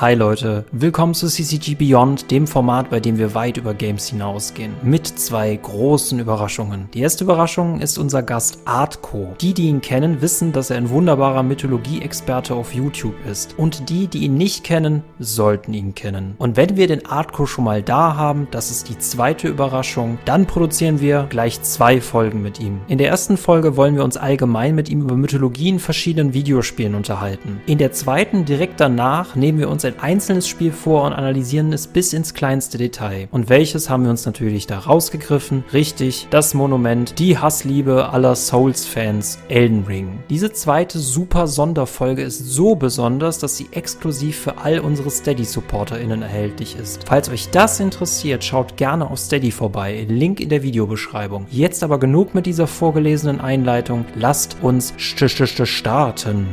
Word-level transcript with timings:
Hi 0.00 0.14
Leute, 0.14 0.64
willkommen 0.72 1.12
zu 1.12 1.26
CCG 1.26 1.74
Beyond, 1.74 2.30
dem 2.30 2.46
Format, 2.46 2.88
bei 2.88 3.00
dem 3.00 3.18
wir 3.18 3.34
weit 3.34 3.58
über 3.58 3.74
Games 3.74 4.08
hinausgehen, 4.08 4.72
mit 4.82 5.06
zwei 5.06 5.54
großen 5.54 6.18
Überraschungen. 6.18 6.88
Die 6.94 7.00
erste 7.00 7.24
Überraschung 7.24 7.82
ist 7.82 7.98
unser 7.98 8.22
Gast 8.22 8.60
Artco. 8.64 9.34
Die, 9.42 9.52
die 9.52 9.68
ihn 9.68 9.82
kennen, 9.82 10.22
wissen, 10.22 10.52
dass 10.52 10.70
er 10.70 10.78
ein 10.78 10.88
wunderbarer 10.88 11.42
Mythologie-Experte 11.42 12.54
auf 12.54 12.72
YouTube 12.72 13.14
ist. 13.30 13.58
Und 13.58 13.90
die, 13.90 14.06
die 14.06 14.20
ihn 14.20 14.38
nicht 14.38 14.64
kennen, 14.64 15.04
sollten 15.18 15.74
ihn 15.74 15.94
kennen. 15.94 16.34
Und 16.38 16.56
wenn 16.56 16.78
wir 16.78 16.86
den 16.86 17.04
Artco 17.04 17.44
schon 17.44 17.64
mal 17.64 17.82
da 17.82 18.16
haben, 18.16 18.48
das 18.52 18.70
ist 18.70 18.88
die 18.88 18.96
zweite 18.96 19.48
Überraschung, 19.48 20.18
dann 20.24 20.46
produzieren 20.46 21.02
wir 21.02 21.26
gleich 21.28 21.60
zwei 21.60 22.00
Folgen 22.00 22.40
mit 22.40 22.58
ihm. 22.58 22.80
In 22.88 22.96
der 22.96 23.08
ersten 23.08 23.36
Folge 23.36 23.76
wollen 23.76 23.96
wir 23.96 24.04
uns 24.04 24.16
allgemein 24.16 24.74
mit 24.74 24.88
ihm 24.88 25.02
über 25.02 25.16
Mythologie 25.16 25.68
in 25.68 25.78
verschiedenen 25.78 26.32
Videospielen 26.32 26.94
unterhalten. 26.94 27.60
In 27.66 27.76
der 27.76 27.92
zweiten, 27.92 28.46
direkt 28.46 28.80
danach, 28.80 29.36
nehmen 29.36 29.58
wir 29.58 29.68
uns 29.68 29.80
uns 29.80 29.84
ein 29.90 30.00
einzelnes 30.00 30.48
Spiel 30.48 30.72
vor 30.72 31.04
und 31.04 31.12
analysieren 31.12 31.72
es 31.72 31.86
bis 31.86 32.12
ins 32.12 32.34
kleinste 32.34 32.78
Detail. 32.78 33.28
Und 33.30 33.48
welches 33.48 33.90
haben 33.90 34.04
wir 34.04 34.10
uns 34.10 34.26
natürlich 34.26 34.66
da 34.66 34.78
rausgegriffen? 34.78 35.64
Richtig, 35.72 36.28
das 36.30 36.54
Monument, 36.54 37.18
die 37.18 37.38
Hassliebe 37.38 38.10
aller 38.10 38.34
Souls-Fans, 38.34 39.38
Elden 39.48 39.84
Ring. 39.84 40.20
Diese 40.30 40.52
zweite 40.52 40.98
super 40.98 41.46
Sonderfolge 41.46 42.22
ist 42.22 42.50
so 42.50 42.74
besonders, 42.74 43.38
dass 43.38 43.56
sie 43.56 43.68
exklusiv 43.72 44.38
für 44.38 44.58
all 44.58 44.80
unsere 44.80 45.10
Steady-SupporterInnen 45.10 46.22
erhältlich 46.22 46.76
ist. 46.76 47.04
Falls 47.06 47.28
euch 47.28 47.50
das 47.50 47.80
interessiert, 47.80 48.44
schaut 48.44 48.76
gerne 48.76 49.10
auf 49.10 49.18
Steady 49.18 49.50
vorbei. 49.50 50.06
Link 50.08 50.40
in 50.40 50.48
der 50.48 50.62
Videobeschreibung. 50.62 51.46
Jetzt 51.50 51.82
aber 51.82 51.98
genug 51.98 52.34
mit 52.34 52.46
dieser 52.46 52.66
vorgelesenen 52.66 53.40
Einleitung. 53.40 54.04
Lasst 54.14 54.56
uns 54.62 54.94
st 54.98 55.28
st 55.28 55.46
st 55.46 55.66
starten. 55.66 56.46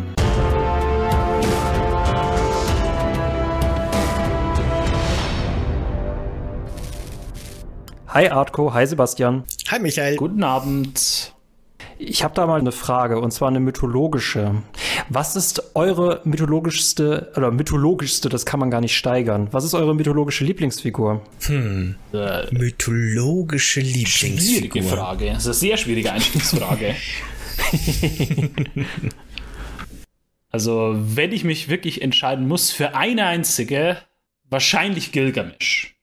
Hi 8.18 8.32
Artko, 8.32 8.73
hi 8.73 8.84
Sebastian. 8.87 9.43
Hi 9.68 9.77
Michael. 9.77 10.15
Guten 10.15 10.43
Abend. 10.43 11.35
Ich 11.99 12.24
habe 12.24 12.34
da 12.34 12.48
mal 12.48 12.59
eine 12.59 12.71
Frage 12.71 13.20
und 13.20 13.29
zwar 13.29 13.49
eine 13.49 13.59
mythologische. 13.59 14.55
Was 15.09 15.35
ist 15.35 15.76
eure 15.76 16.21
mythologischste 16.24 17.32
oder 17.37 17.51
mythologischste, 17.51 18.29
das 18.29 18.43
kann 18.48 18.59
man 18.59 18.71
gar 18.71 18.82
nicht 18.82 18.98
steigern. 18.98 19.49
Was 19.51 19.65
ist 19.65 19.76
eure 19.76 19.93
mythologische 19.93 20.46
Lieblingsfigur? 20.46 21.21
Hm. 21.46 21.93
Äh, 22.12 22.51
mythologische 22.55 23.82
Lieblingsfigur. 23.82 24.40
Schwierige 24.40 24.81
Frage. 24.81 25.26
Das 25.27 25.41
ist 25.41 25.46
eine 25.46 25.54
sehr 25.54 25.77
schwierige 25.77 26.12
Einstiegsfrage. 26.12 26.96
also, 30.49 30.96
wenn 30.98 31.31
ich 31.31 31.43
mich 31.43 31.70
wirklich 31.70 32.02
entscheiden 32.02 32.48
muss 32.48 32.71
für 32.71 32.96
eine 32.96 33.27
einzige, 33.27 33.98
wahrscheinlich 34.49 35.12
Gilgamesh. 35.12 35.96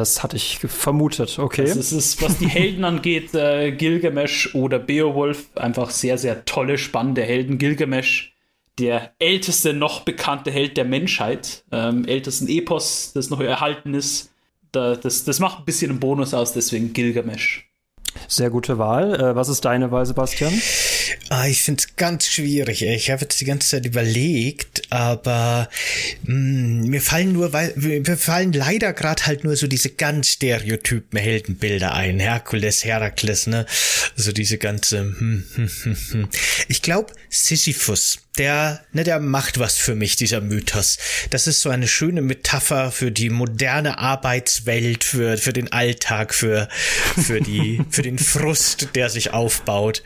Das 0.00 0.22
hatte 0.22 0.38
ich 0.38 0.56
vermutet, 0.60 1.38
okay. 1.38 1.60
Also 1.60 1.78
es 1.78 1.92
ist, 1.92 2.22
was 2.22 2.38
die 2.38 2.48
Helden 2.48 2.84
angeht, 2.86 3.34
äh, 3.34 3.70
Gilgamesh 3.70 4.54
oder 4.54 4.78
Beowulf, 4.78 5.50
einfach 5.56 5.90
sehr, 5.90 6.16
sehr 6.16 6.46
tolle, 6.46 6.78
spannende 6.78 7.20
Helden. 7.22 7.58
Gilgamesh, 7.58 8.34
der 8.78 9.12
älteste 9.18 9.74
noch 9.74 10.00
bekannte 10.00 10.50
Held 10.50 10.78
der 10.78 10.86
Menschheit, 10.86 11.64
ähm, 11.70 12.06
ältesten 12.06 12.48
Epos, 12.48 13.12
das 13.12 13.28
noch 13.28 13.40
erhalten 13.40 13.92
ist. 13.92 14.32
Da, 14.72 14.96
das, 14.96 15.24
das 15.24 15.38
macht 15.38 15.58
ein 15.58 15.64
bisschen 15.66 15.90
einen 15.90 16.00
Bonus 16.00 16.32
aus, 16.32 16.54
deswegen 16.54 16.94
Gilgamesh. 16.94 17.70
Sehr 18.26 18.48
gute 18.48 18.78
Wahl. 18.78 19.14
Äh, 19.20 19.36
was 19.36 19.50
ist 19.50 19.66
deine 19.66 19.90
Wahl, 19.90 20.06
Sebastian? 20.06 20.54
Ah, 21.32 21.46
ich 21.46 21.62
finde 21.62 21.80
es 21.80 21.94
ganz 21.94 22.26
schwierig. 22.26 22.82
Ich 22.82 23.08
habe 23.08 23.22
jetzt 23.22 23.40
die 23.40 23.44
ganze 23.44 23.68
Zeit 23.68 23.86
überlegt, 23.86 24.82
aber 24.90 25.68
mh, 26.24 26.26
hm, 26.26 26.80
mir 26.88 27.00
fallen 27.00 27.32
nur, 27.32 27.52
weil 27.52 27.72
mir 27.76 28.16
fallen 28.16 28.52
leider 28.52 28.92
gerade 28.92 29.26
halt 29.26 29.44
nur 29.44 29.54
so 29.54 29.68
diese 29.68 29.90
ganz 29.90 30.30
stereotypen 30.30 31.20
Heldenbilder 31.20 31.94
ein. 31.94 32.18
Herkules, 32.18 32.84
Herakles, 32.84 33.46
ne? 33.46 33.64
So 34.16 34.32
diese 34.32 34.58
ganze. 34.58 34.98
Hm, 34.98 35.44
hm, 35.54 35.70
hm, 35.84 35.96
hm. 36.10 36.28
Ich 36.66 36.82
glaube 36.82 37.12
Sisyphus 37.28 38.18
der, 38.38 38.80
ne, 38.92 39.04
der 39.04 39.20
macht 39.20 39.58
was 39.58 39.76
für 39.76 39.94
mich, 39.94 40.16
dieser 40.16 40.40
Mythos. 40.40 40.98
Das 41.30 41.46
ist 41.46 41.60
so 41.60 41.68
eine 41.68 41.88
schöne 41.88 42.22
Metapher 42.22 42.90
für 42.90 43.10
die 43.10 43.28
moderne 43.28 43.98
Arbeitswelt, 43.98 45.04
für, 45.04 45.36
für 45.36 45.52
den 45.52 45.72
Alltag, 45.72 46.34
für, 46.34 46.68
für 47.22 47.40
die, 47.40 47.82
für 47.90 48.02
den 48.02 48.18
Frust, 48.18 48.88
der 48.94 49.10
sich 49.10 49.32
aufbaut. 49.32 50.02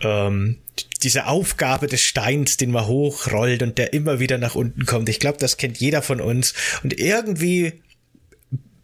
Ähm, 0.00 0.58
diese 1.02 1.26
Aufgabe 1.26 1.86
des 1.86 2.02
Steins, 2.02 2.56
den 2.56 2.70
man 2.70 2.86
hochrollt 2.86 3.62
und 3.62 3.78
der 3.78 3.92
immer 3.92 4.20
wieder 4.20 4.38
nach 4.38 4.54
unten 4.54 4.86
kommt. 4.86 5.08
Ich 5.08 5.20
glaube, 5.20 5.38
das 5.38 5.56
kennt 5.56 5.78
jeder 5.78 6.02
von 6.02 6.20
uns. 6.20 6.54
Und 6.82 6.98
irgendwie 6.98 7.80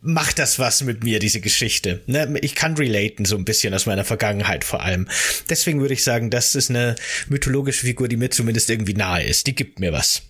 macht 0.06 0.38
das 0.38 0.58
was 0.58 0.82
mit 0.82 1.04
mir, 1.04 1.18
diese 1.18 1.40
Geschichte. 1.40 2.02
Ne? 2.06 2.38
Ich 2.40 2.54
kann 2.54 2.74
relaten 2.74 3.24
so 3.24 3.36
ein 3.36 3.44
bisschen 3.44 3.74
aus 3.74 3.86
meiner 3.86 4.04
Vergangenheit 4.04 4.64
vor 4.64 4.82
allem. 4.82 5.08
Deswegen 5.50 5.80
würde 5.80 5.94
ich 5.94 6.04
sagen, 6.04 6.30
das 6.30 6.54
ist 6.54 6.70
eine 6.70 6.94
mythologische 7.28 7.86
Figur, 7.86 8.08
die 8.08 8.16
mir 8.16 8.30
zumindest 8.30 8.70
irgendwie 8.70 8.94
nahe 8.94 9.24
ist. 9.24 9.46
Die 9.46 9.54
gibt 9.54 9.80
mir 9.80 9.92
was. 9.92 10.22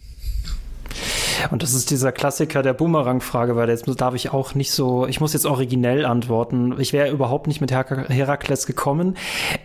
Und 1.50 1.62
das 1.62 1.74
ist 1.74 1.90
dieser 1.90 2.12
Klassiker 2.12 2.62
der 2.62 2.74
Boomerang-Frage, 2.74 3.56
weil 3.56 3.68
jetzt 3.68 3.86
darf 4.00 4.14
ich 4.14 4.32
auch 4.32 4.54
nicht 4.54 4.72
so, 4.72 5.06
ich 5.06 5.20
muss 5.20 5.32
jetzt 5.32 5.46
originell 5.46 6.04
antworten. 6.04 6.74
Ich 6.78 6.92
wäre 6.92 7.10
überhaupt 7.10 7.46
nicht 7.46 7.60
mit 7.60 7.70
Her 7.70 7.86
Herakles 8.08 8.66
gekommen. 8.66 9.16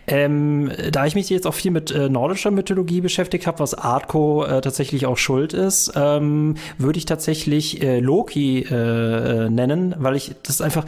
Ähm, 0.07 0.71
da 0.91 1.05
ich 1.05 1.15
mich 1.15 1.29
jetzt 1.29 1.47
auch 1.47 1.53
viel 1.53 1.71
mit 1.71 1.91
äh, 1.91 2.09
nordischer 2.09 2.51
Mythologie 2.51 3.01
beschäftigt 3.01 3.47
habe, 3.47 3.59
was 3.59 3.73
Artco 3.73 4.43
äh, 4.43 4.61
tatsächlich 4.61 5.05
auch 5.05 5.17
schuld 5.17 5.53
ist, 5.53 5.93
ähm, 5.95 6.55
würde 6.77 6.97
ich 6.97 7.05
tatsächlich 7.05 7.81
äh, 7.81 7.99
Loki 7.99 8.59
äh, 8.61 9.49
nennen, 9.49 9.95
weil 9.97 10.15
ich 10.15 10.35
das 10.43 10.61
einfach 10.61 10.85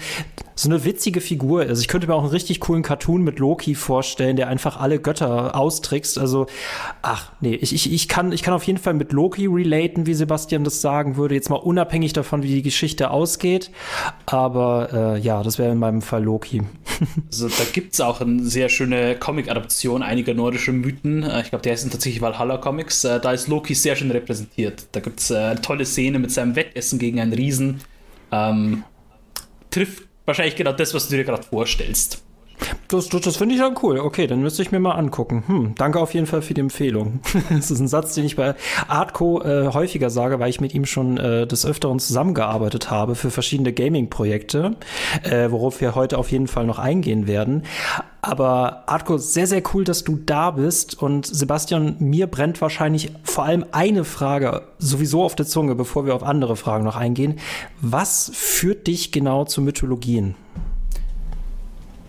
so 0.55 0.69
eine 0.69 0.85
witzige 0.85 1.21
Figur 1.21 1.65
ist. 1.65 1.81
Ich 1.81 1.87
könnte 1.87 2.07
mir 2.07 2.13
auch 2.13 2.21
einen 2.21 2.29
richtig 2.29 2.59
coolen 2.59 2.83
Cartoon 2.83 3.23
mit 3.23 3.39
Loki 3.39 3.75
vorstellen, 3.75 4.35
der 4.35 4.47
einfach 4.47 4.79
alle 4.79 4.99
Götter 4.99 5.55
austrickst. 5.55 6.17
Also, 6.19 6.45
ach, 7.01 7.31
nee, 7.41 7.55
ich, 7.55 7.73
ich, 7.73 7.91
ich, 7.91 8.07
kann, 8.07 8.31
ich 8.31 8.43
kann 8.43 8.53
auf 8.53 8.63
jeden 8.63 8.79
Fall 8.79 8.93
mit 8.93 9.11
Loki 9.11 9.47
relaten, 9.47 10.05
wie 10.05 10.13
Sebastian 10.13 10.32
das 10.37 10.81
sagen 10.81 11.17
würde, 11.17 11.35
jetzt 11.35 11.49
mal 11.49 11.55
unabhängig 11.55 12.13
davon, 12.13 12.43
wie 12.43 12.47
die 12.47 12.61
Geschichte 12.61 13.11
ausgeht. 13.11 13.71
Aber 14.25 15.15
äh, 15.15 15.19
ja, 15.19 15.43
das 15.43 15.59
wäre 15.59 15.71
in 15.71 15.79
meinem 15.79 16.01
Fall 16.01 16.23
Loki. 16.23 16.61
also 17.31 17.47
da 17.47 17.63
gibt 17.71 17.93
es 17.93 18.01
auch 18.01 18.21
eine 18.21 18.43
sehr 18.43 18.69
schöne 18.69 19.15
Comic-Adaption 19.15 20.03
einiger 20.03 20.33
nordischer 20.33 20.71
Mythen. 20.71 21.23
Äh, 21.23 21.41
ich 21.41 21.49
glaube, 21.49 21.63
der 21.63 21.73
ist 21.73 21.89
tatsächlich 21.89 22.21
Valhalla 22.21 22.57
Comics. 22.57 23.03
Äh, 23.03 23.19
da 23.19 23.31
ist 23.31 23.47
Loki 23.47 23.75
sehr 23.75 23.95
schön 23.95 24.11
repräsentiert. 24.11 24.87
Da 24.91 24.99
gibt 24.99 25.19
es 25.19 25.31
äh, 25.31 25.37
eine 25.37 25.61
tolle 25.61 25.85
Szene 25.85 26.19
mit 26.19 26.31
seinem 26.31 26.55
Wettessen 26.55 26.99
gegen 26.99 27.19
einen 27.19 27.33
Riesen. 27.33 27.81
Ähm, 28.31 28.83
trifft 29.69 30.03
wahrscheinlich 30.25 30.55
genau 30.55 30.73
das, 30.73 30.93
was 30.93 31.07
du 31.07 31.17
dir 31.17 31.23
gerade 31.23 31.43
vorstellst. 31.43 32.23
Das, 32.87 33.09
das, 33.09 33.21
das 33.21 33.37
finde 33.37 33.55
ich 33.55 33.61
dann 33.61 33.75
cool. 33.81 33.99
Okay, 33.99 34.27
dann 34.27 34.41
müsste 34.41 34.61
ich 34.61 34.71
mir 34.71 34.79
mal 34.79 34.93
angucken. 34.93 35.43
Hm, 35.47 35.75
danke 35.75 35.99
auf 35.99 36.13
jeden 36.13 36.27
Fall 36.27 36.41
für 36.41 36.53
die 36.53 36.61
Empfehlung. 36.61 37.21
das 37.49 37.71
ist 37.71 37.79
ein 37.79 37.87
Satz, 37.87 38.13
den 38.13 38.25
ich 38.25 38.35
bei 38.35 38.55
Artco 38.87 39.41
äh, 39.41 39.73
häufiger 39.73 40.09
sage, 40.09 40.39
weil 40.39 40.49
ich 40.49 40.61
mit 40.61 40.73
ihm 40.73 40.85
schon 40.85 41.17
äh, 41.17 41.47
des 41.47 41.65
Öfteren 41.65 41.99
zusammengearbeitet 41.99 42.91
habe 42.91 43.15
für 43.15 43.31
verschiedene 43.31 43.73
Gaming-Projekte, 43.73 44.75
äh, 45.23 45.49
worauf 45.49 45.81
wir 45.81 45.95
heute 45.95 46.17
auf 46.17 46.31
jeden 46.31 46.47
Fall 46.47 46.65
noch 46.65 46.79
eingehen 46.79 47.27
werden. 47.27 47.63
Aber 48.21 48.83
Artco, 48.85 49.17
sehr, 49.17 49.47
sehr 49.47 49.61
cool, 49.73 49.83
dass 49.83 50.03
du 50.03 50.15
da 50.15 50.51
bist. 50.51 51.01
Und 51.01 51.25
Sebastian, 51.25 51.97
mir 51.99 52.27
brennt 52.27 52.61
wahrscheinlich 52.61 53.11
vor 53.23 53.43
allem 53.43 53.65
eine 53.71 54.05
Frage 54.05 54.61
sowieso 54.77 55.23
auf 55.23 55.35
der 55.35 55.45
Zunge, 55.45 55.75
bevor 55.75 56.05
wir 56.05 56.15
auf 56.15 56.23
andere 56.23 56.55
Fragen 56.55 56.85
noch 56.85 56.95
eingehen. 56.95 57.39
Was 57.81 58.31
führt 58.33 58.87
dich 58.87 59.11
genau 59.11 59.43
zu 59.43 59.61
Mythologien? 59.61 60.35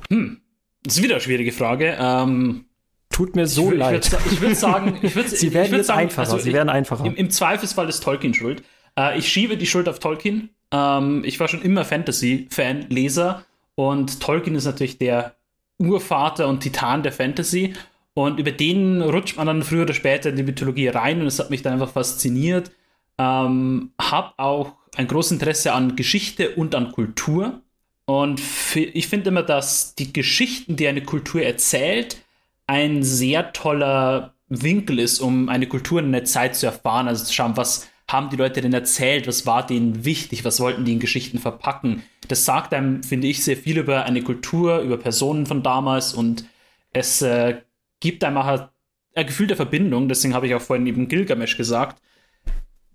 Hm, 0.09 0.38
das 0.84 0.96
ist 0.96 1.02
wieder 1.02 1.14
eine 1.14 1.22
schwierige 1.22 1.52
Frage. 1.52 1.96
Ähm, 1.98 2.66
Tut 3.10 3.36
mir 3.36 3.46
so 3.46 3.70
ich, 3.70 3.78
leid. 3.78 4.16
Ich 4.32 4.40
würde 4.40 4.54
sagen, 4.54 4.98
ich 5.02 5.14
würd, 5.14 5.28
Sie 5.28 5.54
werden 5.54 5.76
jetzt 5.76 5.86
sagen, 5.86 6.00
einfacher. 6.00 6.32
Also 6.32 6.38
Sie 6.38 6.52
werden 6.52 6.68
einfacher. 6.68 7.04
Im, 7.04 7.14
Im, 7.14 7.30
Zweifelsfall 7.30 7.88
ist 7.88 8.02
Tolkien 8.02 8.34
schuld. 8.34 8.62
Äh, 8.98 9.18
ich 9.18 9.28
schiebe 9.28 9.56
die 9.56 9.66
Schuld 9.66 9.88
auf 9.88 9.98
Tolkien. 9.98 10.50
Ähm, 10.72 11.22
ich 11.25 11.38
war 11.38 11.48
schon 11.48 11.62
immer 11.62 11.84
Fantasy-Fan, 11.84 12.86
Leser. 12.90 13.44
Und 13.76 14.20
Tolkien 14.20 14.56
ist 14.56 14.64
natürlich 14.64 14.98
der 14.98 15.36
Urvater 15.78 16.48
und 16.48 16.60
Titan 16.60 17.02
der 17.02 17.12
Fantasy. 17.12 17.75
Und 18.14 18.40
über 18.40 18.52
den 18.52 19.00
rutscht 19.00 19.37
man 19.37 19.46
dann 19.46 19.62
früher 19.62 19.82
oder 19.82 19.94
später 19.94 20.30
in 20.30 20.37
die 20.37 20.42
Mythologie 20.42 20.88
rein. 20.88 21.20
Und 21.20 21.28
es 21.28 21.38
hat 21.38 21.50
mich 21.50 21.62
dann 21.62 21.75
einfach 21.75 21.90
fasziniert. 21.90 22.72
Ähm, 23.19 23.92
hab 24.00 24.34
auch 24.38 24.72
ein 24.96 25.06
großes 25.06 25.32
Interesse 25.32 25.72
an 25.72 25.94
Geschichte 25.94 26.50
und 26.50 26.75
an 26.75 26.90
Kultur. 26.92 27.60
Und 28.06 28.40
ich 28.74 29.08
finde 29.08 29.30
immer, 29.30 29.42
dass 29.42 29.94
die 29.94 30.12
Geschichten, 30.12 30.76
die 30.76 30.88
eine 30.88 31.02
Kultur 31.02 31.42
erzählt, 31.42 32.18
ein 32.66 33.02
sehr 33.02 33.52
toller 33.52 34.34
Winkel 34.48 34.98
ist, 34.98 35.20
um 35.20 35.48
eine 35.48 35.66
Kultur 35.66 36.00
in 36.00 36.06
einer 36.06 36.24
Zeit 36.24 36.54
zu 36.54 36.66
erfahren. 36.66 37.08
Also 37.08 37.24
zu 37.24 37.32
schauen, 37.32 37.56
was 37.56 37.88
haben 38.10 38.28
die 38.28 38.36
Leute 38.36 38.60
denn 38.60 38.74
erzählt, 38.74 39.26
was 39.26 39.46
war 39.46 39.66
denen 39.66 40.04
wichtig, 40.04 40.44
was 40.44 40.60
wollten 40.60 40.84
die 40.84 40.92
in 40.92 41.00
Geschichten 41.00 41.38
verpacken. 41.38 42.02
Das 42.28 42.44
sagt 42.44 42.74
einem, 42.74 43.02
finde 43.02 43.26
ich, 43.28 43.42
sehr 43.42 43.56
viel 43.56 43.78
über 43.78 44.04
eine 44.04 44.22
Kultur, 44.22 44.80
über 44.80 44.98
Personen 44.98 45.46
von 45.46 45.62
damals 45.62 46.12
und 46.12 46.44
es 46.92 47.22
äh, 47.22 47.62
gibt 48.00 48.22
einem 48.22 48.36
auch 48.36 48.68
ein 49.14 49.26
Gefühl 49.26 49.46
der 49.46 49.56
Verbindung. 49.56 50.08
Deswegen 50.08 50.34
habe 50.34 50.46
ich 50.46 50.54
auch 50.54 50.60
vorhin 50.60 50.86
eben 50.86 51.08
Gilgamesh 51.08 51.56
gesagt. 51.56 52.02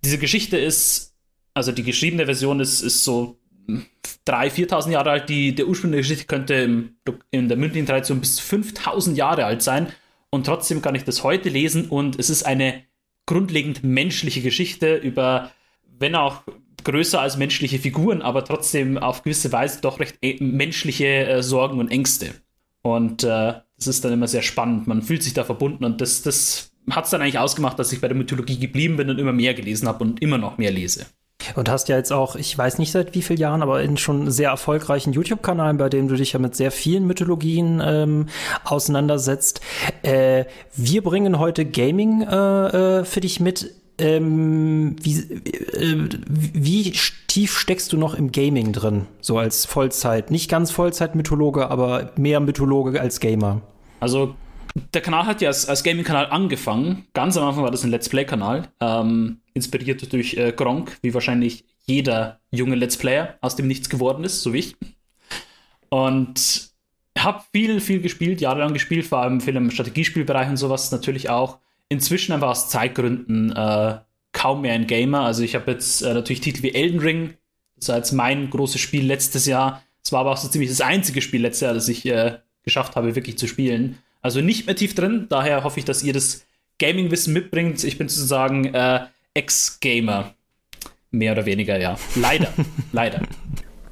Diese 0.03 0.19
Geschichte 0.19 0.57
ist 0.57 1.15
Also 1.56 1.71
die 1.71 1.83
geschriebene 1.83 2.25
Version 2.25 2.59
ist, 2.59 2.81
ist 2.81 3.03
so 3.03 3.38
3.000, 4.27 4.69
4.000 4.69 4.92
Jahre 4.92 5.12
alt. 5.12 5.30
Die, 5.30 5.56
der 5.56 5.68
Ursprung 5.68 5.92
der 5.92 6.01
Geschichte 6.01 6.25
könnte 6.25 6.54
im, 6.56 6.95
in 7.31 7.48
der 7.48 7.57
mündlichen 7.57 7.88
Tradition 7.88 8.19
bis 8.19 8.39
5.000 8.39 9.16
Jahre 9.16 9.45
alt 9.45 9.62
sein. 9.62 9.88
Und 10.30 10.45
trotzdem 10.45 10.81
kann 10.81 10.95
ich 10.95 11.04
das 11.04 11.24
heute 11.24 11.50
lesen 11.50 11.88
und 11.89 12.19
es 12.19 12.30
ist 12.30 12.44
eine 12.44 12.83
grundlegend 13.25 13.83
menschliche 13.83 14.42
Geschichte 14.42 14.95
über, 14.95 15.51
wenn 15.98 16.16
auch 16.16 16.44
größer 16.83 17.19
als 17.19 17.38
menschliche 17.38 17.80
Figuren, 17.80 18.21
aber 18.21 18.44
trotzdem 18.45 18.98
auf 18.98 19.24
gewisse 19.24 19.51
Weise 19.51 19.81
doch 19.81 20.00
recht 20.00 20.18
äh, 20.21 20.38
menschliche 20.44 21.27
äh, 21.27 21.44
Sorgen 21.44 21.80
und 21.80 21.92
Ängste. 21.92 22.33
Und 22.81 23.24
äh, 23.24 23.54
das 23.77 23.88
ist 23.88 24.06
dann 24.06 24.13
immer 24.13 24.27
sehr 24.27 24.42
spannend. 24.42 24.88
Man 24.88 25.01
fühlt 25.01 25.24
sich 25.24 25.33
da 25.33 25.44
verbunden 25.44 25.83
und 25.83 26.01
das, 26.01 26.21
das 26.21 26.71
hat 26.89 27.06
es 27.06 27.12
dann 27.12 27.21
eigentlich 27.21 27.39
ausgemacht, 27.39 27.77
dass 27.77 27.92
ich 27.92 28.01
bei 28.01 28.07
der 28.07 28.18
Mythologie 28.18 28.60
geblieben 28.60 28.98
bin 28.98 29.10
und 29.10 29.19
immer 29.19 29.33
mehr 29.33 29.54
gelesen 29.54 29.88
habe 29.88 30.04
und 30.04 30.21
immer 30.21 30.38
noch 30.38 30.57
mehr 30.57 30.71
lese. 30.71 31.06
Und 31.56 31.69
hast 31.69 31.88
ja 31.89 31.97
jetzt 31.97 32.12
auch, 32.12 32.36
ich 32.36 32.57
weiß 32.57 32.80
nicht 32.80 32.91
seit 32.91 33.15
wie 33.15 33.21
vielen 33.21 33.39
Jahren, 33.39 33.62
aber 33.62 33.81
in 33.81 33.97
schon 33.97 34.30
sehr 34.30 34.50
erfolgreichen 34.50 35.13
YouTube-Kanal, 35.13 35.74
bei 35.75 35.89
dem 35.89 36.07
du 36.07 36.15
dich 36.15 36.33
ja 36.33 36.39
mit 36.39 36.56
sehr 36.56 36.71
vielen 36.71 37.07
Mythologien 37.07 37.81
ähm, 37.83 38.25
auseinandersetzt. 38.65 39.62
Äh, 40.01 40.45
wir 40.75 41.01
bringen 41.03 41.39
heute 41.39 41.65
Gaming 41.65 42.21
äh, 42.21 43.00
äh, 43.00 43.06
für 43.06 43.21
dich 43.21 43.39
mit. 43.39 43.74
Ähm, 44.01 44.95
wie, 45.01 45.19
äh, 45.19 46.09
wie 46.30 46.94
tief 47.27 47.57
steckst 47.57 47.92
du 47.92 47.97
noch 47.97 48.13
im 48.13 48.31
Gaming 48.31 48.71
drin? 48.71 49.07
So 49.19 49.38
als 49.38 49.65
Vollzeit, 49.65 50.31
nicht 50.31 50.50
ganz 50.50 50.71
Vollzeit-Mythologe, 50.71 51.69
aber 51.69 52.12
mehr 52.15 52.39
Mythologe 52.39 53.00
als 53.01 53.19
Gamer. 53.19 53.62
Also 54.00 54.35
der 54.94 55.01
Kanal 55.01 55.25
hat 55.25 55.42
ja 55.42 55.50
als, 55.50 55.68
als 55.68 55.83
Gaming-Kanal 55.83 56.27
angefangen. 56.27 57.07
Ganz 57.13 57.38
am 57.38 57.48
Anfang 57.48 57.63
war 57.63 57.71
das 57.71 57.83
ein 57.83 57.92
Let's 57.92 58.10
Play-Kanal, 58.10 58.68
ähm, 58.80 59.42
inspiriert 59.54 60.12
durch 60.13 60.36
äh, 60.36 60.51
Gronk, 60.51 60.98
wie 61.01 61.13
wahrscheinlich 61.13 61.66
jeder 61.86 62.39
junge 62.51 62.75
Let's 62.75 62.98
Player 62.98 63.38
aus 63.42 63.56
dem 63.56 63.68
Nichts 63.68 63.89
geworden 63.89 64.24
ist, 64.24 64.42
so 64.42 64.54
wie 64.54 64.60
ich. 64.60 64.75
Und 65.89 66.69
habe 67.18 67.44
viel, 67.51 67.81
viel 67.81 68.01
gespielt, 68.01 68.42
jahrelang 68.42 68.74
gespielt, 68.74 69.06
vor 69.06 69.19
allem 69.19 69.42
viel 69.42 69.56
im 69.56 69.71
Strategiespielbereich 69.71 70.50
und 70.50 70.57
sowas 70.57 70.92
natürlich 70.92 71.30
auch. 71.30 71.60
Inzwischen 71.89 72.33
einfach 72.33 72.50
aus 72.50 72.69
Zeitgründen 72.69 73.51
äh, 73.51 73.98
kaum 74.31 74.62
mehr 74.62 74.74
ein 74.74 74.88
Gamer. 74.88 75.21
Also 75.21 75.44
ich 75.44 75.56
habe 75.56 75.71
jetzt 75.71 76.01
äh, 76.01 76.13
natürlich 76.13 76.42
Titel 76.42 76.63
wie 76.63 76.74
Elden 76.74 77.00
Ring, 77.00 77.33
das 77.75 77.89
war 77.89 77.98
jetzt 77.98 78.12
mein 78.12 78.50
großes 78.50 78.80
Spiel 78.80 79.06
letztes 79.06 79.45
Jahr. 79.45 79.83
Es 80.04 80.12
war 80.12 80.21
aber 80.21 80.31
auch 80.31 80.38
so 80.38 80.48
ziemlich 80.48 80.69
das 80.69 80.81
einzige 80.81 81.21
Spiel 81.21 81.42
letztes 81.42 81.62
Jahr, 81.62 81.74
das 81.74 81.88
ich 81.88 82.06
äh, 82.06 82.38
geschafft 82.63 82.95
habe, 82.95 83.16
wirklich 83.16 83.38
zu 83.38 83.48
spielen. 83.48 83.98
Also 84.21 84.42
nicht 84.42 84.66
mehr 84.66 84.75
tief 84.75 84.95
drin. 84.95 85.27
Daher 85.30 85.63
hoffe 85.63 85.80
ich, 85.80 85.86
dass 85.86 86.04
ihr 86.04 86.13
das 86.13 86.45
Gaming-Wissen 86.80 87.33
mitbringt. 87.33 87.83
Ich 87.83 87.98
bin 87.98 88.10
sozusagen 88.10 88.74
äh, 88.74 89.01
Ex-Gamer. 89.33 90.33
Mehr 91.12 91.31
oder 91.33 91.45
weniger, 91.45 91.80
ja. 91.80 91.98
Leider. 92.16 92.54
Leider. 92.92 93.21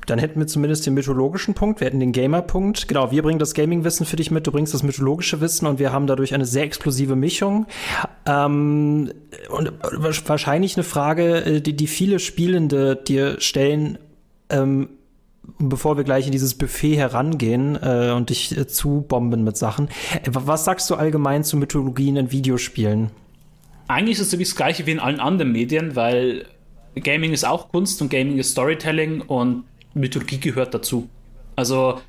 Dann 0.07 0.19
hätten 0.19 0.39
wir 0.39 0.47
zumindest 0.47 0.85
den 0.85 0.93
mythologischen 0.93 1.53
Punkt, 1.53 1.81
wir 1.81 1.87
hätten 1.87 1.99
den 1.99 2.13
Gamer-Punkt. 2.13 2.87
Genau, 2.87 3.11
wir 3.11 3.21
bringen 3.23 3.39
das 3.39 3.53
Gaming-Wissen 3.53 4.05
für 4.05 4.15
dich 4.15 4.31
mit, 4.31 4.47
du 4.47 4.51
bringst 4.51 4.73
das 4.73 4.81
mythologische 4.81 5.41
Wissen 5.41 5.67
und 5.67 5.79
wir 5.79 5.91
haben 5.91 6.07
dadurch 6.07 6.33
eine 6.33 6.45
sehr 6.45 6.63
explosive 6.63 7.17
Mischung. 7.17 7.67
Ähm, 8.25 9.11
und 9.49 9.73
wahrscheinlich 9.81 10.77
eine 10.77 10.85
Frage, 10.85 11.45
äh, 11.45 11.61
die, 11.61 11.75
die 11.75 11.87
viele 11.87 12.19
Spielende 12.19 12.95
dir 12.95 13.41
stellen, 13.41 13.97
ähm, 14.49 14.89
bevor 15.59 15.97
wir 15.97 16.03
gleich 16.03 16.25
in 16.25 16.31
dieses 16.31 16.55
Buffet 16.55 16.95
herangehen 16.95 17.77
äh, 17.81 18.11
und 18.11 18.29
dich 18.29 18.55
äh, 18.55 18.67
zubomben 18.67 19.43
mit 19.43 19.57
Sachen, 19.57 19.87
äh, 20.23 20.29
was 20.31 20.65
sagst 20.65 20.89
du 20.89 20.95
allgemein 20.95 21.43
zu 21.43 21.57
Mythologien 21.57 22.17
in 22.17 22.31
Videospielen? 22.31 23.11
Eigentlich 23.87 24.19
ist 24.19 24.33
es 24.33 24.39
das 24.39 24.55
gleiche 24.55 24.85
wie 24.85 24.91
in 24.91 24.99
allen 24.99 25.19
anderen 25.19 25.51
Medien, 25.51 25.95
weil 25.95 26.45
Gaming 26.95 27.31
ist 27.33 27.45
auch 27.45 27.69
Kunst 27.69 28.01
und 28.01 28.09
Gaming 28.09 28.37
ist 28.37 28.51
Storytelling 28.51 29.21
und 29.21 29.63
Mythologie 29.93 30.39
gehört 30.39 30.73
dazu. 30.73 31.09
Also, 31.55 32.01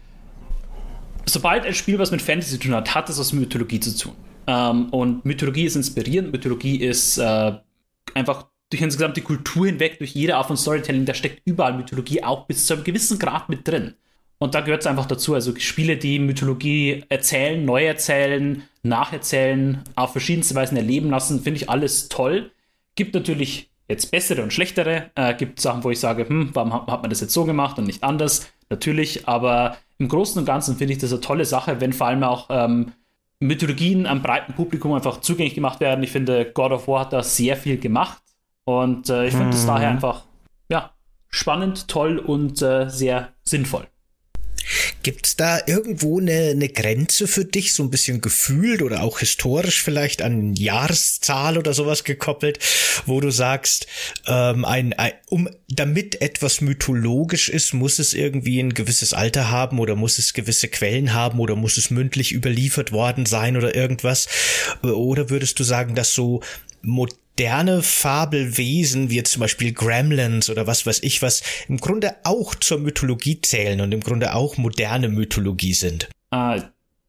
sobald 1.25 1.65
ein 1.65 1.75
Spiel 1.75 1.99
was 1.99 2.11
mit 2.11 2.21
Fantasy 2.21 2.59
zu 2.59 2.59
tun 2.59 2.75
hat, 2.75 2.95
hat 2.95 3.09
es 3.09 3.19
was 3.19 3.33
mit 3.33 3.43
Mythologie 3.43 3.81
zu 3.81 3.97
tun. 3.97 4.13
Ähm, 4.47 4.89
und 4.91 5.25
Mythologie 5.25 5.65
ist 5.65 5.77
inspirierend, 5.77 6.33
Mythologie 6.33 6.77
ist 6.77 7.19
äh, 7.19 7.53
einfach 8.15 8.47
durch 8.71 8.83
insgesamt 8.83 9.17
die 9.17 9.23
Kultur 9.23 9.67
hinweg, 9.67 9.99
durch 9.99 10.13
jede 10.13 10.37
Art 10.37 10.47
von 10.47 10.57
Storytelling, 10.57 11.07
da 11.07 11.15
steckt 11.15 11.43
überall 11.45 11.75
Mythologie 11.75 12.23
auch 12.23 12.47
bis 12.47 12.67
zu 12.67 12.75
einem 12.75 12.85
gewissen 12.85 13.19
Grad 13.19 13.49
mit 13.49 13.67
drin. 13.67 13.95
Und 14.39 14.55
da 14.55 14.61
gehört 14.61 14.83
es 14.83 14.87
einfach 14.87 15.07
dazu. 15.07 15.35
Also 15.35 15.55
Spiele, 15.57 15.97
die 15.97 16.19
Mythologie 16.19 17.05
erzählen, 17.09 17.65
neu 17.65 17.85
erzählen, 17.85 18.63
nacherzählen, 18.83 19.83
auf 19.97 20.13
verschiedenste 20.13 20.55
Weisen 20.55 20.77
erleben 20.77 21.11
lassen, 21.11 21.41
finde 21.41 21.61
ich 21.61 21.71
alles 21.71 22.09
toll. 22.09 22.51
Gibt 22.95 23.15
natürlich 23.15 23.71
jetzt 23.89 24.11
bessere 24.11 24.43
und 24.43 24.53
schlechtere. 24.53 25.11
Äh, 25.15 25.35
gibt 25.35 25.61
Sachen, 25.61 25.83
wo 25.83 25.91
ich 25.91 25.99
sage, 25.99 26.29
hm, 26.29 26.51
warum 26.53 26.73
hat 26.73 27.03
man 27.03 27.11
das 27.11 27.21
jetzt 27.21 27.33
so 27.33 27.45
gemacht 27.45 27.79
und 27.79 27.87
nicht 27.87 28.05
anders? 28.05 28.49
Natürlich, 28.71 29.27
aber 29.27 29.77
im 29.99 30.09
Großen 30.09 30.39
und 30.39 30.45
Ganzen 30.45 30.77
finde 30.77 30.93
ich 30.93 30.99
das 31.01 31.13
eine 31.13 31.21
tolle 31.21 31.45
Sache, 31.45 31.81
wenn 31.81 31.93
vor 31.93 32.07
allem 32.07 32.23
auch 32.23 32.47
ähm, 32.51 32.93
Mythologien 33.41 34.07
am 34.07 34.23
breiten 34.23 34.53
Publikum 34.53 34.93
einfach 34.93 35.21
zugänglich 35.21 35.55
gemacht 35.55 35.81
werden. 35.81 36.05
Ich 36.05 36.11
finde, 36.11 36.51
God 36.53 36.73
of 36.73 36.87
War 36.87 37.01
hat 37.01 37.13
da 37.13 37.23
sehr 37.23 37.57
viel 37.57 37.79
gemacht. 37.79 38.19
Und 38.69 39.09
äh, 39.09 39.27
ich 39.27 39.33
finde 39.33 39.57
es 39.57 39.63
hm. 39.63 39.67
daher 39.69 39.89
einfach 39.89 40.25
ja, 40.69 40.93
spannend, 41.31 41.89
toll 41.89 42.19
und 42.19 42.61
äh, 42.61 42.91
sehr 42.91 43.33
sinnvoll. 43.43 43.87
Gibt 45.03 45.27
es 45.27 45.37
da 45.37 45.61
irgendwo 45.67 46.21
eine, 46.21 46.51
eine 46.51 46.69
Grenze 46.69 47.27
für 47.29 47.47
dich, 47.47 47.73
so 47.73 47.83
ein 47.83 47.89
bisschen 47.89 48.21
gefühlt 48.21 48.83
oder 48.83 49.03
auch 49.03 49.21
historisch 49.21 49.83
vielleicht 49.83 50.21
an 50.21 50.55
Jahreszahl 50.55 51.57
oder 51.57 51.73
sowas 51.73 52.05
gekoppelt, 52.05 52.59
wo 53.07 53.23
du 53.23 53.31
sagst, 53.31 53.87
ähm, 54.27 54.67
ein, 54.67 54.93
ein, 54.93 55.13
um 55.31 55.49
damit 55.69 56.21
etwas 56.21 56.61
mythologisch 56.61 57.49
ist, 57.49 57.73
muss 57.73 57.99
es 57.99 58.13
irgendwie 58.13 58.61
ein 58.61 58.75
gewisses 58.75 59.15
Alter 59.15 59.51
haben 59.51 59.79
oder 59.79 59.97
muss 59.97 60.19
es 60.19 60.35
gewisse 60.35 60.69
Quellen 60.69 61.15
haben 61.15 61.39
oder 61.39 61.57
muss 61.57 61.79
es 61.79 61.91
mündlich 61.91 62.33
überliefert 62.33 62.93
worden 62.93 63.25
sein 63.25 63.57
oder 63.57 63.75
irgendwas? 63.75 64.29
Oder 64.83 65.31
würdest 65.31 65.59
du 65.59 65.65
sagen, 65.65 65.95
dass 65.95 66.13
so 66.13 66.43
moderne 66.83 67.28
Fabelwesen, 67.83 69.11
wie 69.11 69.23
zum 69.23 69.41
Beispiel 69.41 69.73
Gremlins 69.73 70.51
oder 70.51 70.67
was 70.67 70.87
weiß 70.87 71.03
ich 71.03 71.23
was, 71.23 71.43
im 71.69 71.79
Grunde 71.79 72.17
auch 72.25 72.55
zur 72.55 72.79
Mythologie 72.79 73.41
zählen 73.41 73.81
und 73.81 73.93
im 73.93 74.01
Grunde 74.01 74.35
auch 74.35 74.57
moderne 74.57 75.09
Mythologie 75.09 75.75
sind? 75.75 76.09
Äh, 76.31 76.63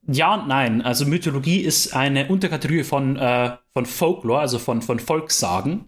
ja 0.08 0.36
und 0.36 0.48
nein. 0.48 0.82
Also 0.82 1.06
Mythologie 1.06 1.60
ist 1.60 1.96
eine 1.96 2.28
Unterkategorie 2.28 2.84
von, 2.84 3.18
äh, 3.18 3.52
von 3.74 3.86
Folklore, 3.86 4.40
also 4.40 4.60
von, 4.60 4.82
von 4.82 5.00
Volkssagen. 5.00 5.86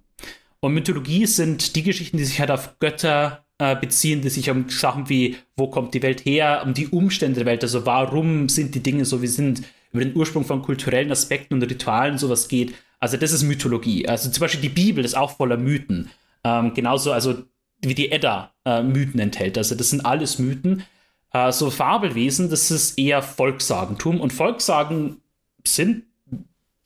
Und 0.59 0.73
Mythologie 0.73 1.25
sind 1.25 1.75
die 1.75 1.83
Geschichten, 1.83 2.17
die 2.17 2.25
sich 2.25 2.39
halt 2.39 2.51
auf 2.51 2.79
Götter 2.79 3.45
äh, 3.57 3.75
beziehen, 3.75 4.21
die 4.21 4.29
sich 4.29 4.49
um 4.49 4.69
Sachen 4.69 5.07
wie, 5.09 5.37
wo 5.55 5.67
kommt 5.67 5.93
die 5.93 6.01
Welt 6.01 6.25
her, 6.25 6.63
um 6.65 6.73
die 6.73 6.87
Umstände 6.87 7.39
der 7.39 7.45
Welt, 7.45 7.63
also 7.63 7.85
warum 7.85 8.49
sind 8.49 8.73
die 8.75 8.83
Dinge 8.83 9.05
so, 9.05 9.21
wie 9.21 9.27
sie 9.27 9.35
sind, 9.35 9.63
über 9.91 10.03
den 10.03 10.15
Ursprung 10.15 10.45
von 10.45 10.61
kulturellen 10.61 11.11
Aspekten 11.11 11.55
und 11.55 11.63
Ritualen 11.63 12.17
sowas 12.17 12.47
geht. 12.47 12.73
Also 13.01 13.17
das 13.17 13.33
ist 13.33 13.43
Mythologie. 13.43 14.07
Also 14.07 14.29
zum 14.29 14.39
Beispiel 14.39 14.61
die 14.61 14.69
Bibel 14.69 15.03
ist 15.03 15.17
auch 15.17 15.35
voller 15.35 15.57
Mythen. 15.57 16.09
Ähm, 16.43 16.73
genauso 16.73 17.11
also 17.11 17.43
wie 17.81 17.95
die 17.95 18.11
Edda 18.11 18.53
äh, 18.63 18.83
Mythen 18.83 19.19
enthält. 19.19 19.57
Also 19.57 19.75
das 19.75 19.89
sind 19.89 20.05
alles 20.05 20.37
Mythen. 20.37 20.83
Äh, 21.33 21.51
so 21.51 21.71
Fabelwesen, 21.71 22.49
das 22.49 22.69
ist 22.69 22.99
eher 22.99 23.23
Volkssagentum. 23.23 24.21
Und 24.21 24.31
Volkssagen 24.31 25.17
sind, 25.65 26.03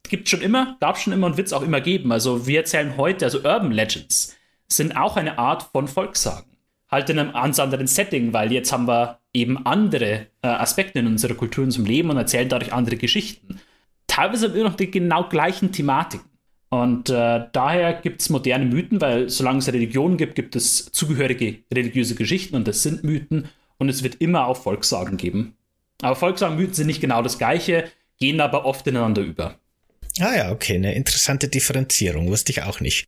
gibt 0.07 0.29
schon 0.29 0.41
immer, 0.41 0.77
gab 0.79 0.97
schon 0.97 1.11
immer 1.11 1.27
und 1.27 1.35
wird 1.35 1.47
es 1.47 1.53
auch 1.53 1.61
immer 1.61 1.81
geben. 1.81 2.13
Also 2.13 2.47
wir 2.47 2.59
erzählen 2.59 2.95
heute, 2.95 3.25
also 3.25 3.39
Urban 3.39 3.71
Legends 3.71 4.35
sind 4.69 4.95
auch 4.95 5.17
eine 5.17 5.37
Art 5.37 5.63
von 5.63 5.89
Volkssagen. 5.89 6.49
Halt 6.89 7.09
in 7.09 7.19
einem 7.19 7.33
ganz 7.33 7.59
anderen 7.59 7.87
Setting, 7.87 8.31
weil 8.31 8.53
jetzt 8.53 8.71
haben 8.71 8.87
wir 8.87 9.19
eben 9.33 9.65
andere 9.65 10.27
äh, 10.41 10.47
Aspekte 10.47 10.99
in 10.99 11.07
unserer 11.07 11.33
Kultur 11.33 11.65
und 11.65 11.71
zum 11.71 11.85
Leben 11.85 12.09
und 12.09 12.15
erzählen 12.15 12.47
dadurch 12.47 12.71
andere 12.71 12.95
Geschichten 12.95 13.59
teilweise 14.15 14.47
immer 14.47 14.69
noch 14.69 14.75
die 14.75 14.89
genau 14.89 15.27
gleichen 15.27 15.71
Thematiken. 15.71 16.29
Und 16.69 17.09
äh, 17.09 17.45
daher 17.51 17.93
gibt 17.93 18.21
es 18.21 18.29
moderne 18.29 18.65
Mythen, 18.65 18.99
weil 18.99 19.29
solange 19.29 19.59
es 19.59 19.67
Religionen 19.67 20.17
gibt, 20.17 20.35
gibt 20.35 20.55
es 20.55 20.91
zugehörige 20.91 21.59
religiöse 21.71 22.15
Geschichten 22.15 22.55
und 22.55 22.67
das 22.67 22.81
sind 22.83 23.03
Mythen 23.03 23.49
und 23.77 23.89
es 23.89 24.03
wird 24.03 24.15
immer 24.15 24.47
auch 24.47 24.57
Volkssagen 24.57 25.17
geben. 25.17 25.55
Aber 26.01 26.15
Volkssagen 26.15 26.55
und 26.55 26.61
Mythen 26.61 26.73
sind 26.73 26.87
nicht 26.87 27.01
genau 27.01 27.21
das 27.21 27.37
gleiche, 27.37 27.91
gehen 28.17 28.41
aber 28.41 28.65
oft 28.65 28.87
ineinander 28.87 29.21
über. 29.21 29.55
Ah 30.19 30.35
ja, 30.35 30.51
okay, 30.51 30.75
eine 30.75 30.95
interessante 30.95 31.47
Differenzierung, 31.49 32.29
wusste 32.29 32.51
ich 32.51 32.63
auch 32.63 32.79
nicht. 32.79 33.07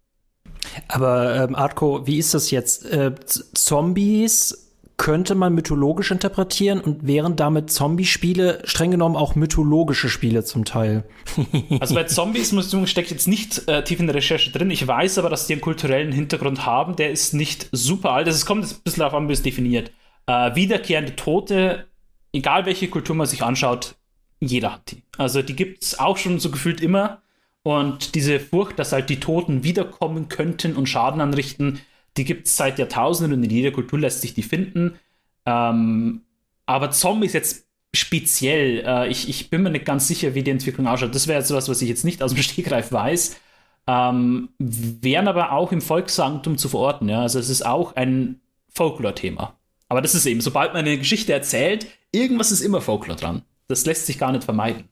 Aber 0.88 1.44
ähm, 1.44 1.56
Artko, 1.56 2.06
wie 2.06 2.18
ist 2.18 2.34
das 2.34 2.52
jetzt? 2.52 2.86
Äh, 2.86 3.16
Zombies 3.26 4.67
könnte 4.98 5.36
man 5.36 5.54
mythologisch 5.54 6.10
interpretieren 6.10 6.82
und 6.82 7.06
wären 7.06 7.36
damit 7.36 7.72
Zombie-Spiele 7.72 8.62
streng 8.66 8.90
genommen 8.90 9.16
auch 9.16 9.36
mythologische 9.36 10.10
Spiele 10.10 10.44
zum 10.44 10.66
Teil. 10.66 11.04
also 11.80 11.94
bei 11.94 12.06
Zombies 12.06 12.52
muss 12.52 12.74
ich 12.74 12.90
steckt 12.90 13.12
jetzt 13.12 13.28
nicht 13.28 13.68
äh, 13.68 13.84
tief 13.84 14.00
in 14.00 14.08
der 14.08 14.16
Recherche 14.16 14.52
drin. 14.52 14.72
Ich 14.72 14.86
weiß 14.86 15.20
aber, 15.20 15.30
dass 15.30 15.46
die 15.46 15.54
einen 15.54 15.62
kulturellen 15.62 16.12
Hintergrund 16.12 16.66
haben. 16.66 16.96
Der 16.96 17.12
ist 17.12 17.36
nicht 17.36 17.70
super 17.72 18.12
alt. 18.12 18.28
Es 18.28 18.46
kommt 18.48 18.66
ein 18.66 18.76
bisschen 18.84 19.02
darauf 19.02 19.14
an, 19.14 19.30
wie 19.30 19.34
es 19.34 19.44
definiert. 19.44 19.92
Äh, 20.26 20.56
wiederkehrende 20.56 21.16
Tote, 21.16 21.86
egal 22.34 22.66
welche 22.66 22.88
Kultur 22.88 23.16
man 23.16 23.28
sich 23.28 23.44
anschaut, 23.44 23.96
jeder 24.40 24.74
hat 24.74 24.92
die. 24.92 25.04
Also 25.18 25.44
die 25.44 25.56
gibt 25.56 25.84
es 25.84 26.00
auch 26.00 26.18
schon 26.18 26.40
so 26.40 26.50
gefühlt 26.50 26.82
immer. 26.82 27.22
Und 27.62 28.16
diese 28.16 28.40
Furcht, 28.40 28.80
dass 28.80 28.94
halt 28.94 29.10
die 29.10 29.20
Toten 29.20 29.64
wiederkommen 29.64 30.30
könnten 30.30 30.76
und 30.76 30.88
Schaden 30.88 31.22
anrichten, 31.22 31.82
die 32.18 32.26
gibt 32.26 32.48
es 32.48 32.58
seit 32.58 32.80
Jahrtausenden 32.80 33.38
und 33.38 33.44
in 33.44 33.50
jeder 33.50 33.72
Kultur 33.72 34.00
lässt 34.00 34.22
sich 34.22 34.34
die 34.34 34.44
finden. 34.44 35.00
Ähm, 35.46 36.22
aber 36.66 36.92
Zombies 36.92 37.34
jetzt 37.34 37.68
speziell, 37.94 38.84
äh, 38.86 39.08
ich, 39.08 39.30
ich 39.30 39.50
bin 39.50 39.64
mir 39.64 39.70
nicht 39.70 39.86
ganz 39.86 40.08
sicher, 40.08 40.36
wie 40.36 40.44
die 40.44 40.52
Entwicklung 40.52 40.88
ausschaut. 40.88 41.16
Das 41.16 41.28
wäre 41.28 41.40
jetzt 41.40 41.54
was, 41.54 41.70
was 41.70 41.82
ich 41.82 41.90
jetzt 41.90 42.06
nicht 42.06 42.22
aus 42.22 42.34
dem 42.34 42.44
Stegreif 42.44 42.92
weiß. 42.92 43.38
Ähm, 43.88 44.50
wären 44.60 45.28
aber 45.28 45.54
auch 45.54 45.72
im 45.72 45.82
Volkssagentum 45.82 46.58
zu 46.58 46.68
verorten. 46.70 47.08
Ja? 47.08 47.22
Also 47.22 47.40
es 47.40 47.50
ist 47.50 47.66
auch 47.66 47.96
ein 47.96 48.42
Folklore-Thema. 48.70 49.56
Aber 49.90 50.02
das 50.02 50.16
ist 50.16 50.26
eben, 50.26 50.42
sobald 50.42 50.74
man 50.74 50.86
eine 50.86 50.98
Geschichte 50.98 51.32
erzählt, 51.32 51.88
irgendwas 52.12 52.52
ist 52.52 52.62
immer 52.62 52.82
Folklore 52.82 53.18
dran. 53.18 53.44
Das 53.70 53.86
lässt 53.86 54.06
sich 54.06 54.20
gar 54.20 54.32
nicht 54.32 54.44
vermeiden. 54.44 54.90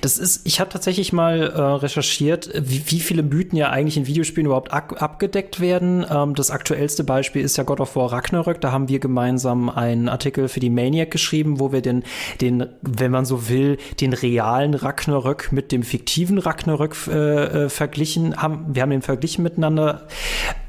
Das 0.00 0.18
ist, 0.18 0.46
ich 0.46 0.60
habe 0.60 0.70
tatsächlich 0.70 1.12
mal 1.12 1.42
äh, 1.42 1.60
recherchiert, 1.60 2.50
wie, 2.54 2.82
wie, 2.86 3.00
viele 3.00 3.22
Mythen 3.22 3.58
ja 3.58 3.70
eigentlich 3.70 3.96
in 3.96 4.06
Videospielen 4.06 4.46
überhaupt 4.46 4.72
abgedeckt 4.72 5.60
werden. 5.60 6.06
Ähm, 6.08 6.34
das 6.34 6.50
aktuellste 6.50 7.04
Beispiel 7.04 7.42
ist 7.42 7.56
ja 7.56 7.64
God 7.64 7.80
of 7.80 7.96
War 7.96 8.12
Ragnarök. 8.12 8.60
Da 8.60 8.72
haben 8.72 8.88
wir 8.88 9.00
gemeinsam 9.00 9.68
einen 9.68 10.08
Artikel 10.08 10.48
für 10.48 10.60
die 10.60 10.70
Maniac 10.70 11.10
geschrieben, 11.10 11.60
wo 11.60 11.72
wir 11.72 11.82
den, 11.82 12.04
den, 12.40 12.66
wenn 12.82 13.10
man 13.10 13.24
so 13.24 13.48
will, 13.48 13.78
den 14.00 14.12
realen 14.12 14.74
Ragnarök 14.74 15.52
mit 15.52 15.72
dem 15.72 15.82
fiktiven 15.82 16.38
Ragnarök 16.38 16.96
äh, 17.08 17.64
äh, 17.64 17.68
verglichen 17.68 18.36
haben. 18.36 18.74
Wir 18.74 18.82
haben 18.82 18.90
den 18.90 19.02
verglichen 19.02 19.42
miteinander. 19.42 20.06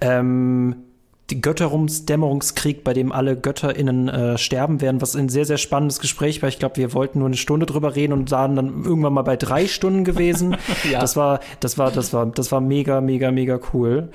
Ähm, 0.01 0.86
Götterumsdämmerungskrieg, 1.35 2.83
bei 2.85 2.93
dem 2.93 3.11
alle 3.11 3.35
GötterInnen 3.35 4.07
äh, 4.07 4.37
sterben 4.37 4.79
werden, 4.79 5.01
was 5.01 5.15
ein 5.15 5.27
sehr, 5.27 5.45
sehr 5.45 5.57
spannendes 5.57 5.99
Gespräch 5.99 6.41
war. 6.41 6.47
Ich 6.47 6.57
glaube, 6.57 6.77
wir 6.77 6.93
wollten 6.93 7.19
nur 7.19 7.27
eine 7.27 7.35
Stunde 7.35 7.65
drüber 7.65 7.95
reden 7.95 8.13
und 8.13 8.31
waren 8.31 8.55
dann 8.55 8.83
irgendwann 8.85 9.13
mal 9.13 9.23
bei 9.23 9.35
drei 9.35 9.67
Stunden 9.67 10.05
gewesen. 10.05 10.55
ja. 10.91 10.99
Das 10.99 11.17
war, 11.17 11.41
das 11.59 11.77
war, 11.77 11.91
das 11.91 12.13
war, 12.13 12.25
das 12.27 12.51
war 12.51 12.61
mega, 12.61 13.01
mega, 13.01 13.31
mega 13.31 13.59
cool. 13.73 14.09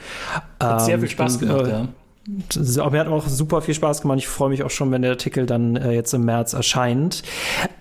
Hat 0.59 0.81
ähm, 0.81 0.87
sehr 0.87 0.99
viel 0.99 1.09
Spaß 1.11 1.39
gemacht, 1.39 1.67
äh, 1.67 1.71
ja. 1.71 1.89
Mir 2.27 3.01
hat 3.01 3.09
auch 3.09 3.27
super 3.27 3.63
viel 3.63 3.75
Spaß 3.75 4.03
gemacht. 4.03 4.19
Ich 4.19 4.29
freue 4.29 4.51
mich 4.51 4.63
auch 4.63 4.71
schon, 4.71 4.93
wenn 4.93 5.03
der 5.03 5.11
Artikel 5.13 5.45
dann 5.45 5.75
äh, 5.75 5.91
jetzt 5.93 6.15
im 6.15 6.25
März 6.25 6.53
erscheint. 6.53 7.25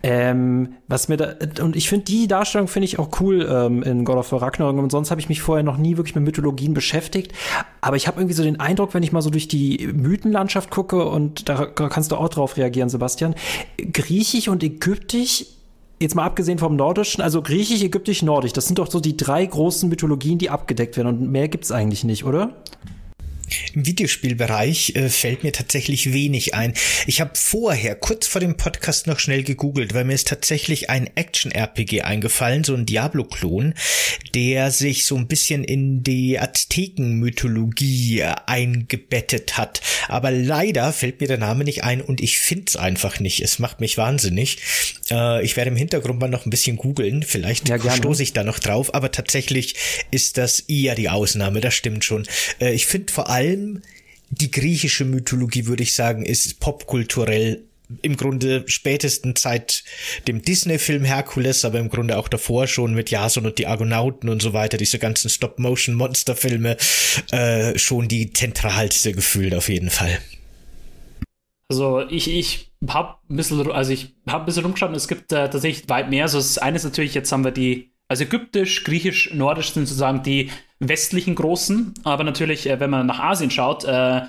Ähm, 0.01 0.73
was 0.87 1.09
mir 1.09 1.17
da, 1.17 1.35
und 1.63 1.75
ich 1.75 1.87
finde 1.87 2.05
die 2.05 2.27
Darstellung 2.27 2.67
finde 2.67 2.85
ich 2.85 2.97
auch 2.97 3.19
cool 3.19 3.47
ähm, 3.47 3.83
in 3.83 4.03
God 4.03 4.17
of 4.17 4.31
War 4.31 4.41
Ragnarok. 4.41 4.77
Und 4.77 4.91
sonst 4.91 5.11
habe 5.11 5.21
ich 5.21 5.29
mich 5.29 5.43
vorher 5.43 5.63
noch 5.63 5.77
nie 5.77 5.97
wirklich 5.97 6.15
mit 6.15 6.23
Mythologien 6.23 6.73
beschäftigt. 6.73 7.33
Aber 7.81 7.97
ich 7.97 8.07
habe 8.07 8.19
irgendwie 8.19 8.33
so 8.33 8.41
den 8.41 8.59
Eindruck, 8.59 8.95
wenn 8.95 9.03
ich 9.03 9.11
mal 9.11 9.21
so 9.21 9.29
durch 9.29 9.47
die 9.47 9.87
Mythenlandschaft 9.93 10.71
gucke 10.71 11.05
und 11.05 11.47
da 11.47 11.65
kannst 11.65 12.11
du 12.11 12.15
auch 12.15 12.29
drauf 12.29 12.57
reagieren, 12.57 12.89
Sebastian. 12.89 13.35
Griechisch 13.77 14.47
und 14.47 14.63
Ägyptisch 14.63 15.45
jetzt 15.99 16.15
mal 16.15 16.25
abgesehen 16.25 16.57
vom 16.57 16.75
Nordischen, 16.75 17.21
also 17.21 17.43
Griechisch, 17.43 17.83
Ägyptisch, 17.83 18.23
Nordisch, 18.23 18.53
das 18.53 18.65
sind 18.65 18.79
doch 18.79 18.89
so 18.89 18.99
die 18.99 19.15
drei 19.15 19.45
großen 19.45 19.87
Mythologien, 19.87 20.39
die 20.39 20.49
abgedeckt 20.49 20.97
werden. 20.97 21.07
Und 21.07 21.31
mehr 21.31 21.47
gibt's 21.47 21.71
eigentlich 21.71 22.03
nicht, 22.03 22.25
oder? 22.25 22.55
Im 23.73 23.85
Videospielbereich 23.85 24.95
äh, 24.95 25.09
fällt 25.09 25.43
mir 25.43 25.51
tatsächlich 25.51 26.13
wenig 26.13 26.53
ein. 26.53 26.73
Ich 27.07 27.21
habe 27.21 27.31
vorher, 27.35 27.95
kurz 27.95 28.27
vor 28.27 28.41
dem 28.41 28.57
Podcast, 28.57 29.07
noch 29.07 29.19
schnell 29.19 29.43
gegoogelt, 29.43 29.93
weil 29.93 30.05
mir 30.05 30.13
ist 30.13 30.27
tatsächlich 30.27 30.89
ein 30.89 31.09
Action-RPG 31.15 32.01
eingefallen, 32.01 32.63
so 32.63 32.73
ein 32.75 32.85
Diablo-Klon, 32.85 33.73
der 34.33 34.71
sich 34.71 35.05
so 35.05 35.15
ein 35.15 35.27
bisschen 35.27 35.63
in 35.63 36.03
die 36.03 36.39
Azteken-Mythologie 36.39 38.21
äh, 38.21 38.35
eingebettet 38.45 39.57
hat. 39.57 39.81
Aber 40.07 40.31
leider 40.31 40.93
fällt 40.93 41.21
mir 41.21 41.27
der 41.27 41.37
Name 41.37 41.63
nicht 41.63 41.83
ein 41.83 42.01
und 42.01 42.21
ich 42.21 42.39
find's 42.39 42.75
einfach 42.75 43.19
nicht. 43.19 43.41
Es 43.41 43.59
macht 43.59 43.79
mich 43.79 43.97
wahnsinnig. 43.97 44.57
Äh, 45.09 45.43
ich 45.43 45.57
werde 45.57 45.71
im 45.71 45.77
Hintergrund 45.77 46.19
mal 46.19 46.27
noch 46.29 46.45
ein 46.45 46.49
bisschen 46.49 46.77
googeln. 46.77 47.23
Vielleicht 47.23 47.69
ja, 47.69 47.79
stoße 47.79 48.23
ich 48.23 48.33
da 48.33 48.43
noch 48.43 48.59
drauf. 48.59 48.93
Aber 48.93 49.11
tatsächlich 49.11 49.75
ist 50.11 50.37
das 50.37 50.61
eher 50.61 50.95
die 50.95 51.09
Ausnahme. 51.09 51.61
Das 51.61 51.73
stimmt 51.73 52.05
schon. 52.05 52.25
Äh, 52.59 52.73
ich 52.73 52.85
finde 52.85 53.11
vor 53.11 53.29
allem 53.29 53.40
allem 53.41 53.81
die 54.29 54.51
griechische 54.51 55.05
Mythologie, 55.05 55.65
würde 55.65 55.83
ich 55.83 55.93
sagen, 55.93 56.25
ist 56.25 56.59
popkulturell 56.59 57.63
im 58.01 58.15
Grunde 58.15 58.63
spätestens 58.67 59.41
seit 59.41 59.83
dem 60.27 60.41
Disney-Film 60.41 61.03
Herkules, 61.03 61.65
aber 61.65 61.79
im 61.79 61.89
Grunde 61.89 62.17
auch 62.17 62.29
davor 62.29 62.67
schon 62.67 62.93
mit 62.93 63.09
Jason 63.09 63.45
und 63.45 63.57
die 63.57 63.67
Argonauten 63.67 64.29
und 64.29 64.41
so 64.41 64.53
weiter, 64.53 64.77
diese 64.77 64.99
ganzen 64.99 65.29
Stop-Motion-Monster-Filme, 65.29 66.77
äh, 67.31 67.77
schon 67.77 68.07
die 68.07 68.31
zentralste 68.31 69.11
gefühlt 69.11 69.53
auf 69.53 69.67
jeden 69.67 69.89
Fall. 69.89 70.19
Also 71.69 72.01
ich, 72.07 72.29
ich 72.29 72.71
habe 72.87 73.15
ein 73.29 73.35
bisschen, 73.35 73.69
also 73.71 73.91
ich 73.91 74.15
habe 74.27 74.43
ein 74.43 74.45
bisschen 74.45 74.63
rumgeschaut 74.63 74.95
es 74.95 75.07
gibt 75.09 75.31
äh, 75.33 75.49
tatsächlich 75.49 75.89
weit 75.89 76.09
mehr. 76.09 76.23
Also 76.23 76.37
das 76.37 76.57
eine 76.57 76.77
ist 76.77 76.83
natürlich, 76.83 77.13
jetzt 77.13 77.31
haben 77.31 77.43
wir 77.43 77.51
die, 77.51 77.91
also 78.07 78.23
Ägyptisch, 78.23 78.83
Griechisch, 78.85 79.33
Nordisch 79.33 79.71
sind 79.71 79.85
sozusagen 79.85 80.23
die 80.23 80.49
westlichen 80.81 81.35
Großen, 81.35 81.93
aber 82.03 82.23
natürlich, 82.23 82.67
äh, 82.67 82.79
wenn 82.79 82.89
man 82.89 83.05
nach 83.07 83.19
Asien 83.19 83.51
schaut, 83.51 83.85
äh, 83.85 84.21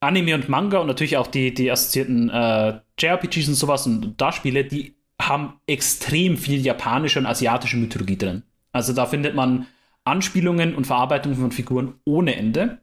Anime 0.00 0.34
und 0.34 0.48
Manga 0.48 0.78
und 0.78 0.86
natürlich 0.86 1.16
auch 1.16 1.26
die, 1.26 1.54
die 1.54 1.70
assoziierten 1.70 2.28
äh, 2.28 2.78
JRPGs 2.98 3.48
und 3.48 3.54
sowas 3.54 3.86
und 3.86 4.14
da 4.18 4.32
Spiele, 4.32 4.64
die 4.64 4.94
haben 5.20 5.54
extrem 5.66 6.36
viel 6.36 6.60
japanische 6.60 7.18
und 7.18 7.26
asiatische 7.26 7.76
Mythologie 7.76 8.18
drin. 8.18 8.42
Also 8.72 8.92
da 8.92 9.06
findet 9.06 9.34
man 9.34 9.66
Anspielungen 10.04 10.74
und 10.74 10.86
Verarbeitungen 10.86 11.38
von 11.38 11.52
Figuren 11.52 11.94
ohne 12.04 12.36
Ende. 12.36 12.78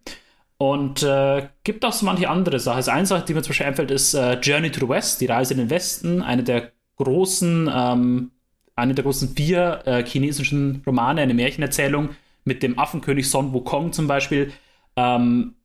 Und 0.58 1.02
äh, 1.02 1.48
gibt 1.64 1.84
auch 1.86 1.94
so 1.94 2.06
manche 2.06 2.30
andere 2.30 2.60
Sachen. 2.60 2.78
Also 2.78 2.92
eine 2.92 3.06
Sache, 3.06 3.26
die 3.26 3.34
mir 3.34 3.42
zum 3.42 3.50
Beispiel 3.50 3.66
einfällt, 3.66 3.92
ist 3.92 4.14
äh, 4.14 4.40
Journey 4.40 4.72
to 4.72 4.82
the 4.82 4.90
West, 4.90 5.20
die 5.22 5.26
Reise 5.26 5.54
in 5.54 5.60
den 5.60 5.70
Westen, 5.70 6.22
eine 6.22 6.44
der 6.44 6.72
großen, 6.98 7.70
ähm, 7.74 8.32
eine 8.76 8.94
der 8.94 9.04
großen 9.04 9.36
vier 9.36 9.82
äh, 9.86 10.06
chinesischen 10.06 10.84
Romane, 10.86 11.22
eine 11.22 11.34
Märchenerzählung, 11.34 12.10
mit 12.44 12.64
dem 12.64 12.80
Affenkönig 12.80 13.30
Son 13.30 13.54
Wukong 13.54 13.94
zum 13.94 14.08
Beispiel, 14.08 14.52
ähm, 14.96 15.56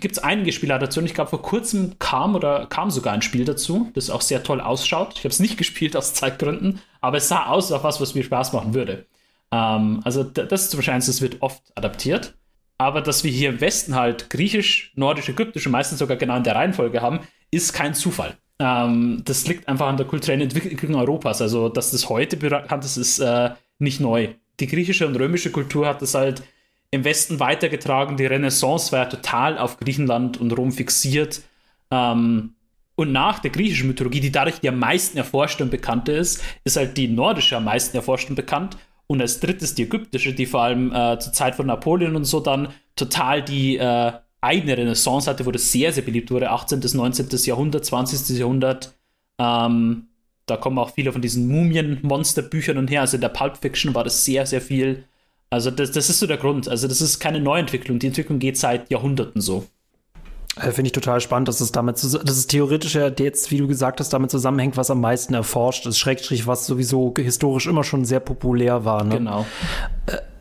gibt 0.00 0.16
es 0.16 0.22
einige 0.22 0.52
Spiele 0.52 0.78
dazu. 0.78 1.00
Und 1.00 1.06
ich 1.06 1.14
glaube, 1.14 1.30
vor 1.30 1.42
kurzem 1.42 1.98
kam 1.98 2.34
oder 2.34 2.66
kam 2.66 2.90
sogar 2.90 3.12
ein 3.12 3.22
Spiel 3.22 3.44
dazu, 3.44 3.90
das 3.94 4.10
auch 4.10 4.20
sehr 4.20 4.42
toll 4.42 4.60
ausschaut. 4.60 5.14
Ich 5.14 5.20
habe 5.20 5.28
es 5.28 5.40
nicht 5.40 5.56
gespielt 5.58 5.96
aus 5.96 6.14
Zeitgründen, 6.14 6.80
aber 7.00 7.18
es 7.18 7.28
sah 7.28 7.46
aus 7.46 7.72
auf 7.72 7.84
was, 7.84 8.00
was 8.00 8.14
mir 8.14 8.24
Spaß 8.24 8.52
machen 8.52 8.74
würde. 8.74 9.06
Ähm, 9.50 10.00
also 10.04 10.22
das 10.24 10.62
ist 10.62 10.70
zum 10.70 10.78
Beispiel 10.78 10.94
das 10.94 11.20
wird 11.20 11.42
oft 11.42 11.62
adaptiert. 11.74 12.34
Aber 12.78 13.00
dass 13.00 13.22
wir 13.22 13.30
hier 13.30 13.50
im 13.50 13.60
Westen 13.60 13.94
halt 13.94 14.28
griechisch, 14.28 14.92
nordisch, 14.96 15.28
ägyptisch 15.28 15.66
und 15.66 15.72
meistens 15.72 16.00
sogar 16.00 16.16
genau 16.16 16.36
in 16.36 16.42
der 16.42 16.56
Reihenfolge 16.56 17.00
haben, 17.00 17.20
ist 17.52 17.72
kein 17.72 17.94
Zufall. 17.94 18.36
Ähm, 18.58 19.22
das 19.24 19.46
liegt 19.46 19.68
einfach 19.68 19.86
an 19.86 19.96
der 19.96 20.06
kulturellen 20.06 20.40
Entwicklung 20.40 20.96
Europas. 20.96 21.40
Also, 21.40 21.68
dass 21.68 21.92
das 21.92 22.08
heute 22.08 22.36
bekannt 22.36 22.84
ist, 22.84 22.96
ist 22.96 23.20
äh, 23.20 23.50
nicht 23.78 24.00
neu 24.00 24.34
die 24.60 24.66
griechische 24.66 25.06
und 25.06 25.16
römische 25.16 25.50
Kultur 25.50 25.86
hat 25.86 26.02
das 26.02 26.14
halt 26.14 26.42
im 26.90 27.04
Westen 27.04 27.40
weitergetragen. 27.40 28.16
Die 28.16 28.26
Renaissance 28.26 28.92
war 28.92 29.00
ja 29.00 29.06
total 29.06 29.58
auf 29.58 29.78
Griechenland 29.78 30.40
und 30.40 30.52
Rom 30.52 30.72
fixiert. 30.72 31.42
Ähm, 31.90 32.54
und 32.94 33.12
nach 33.12 33.38
der 33.38 33.50
griechischen 33.50 33.88
Mythologie, 33.88 34.20
die 34.20 34.30
dadurch 34.30 34.60
die 34.60 34.68
am 34.68 34.78
meisten 34.78 35.16
erforschte 35.16 35.64
und 35.64 35.70
bekannte 35.70 36.12
ist, 36.12 36.42
ist 36.64 36.76
halt 36.76 36.96
die 36.96 37.08
nordische 37.08 37.56
am 37.56 37.64
meisten 37.64 37.96
erforscht 37.96 38.28
und 38.28 38.36
bekannt. 38.36 38.76
Und 39.06 39.20
als 39.20 39.40
drittes 39.40 39.74
die 39.74 39.84
ägyptische, 39.84 40.32
die 40.32 40.46
vor 40.46 40.62
allem 40.62 40.92
äh, 40.92 41.18
zur 41.18 41.32
Zeit 41.32 41.54
von 41.54 41.66
Napoleon 41.66 42.14
und 42.14 42.24
so 42.24 42.40
dann 42.40 42.68
total 42.94 43.42
die 43.42 43.78
äh, 43.78 44.12
eigene 44.40 44.76
Renaissance 44.76 45.28
hatte, 45.28 45.46
wo 45.46 45.50
das 45.50 45.72
sehr, 45.72 45.92
sehr 45.92 46.02
beliebt 46.02 46.30
wurde. 46.30 46.50
18. 46.50 46.80
bis 46.80 46.94
19. 46.94 47.28
Jahrhundert, 47.44 47.84
20. 47.84 48.38
Jahrhundert. 48.38 48.94
Ähm, 49.38 50.08
da 50.52 50.58
kommen 50.58 50.78
auch 50.78 50.90
viele 50.90 51.12
von 51.12 51.22
diesen 51.22 51.48
Mumien-Monster-Büchern 51.48 52.76
und 52.76 52.90
her. 52.90 53.00
Also 53.00 53.16
in 53.16 53.22
der 53.22 53.30
Pulp 53.30 53.56
Fiction 53.56 53.94
war 53.94 54.04
das 54.04 54.24
sehr, 54.24 54.44
sehr 54.46 54.60
viel. 54.60 55.04
Also 55.48 55.70
das, 55.70 55.92
das 55.92 56.10
ist 56.10 56.18
so 56.18 56.26
der 56.26 56.36
Grund. 56.36 56.68
Also 56.68 56.88
das 56.88 57.00
ist 57.00 57.18
keine 57.20 57.40
Neuentwicklung. 57.40 57.98
Die 57.98 58.06
Entwicklung 58.06 58.38
geht 58.38 58.58
seit 58.58 58.90
Jahrhunderten 58.90 59.40
so. 59.40 59.64
Äh, 60.56 60.70
finde 60.72 60.88
ich 60.88 60.92
total 60.92 61.20
spannend, 61.22 61.48
dass 61.48 61.62
es 61.62 61.72
damit, 61.72 61.96
dass 61.96 62.12
es 62.12 62.46
theoretisch 62.46 62.94
ja 62.94 63.08
jetzt, 63.08 63.50
wie 63.50 63.56
du 63.56 63.66
gesagt 63.66 64.00
hast, 64.00 64.12
damit 64.12 64.30
zusammenhängt, 64.30 64.76
was 64.76 64.90
am 64.90 65.00
meisten 65.00 65.32
erforscht 65.32 65.86
ist, 65.86 65.98
Schrägstrich, 65.98 66.46
was 66.46 66.66
sowieso 66.66 67.14
historisch 67.16 67.66
immer 67.66 67.84
schon 67.84 68.04
sehr 68.04 68.20
populär 68.20 68.84
war. 68.84 69.04
Ne? 69.04 69.16
Genau. 69.16 69.46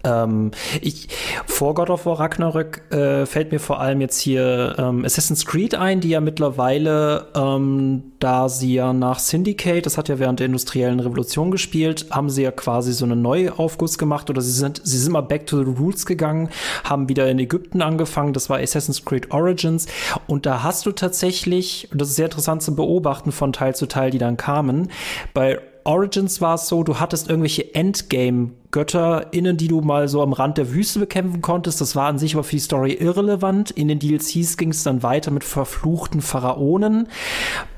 Äh, 0.03 0.11
ähm, 0.21 0.51
ich, 0.81 1.07
vor 1.45 1.73
God 1.73 1.89
of 1.89 2.05
War 2.05 2.19
Ragnarök 2.19 2.91
äh, 2.91 3.25
fällt 3.25 3.51
mir 3.51 3.59
vor 3.59 3.79
allem 3.79 4.01
jetzt 4.01 4.19
hier 4.19 4.75
ähm, 4.77 5.05
Assassin's 5.05 5.45
Creed 5.45 5.75
ein, 5.75 6.01
die 6.01 6.09
ja 6.09 6.21
mittlerweile, 6.21 7.27
ähm, 7.35 8.03
da 8.19 8.49
sie 8.49 8.73
ja 8.73 8.93
nach 8.93 9.19
Syndicate, 9.19 9.85
das 9.85 9.97
hat 9.97 10.09
ja 10.09 10.19
während 10.19 10.39
der 10.39 10.47
industriellen 10.47 10.99
Revolution 10.99 11.51
gespielt, 11.51 12.07
haben 12.11 12.29
sie 12.29 12.43
ja 12.43 12.51
quasi 12.51 12.93
so 12.93 13.05
einen 13.05 13.21
Neuaufguss 13.21 13.97
gemacht 13.97 14.29
oder 14.29 14.41
sie 14.41 14.51
sind, 14.51 14.81
sie 14.83 14.97
sind 14.97 15.11
mal 15.11 15.21
back 15.21 15.47
to 15.47 15.57
the 15.63 15.71
roots 15.79 16.05
gegangen, 16.05 16.49
haben 16.83 17.09
wieder 17.09 17.29
in 17.29 17.39
Ägypten 17.39 17.81
angefangen, 17.81 18.33
das 18.33 18.49
war 18.49 18.59
Assassin's 18.59 19.03
Creed 19.03 19.31
Origins. 19.31 19.87
Und 20.27 20.45
da 20.45 20.63
hast 20.63 20.85
du 20.85 20.91
tatsächlich, 20.91 21.87
und 21.91 22.01
das 22.01 22.09
ist 22.09 22.15
sehr 22.15 22.25
interessant 22.25 22.61
zu 22.61 22.75
beobachten 22.75 23.31
von 23.31 23.53
Teil 23.53 23.75
zu 23.75 23.87
Teil, 23.87 24.11
die 24.11 24.17
dann 24.17 24.37
kamen, 24.37 24.89
bei 25.33 25.59
Origins 25.83 26.41
war 26.41 26.55
es 26.55 26.67
so, 26.67 26.83
du 26.83 26.99
hattest 26.99 27.29
irgendwelche 27.29 27.73
Endgame 27.73 28.51
GötterInnen, 28.71 29.57
die 29.57 29.67
du 29.67 29.81
mal 29.81 30.07
so 30.07 30.21
am 30.21 30.33
Rand 30.33 30.57
der 30.57 30.73
Wüste 30.73 30.99
bekämpfen 30.99 31.41
konntest. 31.41 31.81
Das 31.81 31.95
war 31.95 32.07
an 32.07 32.17
sich 32.17 32.33
aber 32.33 32.43
für 32.43 32.55
die 32.55 32.59
Story 32.59 32.93
irrelevant. 32.93 33.71
In 33.71 33.87
den 33.87 33.99
DLCs 33.99 34.57
ging 34.57 34.69
es 34.69 34.83
dann 34.83 35.03
weiter 35.03 35.31
mit 35.31 35.43
verfluchten 35.43 36.21
Pharaonen. 36.21 37.07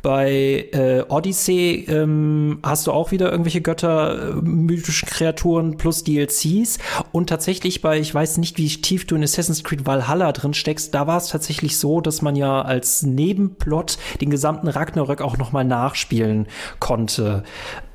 Bei 0.03 0.67
äh, 0.73 1.03
Odyssey 1.07 1.85
ähm, 1.87 2.59
hast 2.61 2.87
du 2.87 2.91
auch 2.91 3.11
wieder 3.11 3.31
irgendwelche 3.31 3.61
Götter, 3.61 4.31
äh, 4.31 4.41
mythischen 4.41 5.07
Kreaturen 5.07 5.77
plus 5.77 6.03
DLCs. 6.03 6.77
Und 7.11 7.29
tatsächlich 7.29 7.81
bei, 7.81 7.99
ich 7.99 8.13
weiß 8.13 8.37
nicht, 8.37 8.57
wie 8.57 8.67
tief 8.67 9.07
du 9.07 9.15
in 9.15 9.23
Assassin's 9.23 9.63
Creed 9.63 9.85
Valhalla 9.85 10.31
drin 10.33 10.53
steckst, 10.53 10.93
da 10.93 11.07
war 11.07 11.17
es 11.17 11.29
tatsächlich 11.29 11.77
so, 11.77 12.01
dass 12.01 12.21
man 12.21 12.35
ja 12.35 12.61
als 12.61 13.03
Nebenplot 13.03 13.97
den 14.19 14.29
gesamten 14.29 14.67
Ragnarök 14.67 15.21
auch 15.21 15.37
noch 15.37 15.53
mal 15.53 15.63
nachspielen 15.63 16.47
konnte. 16.79 17.43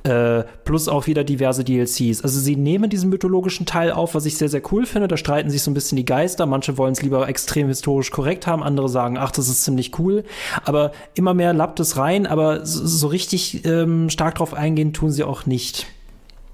Äh, 0.05 0.45
plus 0.65 0.89
auch 0.89 1.07
wieder 1.07 1.25
diverse 1.25 1.65
DLCs. 1.65 2.23
Also 2.23 2.41
sie 2.41 2.57
nehmen 2.57 2.88
diesen 2.89 3.11
mythologischen 3.11 3.67
Teil 3.67 3.93
auf, 3.93 4.15
was 4.15 4.27
ich 4.27 4.37
sehr, 4.37 4.49
sehr 4.49 4.63
cool 4.73 4.87
finde. 4.87 5.09
Da 5.09 5.17
streiten 5.17 5.51
sich 5.51 5.63
so 5.63 5.71
ein 5.71 5.75
bisschen 5.75 5.97
die 5.97 6.05
Geister. 6.05 6.47
Manche 6.47 6.77
wollen 6.79 6.93
es 6.93 7.03
lieber 7.03 7.29
extrem 7.29 7.69
historisch 7.69 8.11
korrekt 8.11 8.47
haben, 8.47 8.63
andere 8.63 8.89
sagen, 8.89 9.17
ach, 9.19 9.31
das 9.31 9.49
ist 9.49 9.63
ziemlich 9.63 9.99
cool. 9.99 10.25
Aber 10.65 10.93
immer 11.15 11.35
mehr 11.35 11.53
lappt 11.53 11.81
es 11.81 11.97
rein, 11.97 12.27
aber 12.27 12.65
so, 12.67 12.87
so 12.87 13.07
richtig 13.09 13.65
ähm, 13.65 14.11
stark 14.11 14.37
drauf 14.37 14.55
eingehen 14.55 14.93
tun 14.93 15.11
sie 15.11 15.25
auch 15.25 15.47
nicht. 15.47 15.87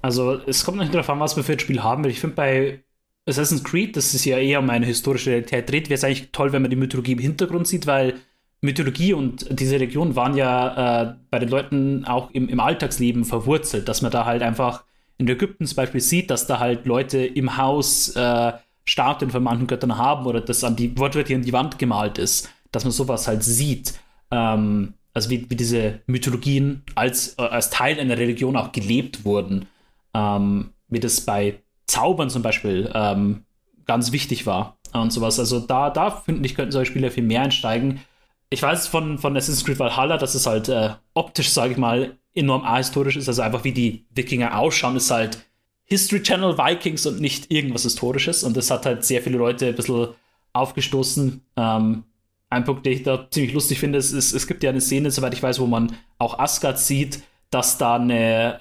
Also 0.01 0.39
es 0.45 0.63
kommt 0.63 0.77
nicht 0.77 0.93
darauf 0.93 1.09
an, 1.09 1.19
was 1.19 1.35
wir 1.35 1.43
für 1.43 1.53
ein 1.53 1.59
Spiel 1.59 1.81
haben. 1.81 2.05
Ich 2.05 2.19
finde 2.19 2.35
bei 2.35 2.83
Assassin's 3.27 3.63
Creed, 3.63 3.97
das 3.97 4.13
ist 4.13 4.25
ja 4.25 4.37
eher 4.37 4.59
um 4.59 4.69
eine 4.69 4.85
historische 4.85 5.31
Realität 5.31 5.69
dreht, 5.69 5.89
wäre 5.89 5.95
es 5.95 6.03
eigentlich 6.03 6.29
toll, 6.31 6.53
wenn 6.53 6.61
man 6.61 6.69
die 6.69 6.77
Mythologie 6.77 7.13
im 7.13 7.19
Hintergrund 7.19 7.67
sieht, 7.67 7.87
weil 7.87 8.15
Mythologie 8.61 9.13
und 9.13 9.59
diese 9.59 9.79
Region 9.79 10.15
waren 10.15 10.35
ja 10.35 11.01
äh, 11.01 11.15
bei 11.29 11.39
den 11.39 11.49
Leuten 11.49 12.05
auch 12.05 12.31
im, 12.31 12.49
im 12.49 12.59
Alltagsleben 12.59 13.25
verwurzelt, 13.25 13.87
dass 13.87 14.01
man 14.01 14.11
da 14.11 14.25
halt 14.25 14.41
einfach 14.43 14.83
in 15.17 15.27
Ägypten 15.27 15.65
zum 15.65 15.75
Beispiel 15.75 16.01
sieht, 16.01 16.29
dass 16.29 16.47
da 16.47 16.59
halt 16.59 16.85
Leute 16.85 17.25
im 17.25 17.57
Haus 17.57 18.15
äh, 18.15 18.53
Statuen 18.85 19.31
von 19.31 19.43
manchen 19.43 19.67
Göttern 19.67 19.97
haben 19.97 20.25
oder 20.25 20.41
das 20.41 20.63
an 20.63 20.75
die 20.75 20.97
wortwörtlich 20.97 21.35
an 21.35 21.43
die 21.43 21.53
Wand 21.53 21.79
gemalt 21.79 22.17
ist, 22.17 22.49
dass 22.71 22.83
man 22.83 22.91
sowas 22.91 23.27
halt 23.27 23.43
sieht. 23.43 23.93
Ähm, 24.31 24.93
also 25.13 25.29
wie, 25.29 25.49
wie 25.49 25.55
diese 25.55 26.01
Mythologien 26.07 26.83
als, 26.95 27.35
äh, 27.37 27.43
als 27.43 27.69
Teil 27.69 27.99
einer 27.99 28.17
Religion 28.17 28.57
auch 28.57 28.71
gelebt 28.71 29.25
wurden. 29.25 29.67
Ähm, 30.13 30.71
wie 30.89 30.99
das 30.99 31.21
bei 31.21 31.61
Zaubern 31.87 32.29
zum 32.29 32.41
Beispiel 32.41 32.91
ähm, 32.93 33.45
ganz 33.85 34.11
wichtig 34.11 34.45
war 34.45 34.77
und 34.93 35.11
sowas. 35.11 35.39
Also 35.39 35.59
da, 35.59 35.89
da 35.89 36.11
finde 36.11 36.45
ich, 36.45 36.55
könnten 36.55 36.71
solche 36.71 36.91
Spiele 36.91 37.11
viel 37.11 37.23
mehr 37.23 37.41
einsteigen 37.41 38.01
ich 38.49 38.61
weiß 38.61 38.87
von, 38.87 39.17
von 39.17 39.35
Assassin's 39.35 39.65
Creed 39.65 39.79
Valhalla, 39.79 40.17
dass 40.17 40.35
es 40.35 40.45
halt 40.45 40.69
äh, 40.69 40.91
optisch, 41.13 41.49
sage 41.49 41.73
ich 41.73 41.77
mal, 41.77 42.17
enorm 42.35 42.63
ahistorisch 42.63 43.15
ist. 43.15 43.27
Also 43.27 43.41
einfach 43.41 43.63
wie 43.63 43.71
die 43.71 44.05
Wikinger 44.13 44.57
ausschauen, 44.59 44.95
ist 44.95 45.09
halt 45.09 45.39
History 45.85 46.21
Channel 46.21 46.57
Vikings 46.57 47.05
und 47.05 47.21
nicht 47.21 47.51
irgendwas 47.51 47.83
Historisches. 47.83 48.43
Und 48.43 48.57
das 48.57 48.69
hat 48.69 48.85
halt 48.85 49.03
sehr 49.03 49.21
viele 49.21 49.37
Leute 49.37 49.67
ein 49.67 49.75
bisschen 49.75 50.09
aufgestoßen. 50.53 51.41
Ähm, 51.57 52.03
ein 52.49 52.63
Punkt, 52.63 52.85
den 52.85 52.93
ich 52.93 53.03
da 53.03 53.27
ziemlich 53.29 53.53
lustig 53.53 53.79
finde, 53.79 53.97
ist, 53.97 54.11
ist, 54.11 54.33
es 54.33 54.47
gibt 54.47 54.63
ja 54.63 54.69
eine 54.69 54.81
Szene, 54.81 55.11
soweit 55.11 55.33
ich 55.33 55.43
weiß, 55.43 55.59
wo 55.59 55.65
man 55.65 55.95
auch 56.17 56.39
Asgard 56.39 56.79
sieht, 56.79 57.23
dass 57.49 57.77
da 57.77 57.95
eine, 57.95 58.55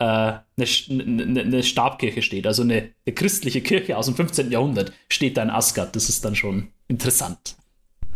äh, 0.57 0.63
eine, 0.63 1.23
eine, 1.27 1.41
eine, 1.41 1.63
Stabkirche 1.63 2.23
steht. 2.23 2.47
Also 2.47 2.63
eine, 2.63 2.91
eine 3.07 3.15
christliche 3.15 3.61
Kirche 3.61 3.97
aus 3.97 4.07
dem 4.07 4.15
15. 4.15 4.51
Jahrhundert 4.51 4.93
steht 5.09 5.37
da 5.37 5.43
in 5.43 5.51
Asgard. 5.51 5.97
Das 5.97 6.09
ist 6.09 6.25
dann 6.25 6.37
schon 6.37 6.69
interessant. 6.89 7.57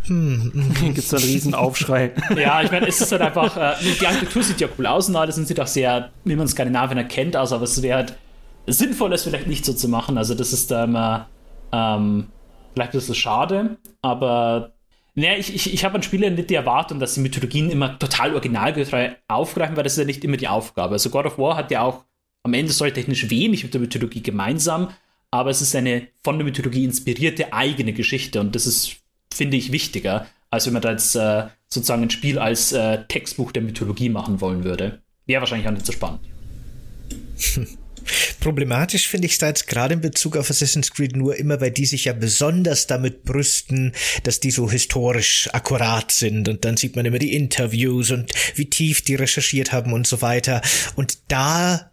Hm, 0.08 0.52
Gibt 0.80 0.98
es 0.98 1.08
da 1.08 1.18
einen 1.18 1.26
riesen 1.26 1.54
Aufschrei. 1.54 2.12
ja, 2.36 2.62
ich 2.62 2.70
meine, 2.70 2.88
es 2.88 3.00
ist 3.00 3.12
halt 3.12 3.22
einfach, 3.22 3.56
äh, 3.56 3.74
die 4.00 4.06
Architektur 4.06 4.42
sieht 4.42 4.60
ja 4.60 4.68
cool 4.78 4.86
aus 4.86 5.08
und 5.08 5.16
alles 5.16 5.38
und 5.38 5.46
sieht 5.46 5.60
auch 5.60 5.66
sehr, 5.66 6.10
wie 6.24 6.36
man 6.36 6.48
Skandinavien 6.48 6.98
erkennt, 6.98 7.36
aus, 7.36 7.52
aber 7.52 7.64
es 7.64 7.80
wäre 7.82 7.98
halt 7.98 8.18
sinnvoll, 8.66 9.12
es 9.12 9.22
vielleicht 9.22 9.46
nicht 9.46 9.64
so 9.64 9.72
zu 9.72 9.88
machen. 9.88 10.18
Also 10.18 10.34
das 10.34 10.52
ist 10.52 10.70
da 10.70 10.84
immer 10.84 11.28
ähm, 11.72 12.28
vielleicht 12.74 12.92
ein 12.92 12.98
bisschen 12.98 13.14
schade, 13.14 13.76
aber 14.02 14.72
naja, 15.14 15.36
ich, 15.36 15.54
ich, 15.54 15.74
ich 15.74 15.84
habe 15.84 15.96
an 15.96 16.02
Spiele 16.02 16.30
nicht 16.30 16.48
die 16.48 16.54
Erwartung, 16.54 17.00
dass 17.00 17.14
die 17.14 17.20
Mythologien 17.20 17.70
immer 17.70 17.98
total 17.98 18.34
originalgetreu 18.34 19.10
aufgreifen, 19.26 19.76
weil 19.76 19.82
das 19.82 19.94
ist 19.94 19.98
ja 19.98 20.04
nicht 20.04 20.24
immer 20.24 20.36
die 20.36 20.48
Aufgabe. 20.48 20.92
Also 20.92 21.10
God 21.10 21.26
of 21.26 21.38
War 21.38 21.56
hat 21.56 21.70
ja 21.70 21.82
auch 21.82 22.04
am 22.44 22.54
Ende 22.54 22.72
technisch 22.72 23.28
wenig 23.28 23.64
mit 23.64 23.74
der 23.74 23.80
Mythologie 23.80 24.22
gemeinsam, 24.22 24.90
aber 25.30 25.50
es 25.50 25.60
ist 25.60 25.74
eine 25.74 26.06
von 26.22 26.38
der 26.38 26.44
Mythologie 26.44 26.84
inspirierte 26.84 27.52
eigene 27.52 27.92
Geschichte 27.92 28.40
und 28.40 28.54
das 28.54 28.66
ist 28.66 28.98
finde 29.38 29.56
ich, 29.56 29.72
wichtiger, 29.72 30.26
als 30.50 30.66
wenn 30.66 30.74
man 30.74 30.82
da 30.82 30.90
jetzt 30.90 31.14
äh, 31.14 31.44
sozusagen 31.68 32.02
ein 32.02 32.10
Spiel 32.10 32.38
als 32.38 32.72
äh, 32.72 33.04
Textbuch 33.08 33.52
der 33.52 33.62
Mythologie 33.62 34.10
machen 34.10 34.42
wollen 34.42 34.64
würde. 34.64 35.00
Wäre 35.26 35.40
wahrscheinlich 35.40 35.68
auch 35.68 35.72
nicht 35.72 35.86
so 35.86 35.92
spannend. 35.92 36.20
Problematisch 38.40 39.08
finde 39.08 39.26
ich 39.26 39.32
es 39.32 39.38
da 39.38 39.48
jetzt 39.48 39.66
gerade 39.66 39.94
in 39.94 40.00
Bezug 40.00 40.36
auf 40.36 40.48
Assassin's 40.48 40.90
Creed 40.92 41.14
nur 41.14 41.36
immer, 41.36 41.60
weil 41.60 41.70
die 41.70 41.84
sich 41.84 42.06
ja 42.06 42.14
besonders 42.14 42.86
damit 42.86 43.24
brüsten, 43.24 43.92
dass 44.22 44.40
die 44.40 44.50
so 44.50 44.70
historisch 44.70 45.48
akkurat 45.52 46.10
sind 46.10 46.48
und 46.48 46.64
dann 46.64 46.76
sieht 46.76 46.96
man 46.96 47.04
immer 47.04 47.18
die 47.18 47.34
Interviews 47.34 48.10
und 48.10 48.32
wie 48.54 48.70
tief 48.70 49.02
die 49.02 49.16
recherchiert 49.16 49.72
haben 49.72 49.92
und 49.92 50.06
so 50.06 50.22
weiter. 50.22 50.62
Und 50.96 51.18
da 51.28 51.90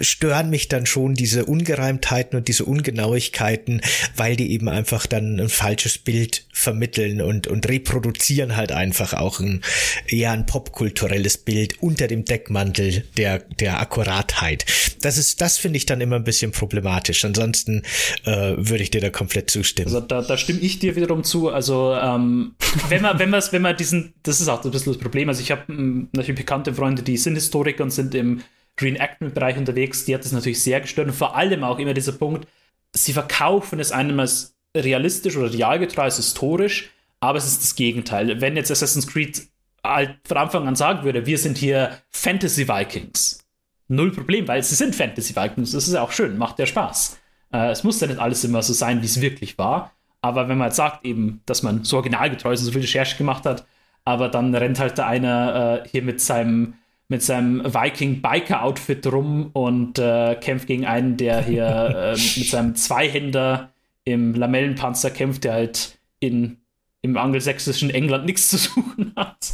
stören 0.00 0.50
mich 0.50 0.68
dann 0.68 0.86
schon 0.86 1.14
diese 1.14 1.44
Ungereimtheiten 1.44 2.38
und 2.38 2.48
diese 2.48 2.64
Ungenauigkeiten, 2.64 3.80
weil 4.16 4.36
die 4.36 4.52
eben 4.52 4.68
einfach 4.68 5.06
dann 5.06 5.38
ein 5.40 5.48
falsches 5.48 5.98
Bild 5.98 6.46
vermitteln 6.52 7.20
und, 7.20 7.46
und 7.46 7.68
reproduzieren 7.68 8.56
halt 8.56 8.72
einfach 8.72 9.14
auch 9.14 9.40
ein 9.40 9.62
eher 10.06 10.32
ein 10.32 10.46
popkulturelles 10.46 11.38
Bild 11.38 11.82
unter 11.82 12.06
dem 12.06 12.24
Deckmantel 12.24 13.04
der, 13.16 13.38
der 13.38 13.80
Akkuratheit. 13.80 14.66
Das 15.00 15.18
ist, 15.18 15.40
das 15.40 15.58
finde 15.58 15.76
ich 15.76 15.86
dann 15.86 16.00
immer 16.00 16.16
ein 16.16 16.24
bisschen 16.24 16.52
problematisch. 16.52 17.24
Ansonsten 17.24 17.82
äh, 18.24 18.54
würde 18.56 18.82
ich 18.82 18.90
dir 18.90 19.00
da 19.00 19.10
komplett 19.10 19.50
zustimmen. 19.50 19.88
Also 19.88 20.00
da, 20.00 20.22
da 20.22 20.36
stimme 20.36 20.60
ich 20.60 20.78
dir 20.78 20.96
wiederum 20.96 21.24
zu. 21.24 21.48
Also 21.48 21.94
ähm, 21.94 22.54
wenn 22.88 23.02
man, 23.02 23.18
wenn 23.18 23.30
man, 23.30 23.42
wenn 23.50 23.62
man 23.62 23.76
diesen, 23.76 24.14
das 24.22 24.40
ist 24.40 24.48
auch 24.48 24.64
ein 24.64 24.70
bisschen 24.70 24.92
das 24.92 25.00
Problem. 25.00 25.28
Also 25.28 25.40
ich 25.40 25.50
habe 25.50 25.62
hm, 25.66 26.08
natürlich 26.12 26.40
bekannte 26.40 26.74
Freunde, 26.74 27.02
die 27.02 27.16
sind 27.16 27.34
Historiker 27.34 27.84
und 27.84 27.90
sind 27.90 28.14
im 28.14 28.42
Reenactment-Bereich 28.80 29.56
unterwegs, 29.56 30.04
die 30.04 30.14
hat 30.14 30.24
das 30.24 30.32
natürlich 30.32 30.62
sehr 30.62 30.80
gestört 30.80 31.08
und 31.08 31.14
vor 31.14 31.36
allem 31.36 31.64
auch 31.64 31.78
immer 31.78 31.94
dieser 31.94 32.12
Punkt, 32.12 32.46
sie 32.94 33.12
verkaufen 33.12 33.80
es 33.80 33.92
einem 33.92 34.18
als 34.20 34.56
realistisch 34.76 35.36
oder 35.36 35.52
realgetreu, 35.52 36.02
als 36.02 36.16
historisch, 36.16 36.90
aber 37.20 37.38
es 37.38 37.46
ist 37.46 37.62
das 37.62 37.74
Gegenteil. 37.74 38.40
Wenn 38.40 38.56
jetzt 38.56 38.70
Assassin's 38.70 39.06
Creed 39.06 39.48
halt 39.84 40.16
von 40.26 40.36
Anfang 40.36 40.68
an 40.68 40.76
sagen 40.76 41.04
würde, 41.04 41.26
wir 41.26 41.38
sind 41.38 41.58
hier 41.58 41.98
Fantasy 42.10 42.68
Vikings, 42.68 43.44
null 43.88 44.12
Problem, 44.12 44.46
weil 44.48 44.62
sie 44.62 44.74
sind 44.74 44.94
Fantasy 44.94 45.34
Vikings, 45.34 45.72
das 45.72 45.88
ist 45.88 45.94
ja 45.94 46.02
auch 46.02 46.12
schön, 46.12 46.36
macht 46.36 46.58
ja 46.58 46.66
Spaß. 46.66 47.18
Äh, 47.52 47.70
es 47.70 47.84
muss 47.84 48.00
ja 48.00 48.06
nicht 48.06 48.20
alles 48.20 48.44
immer 48.44 48.62
so 48.62 48.72
sein, 48.72 49.02
wie 49.02 49.06
es 49.06 49.20
wirklich 49.20 49.58
war, 49.58 49.92
aber 50.20 50.48
wenn 50.48 50.58
man 50.58 50.68
jetzt 50.68 50.76
sagt 50.76 51.04
eben, 51.04 51.40
dass 51.46 51.62
man 51.62 51.84
so 51.84 51.96
originalgetreu 51.96 52.52
ist 52.52 52.60
und 52.60 52.66
so 52.66 52.72
viel 52.72 52.82
Recherche 52.82 53.16
gemacht 53.16 53.46
hat, 53.46 53.66
aber 54.04 54.28
dann 54.28 54.54
rennt 54.54 54.78
halt 54.78 54.98
da 54.98 55.06
einer 55.06 55.82
äh, 55.84 55.88
hier 55.88 56.02
mit 56.02 56.20
seinem 56.20 56.74
mit 57.08 57.22
seinem 57.22 57.64
Viking-Biker-Outfit 57.64 59.06
rum 59.06 59.50
und 59.54 59.98
äh, 59.98 60.34
kämpft 60.36 60.66
gegen 60.66 60.84
einen, 60.84 61.16
der 61.16 61.42
hier 61.42 61.66
äh, 61.66 62.10
mit 62.12 62.18
seinem 62.50 62.74
Zweihänder 62.74 63.70
im 64.04 64.34
Lamellenpanzer 64.34 65.10
kämpft, 65.10 65.44
der 65.44 65.54
halt 65.54 65.98
in, 66.20 66.58
im 67.02 67.16
angelsächsischen 67.16 67.90
England 67.90 68.26
nichts 68.26 68.50
zu 68.50 68.58
suchen 68.58 69.12
hat. 69.16 69.52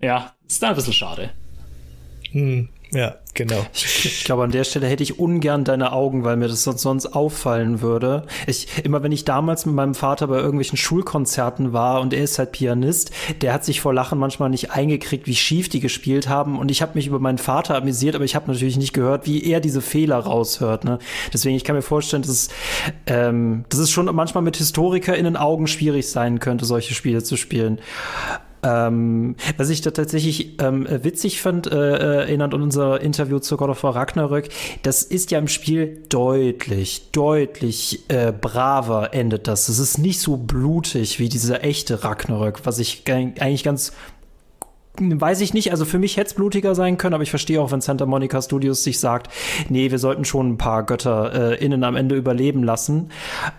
Ja, 0.00 0.34
ist 0.46 0.62
da 0.62 0.70
ein 0.70 0.74
bisschen 0.74 0.92
schade. 0.92 1.30
Hm, 2.32 2.68
ja, 2.96 3.16
genau. 3.34 3.66
Ich, 3.74 4.24
glaube, 4.24 4.44
an 4.44 4.50
der 4.50 4.64
Stelle 4.64 4.86
hätte 4.86 5.02
ich 5.02 5.18
ungern 5.18 5.64
deine 5.64 5.92
Augen, 5.92 6.24
weil 6.24 6.36
mir 6.36 6.48
das 6.48 6.64
sonst, 6.64 6.80
sonst 6.80 7.06
auffallen 7.06 7.82
würde. 7.82 8.24
Ich, 8.46 8.68
immer 8.84 9.02
wenn 9.02 9.12
ich 9.12 9.26
damals 9.26 9.66
mit 9.66 9.74
meinem 9.74 9.94
Vater 9.94 10.28
bei 10.28 10.36
irgendwelchen 10.36 10.78
Schulkonzerten 10.78 11.74
war 11.74 12.00
und 12.00 12.14
er 12.14 12.24
ist 12.24 12.38
halt 12.38 12.52
Pianist, 12.52 13.10
der 13.42 13.52
hat 13.52 13.66
sich 13.66 13.82
vor 13.82 13.92
Lachen 13.92 14.18
manchmal 14.18 14.48
nicht 14.48 14.70
eingekriegt, 14.70 15.26
wie 15.26 15.34
schief 15.34 15.68
die 15.68 15.80
gespielt 15.80 16.30
haben. 16.30 16.58
Und 16.58 16.70
ich 16.70 16.80
habe 16.80 16.92
mich 16.94 17.06
über 17.06 17.18
meinen 17.18 17.36
Vater 17.36 17.76
amüsiert, 17.76 18.14
aber 18.14 18.24
ich 18.24 18.34
habe 18.34 18.50
natürlich 18.50 18.78
nicht 18.78 18.94
gehört, 18.94 19.26
wie 19.26 19.44
er 19.44 19.60
diese 19.60 19.82
Fehler 19.82 20.16
raushört. 20.16 20.84
Ne? 20.84 20.98
Deswegen, 21.34 21.54
ich 21.54 21.64
kann 21.64 21.76
mir 21.76 21.82
vorstellen, 21.82 22.22
dass 22.22 22.30
es, 22.30 22.48
ähm, 23.06 23.66
dass 23.68 23.78
es 23.78 23.90
schon 23.90 24.06
manchmal 24.06 24.42
mit 24.42 24.56
HistorikerInnen 24.56 25.36
Augen 25.36 25.66
schwierig 25.66 26.08
sein 26.08 26.40
könnte, 26.40 26.64
solche 26.64 26.94
Spiele 26.94 27.22
zu 27.22 27.36
spielen. 27.36 27.78
Ähm, 28.62 29.36
was 29.56 29.70
ich 29.70 29.80
da 29.80 29.90
tatsächlich 29.90 30.60
ähm, 30.60 30.86
witzig 31.02 31.40
fand, 31.40 31.66
äh, 31.66 32.20
erinnert 32.20 32.54
an 32.54 32.62
unser 32.62 33.00
Interview 33.00 33.38
zu 33.38 33.56
God 33.56 33.70
of 33.70 33.82
War 33.82 33.94
Ragnarök, 33.94 34.48
das 34.82 35.02
ist 35.02 35.30
ja 35.30 35.38
im 35.38 35.48
Spiel 35.48 36.02
deutlich, 36.08 37.10
deutlich 37.12 38.04
äh, 38.08 38.32
braver 38.32 39.14
endet 39.14 39.46
das. 39.46 39.68
Es 39.68 39.78
ist 39.78 39.98
nicht 39.98 40.20
so 40.20 40.36
blutig 40.36 41.18
wie 41.18 41.28
dieser 41.28 41.64
echte 41.64 42.02
Ragnarök, 42.04 42.60
was 42.64 42.78
ich 42.78 43.02
eigentlich 43.08 43.64
ganz 43.64 43.92
weiß 44.98 45.40
ich 45.40 45.54
nicht. 45.54 45.70
Also 45.70 45.84
für 45.84 45.98
mich 45.98 46.16
hätte 46.16 46.28
es 46.28 46.34
blutiger 46.34 46.74
sein 46.74 46.98
können, 46.98 47.14
aber 47.14 47.22
ich 47.22 47.30
verstehe 47.30 47.60
auch, 47.60 47.72
wenn 47.72 47.80
Santa 47.80 48.06
Monica 48.06 48.40
Studios 48.40 48.82
sich 48.82 48.98
sagt, 48.98 49.30
nee, 49.68 49.90
wir 49.90 49.98
sollten 49.98 50.24
schon 50.24 50.50
ein 50.50 50.58
paar 50.58 50.84
Götter 50.84 51.52
äh, 51.52 51.64
innen 51.64 51.84
am 51.84 51.96
Ende 51.96 52.14
überleben 52.14 52.62
lassen. 52.62 53.10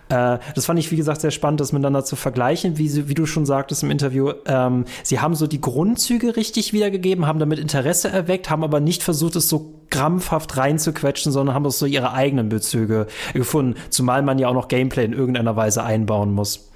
Äh, 0.09 0.39
das 0.55 0.65
fand 0.65 0.79
ich, 0.79 0.91
wie 0.91 0.95
gesagt, 0.95 1.21
sehr 1.21 1.31
spannend, 1.31 1.59
das 1.59 1.71
miteinander 1.71 2.03
zu 2.03 2.15
vergleichen, 2.15 2.77
wie, 2.77 3.07
wie 3.07 3.13
du 3.13 3.25
schon 3.25 3.45
sagtest 3.45 3.83
im 3.83 3.91
Interview. 3.91 4.31
Ähm, 4.45 4.85
sie 5.03 5.19
haben 5.19 5.35
so 5.35 5.47
die 5.47 5.61
Grundzüge 5.61 6.35
richtig 6.35 6.73
wiedergegeben, 6.73 7.25
haben 7.25 7.39
damit 7.39 7.59
Interesse 7.59 8.09
erweckt, 8.09 8.49
haben 8.49 8.63
aber 8.63 8.79
nicht 8.79 9.03
versucht, 9.03 9.35
es 9.35 9.49
so 9.49 9.73
krampfhaft 9.89 10.57
reinzuquetschen, 10.57 11.31
sondern 11.31 11.55
haben 11.55 11.69
so 11.69 11.85
ihre 11.85 12.13
eigenen 12.13 12.49
Bezüge 12.49 13.07
gefunden. 13.33 13.75
Zumal 13.89 14.21
man 14.21 14.39
ja 14.39 14.47
auch 14.47 14.53
noch 14.53 14.67
Gameplay 14.67 15.05
in 15.05 15.13
irgendeiner 15.13 15.55
Weise 15.55 15.83
einbauen 15.83 16.33
muss. 16.33 16.71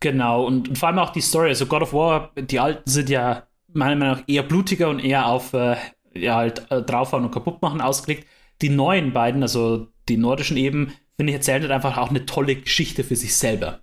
Genau, 0.00 0.44
und, 0.44 0.68
und 0.68 0.78
vor 0.78 0.88
allem 0.88 0.98
auch 0.98 1.10
die 1.10 1.20
Story. 1.20 1.48
Also 1.48 1.66
God 1.66 1.82
of 1.82 1.92
War, 1.92 2.30
die 2.36 2.60
alten 2.60 2.82
sind 2.90 3.08
ja 3.08 3.44
meiner 3.74 3.96
Meinung 3.96 4.16
nach 4.16 4.24
eher 4.26 4.42
blutiger 4.42 4.88
und 4.88 5.00
eher 5.00 5.26
auf 5.26 5.52
äh, 5.52 5.76
ja, 6.14 6.36
halt 6.36 6.70
äh, 6.70 6.82
draufhauen 6.82 7.24
und 7.24 7.32
kaputt 7.32 7.62
machen 7.62 7.80
ausgelegt. 7.80 8.26
Die 8.62 8.68
neuen 8.68 9.12
beiden, 9.12 9.42
also 9.42 9.88
die 10.08 10.16
nordischen 10.16 10.56
eben, 10.56 10.92
finde 11.16 11.32
ich, 11.32 11.36
erzählen 11.36 11.62
halt 11.62 11.72
einfach 11.72 11.96
auch 11.96 12.10
eine 12.10 12.26
tolle 12.26 12.56
Geschichte 12.56 13.04
für 13.04 13.16
sich 13.16 13.36
selber. 13.36 13.80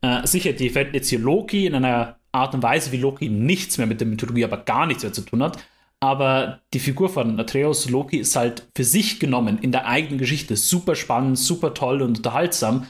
Äh, 0.00 0.26
sicher, 0.26 0.52
die 0.52 0.70
verwenden 0.70 0.94
jetzt 0.94 1.08
hier 1.08 1.18
Loki 1.18 1.66
in 1.66 1.74
einer 1.74 2.18
Art 2.32 2.54
und 2.54 2.62
Weise, 2.62 2.92
wie 2.92 2.98
Loki 2.98 3.28
nichts 3.28 3.78
mehr 3.78 3.86
mit 3.86 4.00
der 4.00 4.06
Mythologie, 4.06 4.44
aber 4.44 4.58
gar 4.58 4.86
nichts 4.86 5.02
mehr 5.02 5.12
zu 5.12 5.22
tun 5.22 5.42
hat. 5.42 5.58
Aber 6.00 6.60
die 6.72 6.78
Figur 6.78 7.08
von 7.08 7.40
Atreus 7.40 7.90
Loki 7.90 8.18
ist 8.18 8.36
halt 8.36 8.68
für 8.76 8.84
sich 8.84 9.18
genommen 9.18 9.58
in 9.58 9.72
der 9.72 9.86
eigenen 9.86 10.18
Geschichte 10.18 10.56
super 10.56 10.94
spannend, 10.94 11.38
super 11.38 11.74
toll 11.74 12.02
und 12.02 12.18
unterhaltsam. 12.18 12.86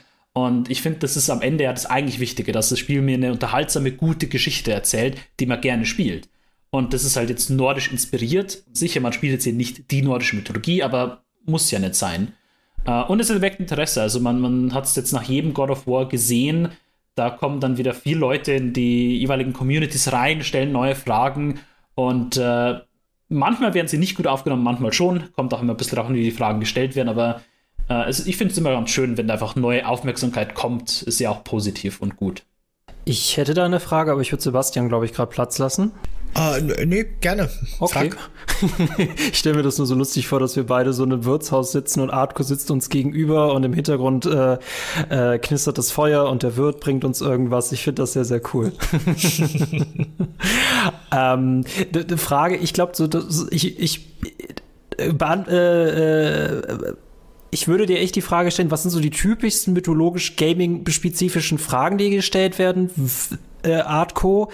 Und 0.47 0.71
ich 0.71 0.83
finde, 0.83 1.01
das 1.01 1.17
ist 1.17 1.31
am 1.31 1.43
Ende 1.43 1.65
ja 1.65 1.73
das 1.73 1.87
eigentlich 1.87 2.21
Wichtige, 2.21 2.53
dass 2.53 2.69
das 2.69 2.79
Spiel 2.79 3.03
mir 3.03 3.15
eine 3.15 3.33
unterhaltsame, 3.33 3.91
gute 3.91 4.29
Geschichte 4.29 4.73
erzählt, 4.73 5.17
die 5.41 5.47
man 5.47 5.61
gerne 5.61 5.85
spielt. 5.85 6.29
Und 6.71 6.93
das 6.93 7.05
ist 7.05 7.17
halt 7.17 7.29
jetzt 7.29 7.51
nordisch 7.51 7.91
inspiriert. 7.91 8.63
Sicher, 8.73 9.01
man 9.01 9.13
spielt 9.13 9.33
jetzt 9.33 9.45
hier 9.45 9.53
nicht 9.53 9.91
die 9.91 10.03
nordische 10.03 10.37
Mythologie, 10.37 10.83
aber 10.83 11.25
muss 11.45 11.71
ja 11.71 11.81
nicht 11.81 11.97
sein. 11.97 12.35
Äh, 12.87 13.03
und 13.05 13.21
es 13.21 13.31
erweckt 13.31 13.59
Interesse. 13.59 14.01
Also 14.01 14.21
man, 14.21 14.41
man 14.41 14.75
hat 14.75 14.85
es 14.85 14.95
jetzt 14.95 15.13
nach 15.13 15.25
jedem 15.25 15.55
God 15.55 15.71
of 15.71 15.87
War 15.87 16.09
gesehen, 16.09 16.69
da 17.17 17.31
kommen 17.31 17.59
dann 17.59 17.79
wieder 17.79 17.95
viele 17.95 18.21
Leute 18.21 18.53
in 18.53 18.73
die 18.73 19.19
jeweiligen 19.19 19.53
Communities 19.53 20.13
rein, 20.13 20.45
stellen 20.45 20.71
neue 20.71 20.95
Fragen 20.95 21.59
und 21.97 22.37
äh, 22.37 22.79
manchmal 23.29 23.75
werden 23.75 23.89
sie 23.89 23.99
nicht 23.99 24.15
gut 24.15 24.29
aufgenommen, 24.29 24.63
manchmal 24.63 24.93
schon. 24.93 25.33
Kommt 25.33 25.53
auch 25.53 25.61
immer 25.61 25.75
ein 25.75 25.77
bisschen 25.77 25.97
darauf 25.97 26.11
an, 26.11 26.15
wie 26.15 26.23
die 26.23 26.31
Fragen 26.31 26.61
gestellt 26.61 26.95
werden, 26.95 27.09
aber 27.09 27.41
äh, 27.89 28.09
es, 28.09 28.27
ich 28.27 28.37
finde 28.37 28.53
es 28.53 28.59
immer 28.59 28.71
ganz 28.71 28.91
schön, 28.91 29.17
wenn 29.17 29.29
da 29.29 29.35
einfach 29.35 29.57
neue 29.57 29.87
Aufmerksamkeit 29.87 30.55
kommt. 30.55 31.03
Ist 31.03 31.21
ja 31.21 31.31
auch 31.31 31.45
positiv 31.45 32.01
und 32.01 32.17
gut. 32.17 32.45
Ich 33.05 33.37
hätte 33.37 33.55
da 33.55 33.65
eine 33.65 33.81
Frage, 33.81 34.13
aber 34.13 34.21
ich 34.21 34.33
würde 34.33 34.43
Sebastian, 34.43 34.89
glaube 34.89 35.07
ich, 35.07 35.15
gerade 35.15 35.31
Platz 35.31 35.59
lassen. 35.59 35.93
Uh, 36.37 36.61
nee, 36.85 37.05
gerne. 37.21 37.49
Okay. 37.81 38.11
ich 39.31 39.39
stelle 39.39 39.57
mir 39.57 39.63
das 39.63 39.79
nur 39.79 39.87
so 39.87 39.95
lustig 39.95 40.29
vor, 40.29 40.39
dass 40.39 40.57
wir 40.57 40.67
beide 40.67 40.93
so 40.93 41.05
in 41.05 41.13
einem 41.13 41.25
Wirtshaus 41.25 41.73
sitzen 41.73 42.01
und 42.01 42.11
Artko 42.11 42.43
sitzt 42.43 42.71
uns 42.71 42.91
gegenüber 42.91 43.55
und 43.55 43.65
im 43.65 43.73
Hintergrund 43.73 44.27
äh, 44.27 44.59
äh, 45.09 45.39
knistert 45.39 45.79
das 45.79 45.91
Feuer 45.91 46.29
und 46.29 46.43
der 46.43 46.57
Wirt 46.57 46.81
bringt 46.81 47.05
uns 47.05 47.23
irgendwas. 47.23 47.73
Ich 47.73 47.83
finde 47.83 48.03
das 48.03 48.13
sehr, 48.13 48.27
sehr 48.27 48.43
cool. 48.53 48.73
ähm, 51.17 51.65
Frage, 52.17 52.57
ich 52.57 52.75
glaube, 52.75 52.93
so, 52.95 53.09
ich, 53.51 53.81
ich, 53.81 54.07
äh, 54.99 55.09
äh, 55.09 56.59
äh, 56.59 56.95
ich 57.51 57.69
würde 57.69 57.87
dir 57.87 57.99
echt 57.99 58.17
die 58.17 58.23
Frage 58.23 58.51
stellen, 58.51 58.71
was 58.71 58.83
sind 58.83 58.91
so 58.91 59.01
die 59.01 59.11
typischsten 59.11 59.73
mythologisch 59.73 60.37
Gaming-spezifischen 60.37 61.59
Fragen, 61.59 61.99
die 61.99 62.11
gestellt 62.11 62.59
werden? 62.59 62.91
Äh, 63.63 63.75
Artco 63.75 64.51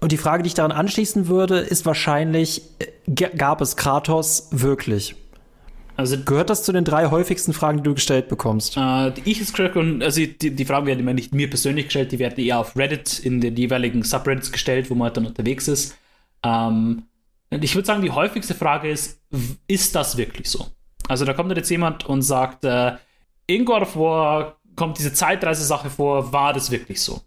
und 0.00 0.12
die 0.12 0.18
Frage, 0.18 0.42
die 0.42 0.48
ich 0.48 0.54
daran 0.54 0.70
anschließen 0.70 1.28
würde, 1.28 1.58
ist 1.58 1.86
wahrscheinlich, 1.86 2.62
äh, 2.78 3.26
gab 3.36 3.60
es 3.60 3.76
Kratos 3.76 4.48
wirklich? 4.50 5.16
Also 5.96 6.18
gehört 6.18 6.50
das 6.50 6.64
zu 6.64 6.72
den 6.72 6.84
drei 6.84 7.06
häufigsten 7.10 7.52
Fragen, 7.52 7.78
die 7.78 7.84
du 7.84 7.94
gestellt 7.94 8.28
bekommst? 8.28 8.76
Äh, 8.76 9.12
ich 9.24 9.38
jetzt 9.38 9.58
und 9.58 10.02
also 10.02 10.20
die, 10.20 10.50
die 10.50 10.64
Fragen 10.64 10.86
werden 10.86 11.00
immer 11.00 11.14
nicht 11.14 11.32
mir 11.32 11.48
persönlich 11.48 11.86
gestellt, 11.86 12.12
die 12.12 12.18
werden 12.18 12.38
eher 12.44 12.58
auf 12.58 12.76
Reddit 12.76 13.20
in 13.20 13.40
den 13.40 13.56
jeweiligen 13.56 14.02
Subreddits 14.02 14.52
gestellt, 14.52 14.90
wo 14.90 14.94
man 14.94 15.06
halt 15.06 15.16
dann 15.16 15.26
unterwegs 15.26 15.68
ist. 15.68 15.96
Ähm, 16.42 17.04
ich 17.50 17.74
würde 17.74 17.86
sagen, 17.86 18.02
die 18.02 18.10
häufigste 18.10 18.54
Frage 18.54 18.90
ist, 18.90 19.20
ist 19.68 19.94
das 19.94 20.16
wirklich 20.16 20.50
so? 20.50 20.66
Also 21.08 21.24
da 21.24 21.32
kommt 21.32 21.54
jetzt 21.56 21.70
jemand 21.70 22.06
und 22.06 22.22
sagt, 22.22 22.64
äh, 22.64 22.92
in 23.46 23.64
God 23.64 23.82
of 23.82 23.96
War 23.96 24.56
kommt 24.76 24.98
diese 24.98 25.12
Zeitreise-Sache 25.12 25.90
vor, 25.90 26.32
war 26.32 26.52
das 26.52 26.70
wirklich 26.70 27.00
so? 27.00 27.20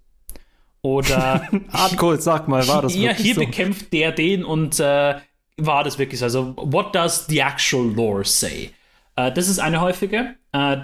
Oder 0.82 1.48
Hardcore, 1.70 2.20
sag 2.20 2.48
mal, 2.48 2.68
war 2.68 2.82
das 2.82 2.96
ja, 2.96 3.13
hier 3.13 3.36
so? 3.36 3.42
bekämpft 3.42 3.94
der 3.94 4.12
den 4.12 4.44
und 4.44 4.80
äh, 4.80 5.16
war 5.58 5.84
das 5.84 5.98
wirklich 5.98 6.20
so? 6.20 6.26
Also, 6.26 6.54
what 6.58 6.94
does 6.96 7.26
the 7.28 7.40
actual 7.40 7.94
lore 7.94 8.26
say? 8.26 8.72
Äh, 9.16 9.32
das 9.32 9.48
ist 9.48 9.60
eine 9.60 9.82
häufige. 9.82 10.36
Äh, 10.52 10.78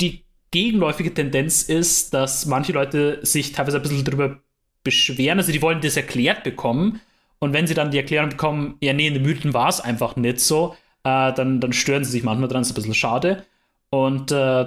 die 0.00 0.24
gegenläufige 0.50 1.12
Tendenz 1.12 1.62
ist, 1.62 2.14
dass 2.14 2.46
manche 2.46 2.72
Leute 2.72 3.20
sich 3.22 3.52
teilweise 3.52 3.76
ein 3.76 3.82
bisschen 3.82 4.04
darüber 4.04 4.40
beschweren, 4.82 5.38
also 5.38 5.52
die 5.52 5.62
wollen 5.62 5.80
das 5.80 5.96
erklärt 5.96 6.42
bekommen. 6.42 7.00
Und 7.38 7.52
wenn 7.52 7.66
sie 7.66 7.74
dann 7.74 7.90
die 7.90 7.98
Erklärung 7.98 8.30
bekommen, 8.30 8.76
ja, 8.80 8.92
nee, 8.92 9.06
in 9.06 9.14
den 9.14 9.22
Mythen 9.22 9.54
war 9.54 9.68
es 9.68 9.80
einfach 9.80 10.16
nicht 10.16 10.40
so, 10.40 10.76
äh, 11.04 11.32
dann, 11.32 11.60
dann 11.60 11.72
stören 11.72 12.04
sie 12.04 12.10
sich 12.10 12.22
manchmal 12.22 12.48
dran, 12.48 12.62
ist 12.62 12.70
ein 12.70 12.74
bisschen 12.74 12.94
schade. 12.94 13.44
Und 13.90 14.32
äh, 14.32 14.66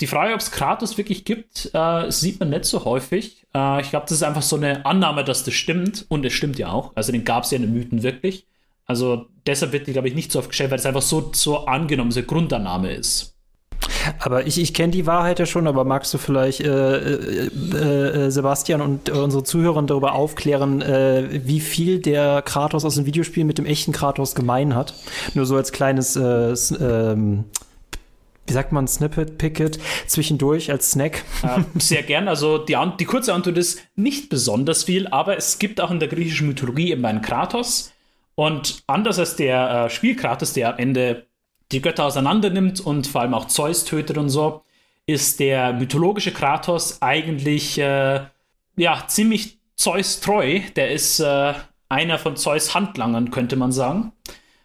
die 0.00 0.06
Frage, 0.06 0.34
ob 0.34 0.40
es 0.40 0.50
Kratos 0.50 0.96
wirklich 0.96 1.24
gibt, 1.24 1.70
äh, 1.74 2.10
sieht 2.10 2.38
man 2.40 2.50
nicht 2.50 2.64
so 2.64 2.84
häufig. 2.84 3.46
Äh, 3.54 3.80
ich 3.80 3.90
glaube, 3.90 4.06
das 4.06 4.18
ist 4.18 4.22
einfach 4.22 4.42
so 4.42 4.56
eine 4.56 4.86
Annahme, 4.86 5.24
dass 5.24 5.44
das 5.44 5.54
stimmt. 5.54 6.06
Und 6.08 6.24
es 6.24 6.32
stimmt 6.32 6.58
ja 6.58 6.70
auch. 6.70 6.92
Also 6.94 7.12
den 7.12 7.24
gab 7.24 7.44
es 7.44 7.50
ja 7.50 7.56
in 7.56 7.62
den 7.62 7.72
Mythen 7.72 8.02
wirklich. 8.02 8.46
Also 8.84 9.26
deshalb 9.46 9.72
wird 9.72 9.86
die, 9.86 9.92
glaube 9.92 10.08
ich, 10.08 10.14
nicht 10.14 10.32
so 10.32 10.38
oft 10.38 10.48
gestellt, 10.48 10.70
weil 10.70 10.78
es 10.78 10.86
einfach 10.86 11.02
so, 11.02 11.30
so 11.34 11.66
angenommen, 11.66 12.10
so 12.10 12.20
eine 12.20 12.26
Grundannahme 12.26 12.92
ist. 12.92 13.37
Aber 14.18 14.46
ich, 14.46 14.60
ich 14.60 14.74
kenne 14.74 14.92
die 14.92 15.06
Wahrheit 15.06 15.38
ja 15.38 15.46
schon, 15.46 15.66
aber 15.66 15.84
magst 15.84 16.12
du 16.14 16.18
vielleicht 16.18 16.60
äh, 16.60 16.96
äh, 16.96 17.46
äh, 17.46 18.30
Sebastian 18.30 18.80
und 18.80 19.10
unsere 19.10 19.44
Zuhörer 19.44 19.82
darüber 19.82 20.14
aufklären, 20.14 20.82
äh, 20.82 21.40
wie 21.44 21.60
viel 21.60 22.00
der 22.00 22.42
Kratos 22.42 22.84
aus 22.84 22.96
dem 22.96 23.06
Videospiel 23.06 23.44
mit 23.44 23.58
dem 23.58 23.66
echten 23.66 23.92
Kratos 23.92 24.34
gemein 24.34 24.74
hat? 24.74 24.94
Nur 25.34 25.46
so 25.46 25.56
als 25.56 25.72
kleines 25.72 26.16
äh, 26.16 26.54
ähm, 26.80 27.44
wie 28.48 28.54
sagt 28.54 28.72
man, 28.72 28.88
Snippet, 28.88 29.36
Picket 29.36 29.78
zwischendurch 30.06 30.70
als 30.70 30.92
Snack? 30.92 31.22
Äh, 31.42 31.60
sehr 31.78 32.02
gern. 32.02 32.28
Also 32.28 32.58
die, 32.58 32.76
die, 32.98 33.04
kurze 33.04 33.34
Antwort 33.34 33.58
ist 33.58 33.82
nicht 33.94 34.30
besonders 34.30 34.84
viel, 34.84 35.06
aber 35.06 35.36
es 35.36 35.58
gibt 35.58 35.80
auch 35.80 35.90
in 35.90 36.00
der 36.00 36.08
griechischen 36.08 36.48
Mythologie 36.48 36.92
eben 36.92 37.04
einen 37.04 37.20
Kratos. 37.20 37.92
Und 38.34 38.82
anders 38.86 39.18
als 39.18 39.36
der 39.36 39.86
äh, 39.86 39.90
Spielkratos, 39.90 40.54
der 40.54 40.72
am 40.72 40.78
Ende 40.78 41.27
die 41.72 41.82
Götter 41.82 42.04
auseinander 42.04 42.50
nimmt 42.50 42.80
und 42.80 43.06
vor 43.06 43.20
allem 43.22 43.34
auch 43.34 43.46
Zeus 43.46 43.84
tötet 43.84 44.18
und 44.18 44.28
so, 44.28 44.62
ist 45.06 45.40
der 45.40 45.72
mythologische 45.72 46.32
Kratos 46.32 47.00
eigentlich 47.00 47.78
äh, 47.78 48.20
ja 48.76 49.04
ziemlich 49.06 49.58
Zeus 49.74 50.20
treu. 50.20 50.60
Der 50.76 50.90
ist 50.92 51.20
äh, 51.20 51.54
einer 51.88 52.18
von 52.18 52.36
Zeus 52.36 52.74
Handlangern, 52.74 53.30
könnte 53.30 53.56
man 53.56 53.72
sagen. 53.72 54.12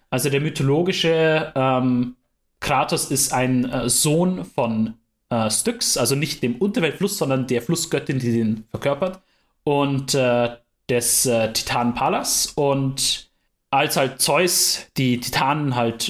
Also 0.10 0.30
der 0.30 0.42
mythologische 0.42 1.54
ähm, 1.56 2.16
Kratos 2.60 3.12
ist 3.12 3.34
ein 3.34 3.70
äh, 3.70 3.90
Sohn 3.90 4.46
von 4.46 4.96
äh, 5.30 5.50
Styx, 5.50 5.98
also 5.98 6.16
nicht 6.16 6.44
dem 6.44 6.56
Unterweltfluss, 6.56 7.18
sondern 7.18 7.48
der 7.48 7.62
Flussgöttin, 7.62 8.20
die 8.20 8.32
den 8.32 8.66
verkörpert, 8.70 9.22
und 9.64 10.14
äh, 10.14 10.50
des 10.90 11.26
äh, 11.26 11.52
Titanen 11.54 11.94
Pallas. 11.94 12.52
Und 12.56 13.30
als 13.70 13.98
halt 13.98 14.22
Zeus 14.22 14.88
die 14.98 15.20
Titanen 15.20 15.76
halt 15.76 16.10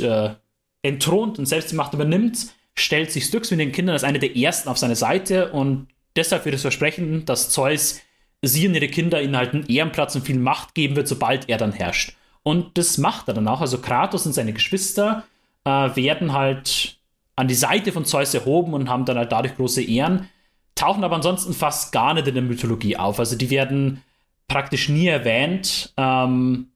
entthront 0.84 1.40
und 1.40 1.48
selbst 1.48 1.72
die 1.72 1.76
Macht 1.76 1.94
übernimmt, 1.94 2.54
stellt 2.76 3.12
sich 3.12 3.26
Styx 3.26 3.52
mit 3.52 3.60
den 3.60 3.72
Kindern 3.72 3.94
als 3.94 4.04
eine 4.04 4.20
der 4.20 4.36
ersten 4.36 4.70
auf 4.70 4.78
seine 4.78 4.96
Seite 4.96 5.52
und 5.52 5.88
deshalb 6.16 6.46
wird 6.46 6.56
es 6.56 6.62
versprechen, 6.62 7.26
dass 7.26 7.50
Zeus 7.50 8.02
sie 8.42 8.68
und 8.68 8.76
ihre 8.76 8.88
Kinder 8.88 9.22
ihnen 9.22 9.38
halt 9.38 9.54
einen 9.54 9.66
Ehrenplatz 9.68 10.16
und 10.16 10.26
viel 10.26 10.38
Macht 10.38 10.76
geben 10.76 10.96
wird, 10.96 11.08
sobald 11.08 11.50
er 11.50 11.58
dann 11.58 11.72
herrscht. 11.72 12.16
Und 12.44 12.78
das 12.78 12.98
macht 12.98 13.30
er 13.30 13.34
dann 13.34 13.48
auch. 13.48 13.62
Also 13.62 13.80
Kratos 13.80 14.26
und 14.26 14.34
seine 14.34 14.54
Geschwister 14.54 15.24
äh, 15.64 15.70
werden 15.70 16.34
halt 16.34 16.98
an 17.36 17.48
die 17.48 17.56
Seite 17.56 17.92
von 17.92 18.06
Zeus 18.06 18.34
erhoben 18.34 18.74
und 18.74 18.90
haben 18.90 19.06
dann 19.06 19.18
halt 19.18 19.32
dadurch 19.32 19.56
große 19.56 19.82
Ehren, 19.82 20.30
tauchen 20.76 21.04
aber 21.04 21.16
ansonsten 21.16 21.54
fast 21.54 21.92
gar 21.92 22.14
nicht 22.14 22.28
in 22.28 22.34
der 22.34 22.44
Mythologie 22.44 22.98
auf. 22.98 23.18
Also 23.20 23.38
die 23.38 23.50
werden 23.50 24.04
praktisch 24.48 24.90
nie 24.90 25.08
erwähnt. 25.08 25.94
Ähm, 25.98 26.68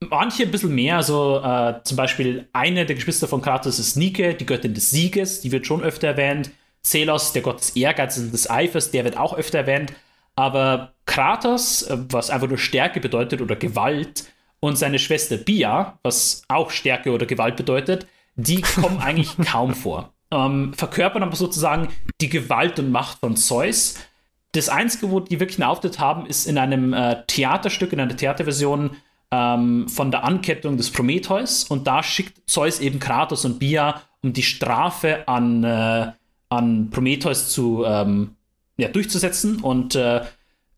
manche 0.00 0.44
ein 0.44 0.50
bisschen 0.50 0.74
mehr, 0.74 0.96
also 0.96 1.40
äh, 1.42 1.82
zum 1.84 1.96
Beispiel 1.96 2.48
eine 2.52 2.86
der 2.86 2.96
Geschwister 2.96 3.28
von 3.28 3.42
Kratos 3.42 3.78
ist 3.78 3.96
Nike, 3.96 4.34
die 4.34 4.46
Göttin 4.46 4.74
des 4.74 4.90
Sieges, 4.90 5.40
die 5.40 5.52
wird 5.52 5.66
schon 5.66 5.82
öfter 5.82 6.08
erwähnt. 6.08 6.50
Zelos, 6.82 7.32
der 7.32 7.42
Gott 7.42 7.60
des 7.60 7.76
Ehrgeizes 7.76 8.24
und 8.24 8.32
des 8.32 8.48
Eifers, 8.48 8.90
der 8.90 9.04
wird 9.04 9.18
auch 9.18 9.36
öfter 9.36 9.58
erwähnt. 9.58 9.92
Aber 10.34 10.94
Kratos, 11.04 11.82
äh, 11.82 11.98
was 12.08 12.30
einfach 12.30 12.48
nur 12.48 12.58
Stärke 12.58 13.00
bedeutet 13.00 13.42
oder 13.42 13.56
Gewalt, 13.56 14.24
und 14.60 14.76
seine 14.76 14.98
Schwester 14.98 15.38
Bia, 15.38 15.98
was 16.02 16.42
auch 16.48 16.70
Stärke 16.70 17.12
oder 17.12 17.26
Gewalt 17.26 17.56
bedeutet, 17.56 18.06
die 18.36 18.60
kommen 18.60 19.00
eigentlich 19.00 19.36
kaum 19.46 19.74
vor. 19.74 20.12
Ähm, 20.30 20.72
verkörpern 20.74 21.24
aber 21.24 21.34
sozusagen 21.34 21.88
die 22.20 22.28
Gewalt 22.28 22.78
und 22.78 22.92
Macht 22.92 23.18
von 23.18 23.36
Zeus. 23.36 23.96
Das 24.52 24.68
Einzige, 24.68 25.10
wo 25.10 25.20
die 25.20 25.40
wirklich 25.40 25.60
einen 25.60 25.70
Auftritt 25.70 25.98
haben, 25.98 26.26
ist 26.26 26.46
in 26.46 26.58
einem 26.58 26.92
äh, 26.92 27.24
Theaterstück, 27.26 27.92
in 27.92 28.00
einer 28.00 28.16
Theaterversion 28.16 28.96
ähm, 29.30 29.88
von 29.88 30.10
der 30.10 30.24
Ankettung 30.24 30.76
des 30.76 30.90
Prometheus. 30.90 31.64
Und 31.64 31.86
da 31.86 32.02
schickt 32.02 32.48
Zeus 32.48 32.80
eben 32.80 32.98
Kratos 32.98 33.44
und 33.44 33.58
Bia, 33.58 34.02
um 34.22 34.32
die 34.32 34.42
Strafe 34.42 35.26
an, 35.28 35.64
äh, 35.64 36.12
an 36.48 36.90
Prometheus 36.90 37.50
zu, 37.50 37.84
ähm, 37.86 38.36
ja, 38.76 38.88
durchzusetzen. 38.88 39.60
Und 39.60 39.94
äh, 39.94 40.22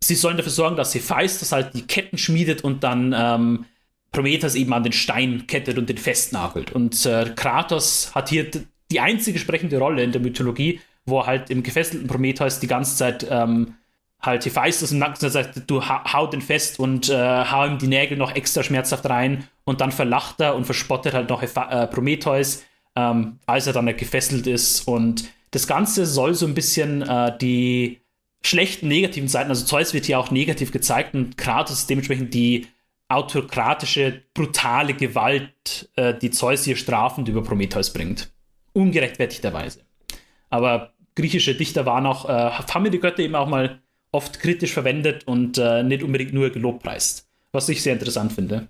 sie 0.01 0.15
sollen 0.15 0.37
dafür 0.37 0.53
sorgen, 0.53 0.77
dass 0.77 0.95
Hephaistos 0.95 1.53
halt 1.53 1.75
die 1.75 1.87
Ketten 1.87 2.19
schmiedet 2.19 2.62
und 2.62 2.85
dann 2.85 3.15
ähm, 3.17 3.65
Prometheus 4.12 4.55
eben 4.55 4.73
an 4.75 4.83
den 4.83 4.93
Stein 4.93 5.47
kettet 5.47 5.79
und 5.79 5.88
den 5.88 5.99
festnagelt. 5.99 6.73
Und 6.73 7.07
äh, 7.07 7.33
Kratos 7.35 8.15
hat 8.15 8.29
hier 8.29 8.51
die 8.91 9.01
einzige 9.01 9.38
sprechende 9.38 9.79
Rolle 9.79 10.03
in 10.03 10.12
der 10.12 10.21
Mythologie, 10.21 10.81
wo 11.07 11.21
er 11.21 11.27
halt 11.27 11.51
im 11.51 11.62
gefesselten 11.62 12.07
Prometheus 12.07 12.61
die 12.61 12.67
ganze 12.67 12.97
Zeit 12.97 13.27
ähm, 13.29 13.75
halt 14.22 14.44
Hephaistos 14.44 14.92
im 14.92 14.98
Nacken 14.98 15.28
sagt, 15.28 15.68
du 15.68 15.82
hau 15.85 16.26
den 16.26 16.40
fest 16.40 16.78
und 16.78 17.08
äh, 17.08 17.44
hau 17.44 17.66
ihm 17.66 17.78
die 17.78 17.88
Nägel 17.88 18.16
noch 18.16 18.35
extra 18.35 18.62
schmerzhaft 18.62 19.08
rein 19.08 19.48
und 19.64 19.80
dann 19.80 19.92
verlacht 19.92 20.40
er 20.40 20.54
und 20.54 20.64
verspottet 20.64 21.14
halt 21.14 21.28
noch 21.28 21.42
Hepha 21.42 21.85
äh, 21.85 21.87
Prometheus, 21.88 22.64
ähm, 22.94 23.38
als 23.46 23.66
er 23.66 23.72
dann 23.72 23.87
halt 23.87 23.98
gefesselt 23.98 24.46
ist 24.46 24.87
und 24.87 25.24
das 25.50 25.66
Ganze 25.66 26.06
soll 26.06 26.35
so 26.35 26.46
ein 26.46 26.54
bisschen 26.54 27.02
äh, 27.02 27.37
die 27.38 28.00
schlechten 28.44 28.88
negativen 28.88 29.28
Seiten, 29.28 29.50
also 29.50 29.64
Zeus 29.64 29.94
wird 29.94 30.06
hier 30.06 30.18
auch 30.18 30.30
negativ 30.30 30.72
gezeigt 30.72 31.14
und 31.14 31.37
Kratos 31.37 31.87
dementsprechend 31.87 32.35
die 32.35 32.66
autokratische, 33.08 34.22
brutale 34.35 34.94
Gewalt, 34.94 35.90
äh, 35.96 36.14
die 36.14 36.30
Zeus 36.30 36.64
hier 36.64 36.76
strafend 36.76 37.28
über 37.28 37.42
Prometheus 37.42 37.92
bringt. 37.92 38.32
Ungerechtfertigterweise. 38.72 39.80
Aber 40.48 40.94
griechische 41.14 41.54
Dichter 41.54 41.85
waren 41.85 42.06
auch, 42.06 42.28
äh, 42.28 42.50
haben 42.50 42.90
die 42.90 42.98
Götter 42.98 43.20
eben 43.20 43.35
auch 43.35 43.48
mal 43.48 43.82
oft 44.12 44.40
kritisch 44.40 44.72
verwendet 44.72 45.27
und 45.27 45.59
äh, 45.59 45.83
nicht 45.83 46.03
unbedingt 46.03 46.33
nur 46.33 46.51
gelobpreist. 46.51 47.29
Was 47.51 47.68
ich 47.68 47.83
sehr 47.83 47.94
interessant 47.94 48.33
finde. 48.33 48.68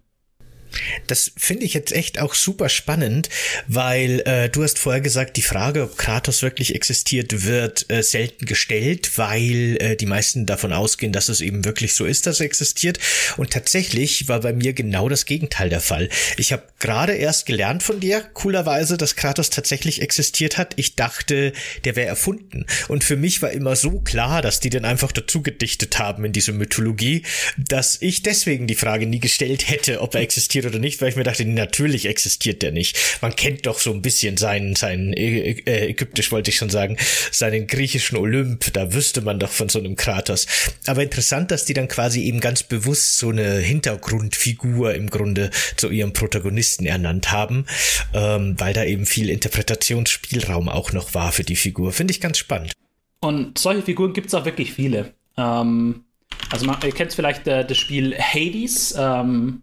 Das 1.07 1.33
finde 1.37 1.65
ich 1.65 1.75
jetzt 1.75 1.93
echt 1.93 2.19
auch 2.19 2.35
super 2.35 2.69
spannend, 2.69 3.29
weil 3.67 4.21
äh, 4.21 4.49
du 4.49 4.63
hast 4.63 4.79
vorher 4.79 5.01
gesagt, 5.01 5.37
die 5.37 5.43
Frage, 5.43 5.83
ob 5.83 5.99
Kratos 5.99 6.43
wirklich 6.43 6.75
existiert, 6.75 7.45
wird 7.45 7.91
äh, 7.91 8.03
selten 8.03 8.47
gestellt, 8.47 9.19
weil 9.19 9.77
äh, 9.81 9.97
die 9.97 10.07
meisten 10.07 10.47
davon 10.47 10.73
ausgehen, 10.73 11.13
dass 11.13 11.29
es 11.29 11.41
eben 11.41 11.65
wirklich 11.65 11.95
so 11.95 12.05
ist, 12.05 12.27
dass 12.27 12.41
er 12.41 12.47
existiert. 12.47 12.99
Und 13.37 13.51
tatsächlich 13.51 14.29
war 14.29 14.41
bei 14.41 14.53
mir 14.53 14.73
genau 14.73 15.09
das 15.09 15.27
Gegenteil 15.27 15.69
der 15.69 15.81
Fall. 15.81 16.09
Ich 16.37 16.53
habe 16.53 16.65
gerade 16.79 17.15
erst 17.15 17.47
gelernt 17.47 17.83
von 17.83 18.01
dir, 18.01 18.23
coolerweise, 18.35 18.97
dass 18.97 19.17
Kratos 19.17 19.51
tatsächlich 19.51 20.03
existiert 20.03 20.59
hat. 20.59 20.75
Ich 20.77 20.97
dachte, 20.97 21.53
der 21.85 21.97
wäre 21.97 22.09
erfunden. 22.09 22.67
Und 22.89 23.05
für 23.05 23.17
mich 23.17 23.43
war 23.43 23.51
immer 23.51 23.77
so 23.77 24.01
klar, 24.01 24.43
dass 24.43 24.61
die 24.61 24.71
den 24.71 24.85
einfach 24.85 25.13
dazu 25.13 25.43
gedichtet 25.43 25.99
haben 25.99 26.25
in 26.25 26.33
diese 26.33 26.53
Mythologie, 26.53 27.23
dass 27.57 28.01
ich 28.01 28.23
deswegen 28.23 28.67
die 28.67 28.75
Frage 28.75 29.07
nie 29.07 29.21
gestellt 29.21 29.69
hätte, 29.69 30.01
ob 30.01 30.15
er 30.15 30.23
existiert 30.23 30.62
existiert 30.63 30.75
oder 30.75 30.79
nicht, 30.79 31.01
weil 31.01 31.09
ich 31.09 31.17
mir 31.17 31.25
dachte, 31.25 31.45
natürlich 31.45 32.07
existiert 32.07 32.63
der 32.63 32.73
nicht. 32.73 33.19
Man 33.21 33.35
kennt 33.35 33.67
doch 33.67 33.79
so 33.79 33.93
ein 33.93 34.03
bisschen 34.03 34.37
seinen, 34.37 34.77
seinen 34.77 35.13
äh, 35.13 35.89
ägyptisch 35.89 36.33
wollte 36.33 36.51
ich 36.51 36.57
schon 36.57 36.71
sagen, 36.71 36.97
seinen 37.31 37.67
griechischen 37.67 38.17
Olymp, 38.17 38.73
da 38.73 38.93
wüsste 38.93 39.21
man 39.21 39.39
doch 39.39 39.51
von 39.51 39.69
so 39.69 39.79
einem 39.79 39.97
Kratos. 39.97 40.47
Aber 40.87 41.03
interessant, 41.03 41.51
dass 41.51 41.65
die 41.65 41.75
dann 41.75 41.89
quasi 41.89 42.23
eben 42.23 42.41
ganz 42.41 42.63
bewusst 42.63 43.19
so 43.19 43.31
eine 43.31 43.59
Hintergrundfigur 43.59 44.95
im 44.95 45.11
Grunde 45.11 45.51
zu 45.77 45.91
ihrem 45.91 46.13
Protagonisten 46.13 46.87
ernannt 46.87 47.33
haben, 47.33 47.67
ähm, 48.15 48.55
weil 48.59 48.73
da 48.73 48.85
eben 48.85 49.07
viel 49.07 49.31
Interpretationsspielraum 49.31 50.69
auch 50.69 50.93
noch 50.93 51.15
war 51.15 51.33
für 51.33 51.45
die 51.45 51.57
Figur. 51.57 51.93
Finde 51.93 52.13
ich 52.13 52.21
ganz 52.21 52.39
spannend. 52.39 52.73
Und 53.21 53.59
solche 53.59 53.83
Figuren 53.83 54.13
gibt 54.13 54.29
es 54.29 54.35
auch 54.35 54.45
wirklich 54.45 54.73
viele. 54.73 55.15
Ähm, 55.37 56.05
also 56.51 56.67
man, 56.67 56.77
ihr 56.85 56.93
kennt 56.93 57.13
vielleicht 57.13 57.47
äh, 57.47 57.65
das 57.65 57.79
Spiel 57.79 58.17
Hades. 58.19 58.95
Ähm, 58.99 59.63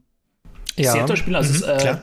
ja. 0.86 0.94
sehr 0.94 1.06
toll 1.06 1.18
spielen. 1.18 1.36
Also, 1.36 1.66
mhm, 1.66 1.76
ist, 1.76 1.86
äh, 1.86 1.98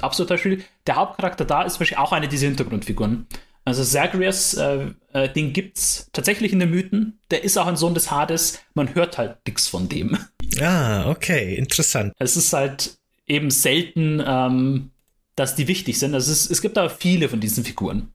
absolut 0.00 0.28
toll 0.28 0.38
Spiel. 0.38 0.64
Der 0.86 0.96
Hauptcharakter 0.96 1.44
da 1.44 1.62
ist 1.62 1.78
wahrscheinlich 1.80 1.98
auch 1.98 2.12
eine 2.12 2.28
dieser 2.28 2.46
Hintergrundfiguren. 2.46 3.26
Also 3.64 3.84
Zagreus, 3.84 4.54
äh, 4.54 4.86
äh, 5.12 5.28
den 5.28 5.52
gibt's 5.52 6.08
tatsächlich 6.12 6.52
in 6.52 6.58
den 6.58 6.70
Mythen. 6.70 7.18
Der 7.30 7.44
ist 7.44 7.58
auch 7.58 7.66
ein 7.66 7.76
Sohn 7.76 7.92
des 7.92 8.10
Hades. 8.10 8.60
Man 8.72 8.94
hört 8.94 9.18
halt 9.18 9.36
nichts 9.46 9.68
von 9.68 9.88
dem. 9.88 10.16
Ah, 10.62 11.10
okay, 11.10 11.54
interessant. 11.54 12.14
Es 12.18 12.36
ist 12.36 12.52
halt 12.54 12.98
eben 13.26 13.50
selten, 13.50 14.22
ähm, 14.26 14.90
dass 15.36 15.54
die 15.54 15.68
wichtig 15.68 15.98
sind. 15.98 16.14
Also 16.14 16.32
es, 16.32 16.50
es 16.50 16.62
gibt 16.62 16.78
aber 16.78 16.88
viele 16.88 17.28
von 17.28 17.40
diesen 17.40 17.62
Figuren. 17.62 18.14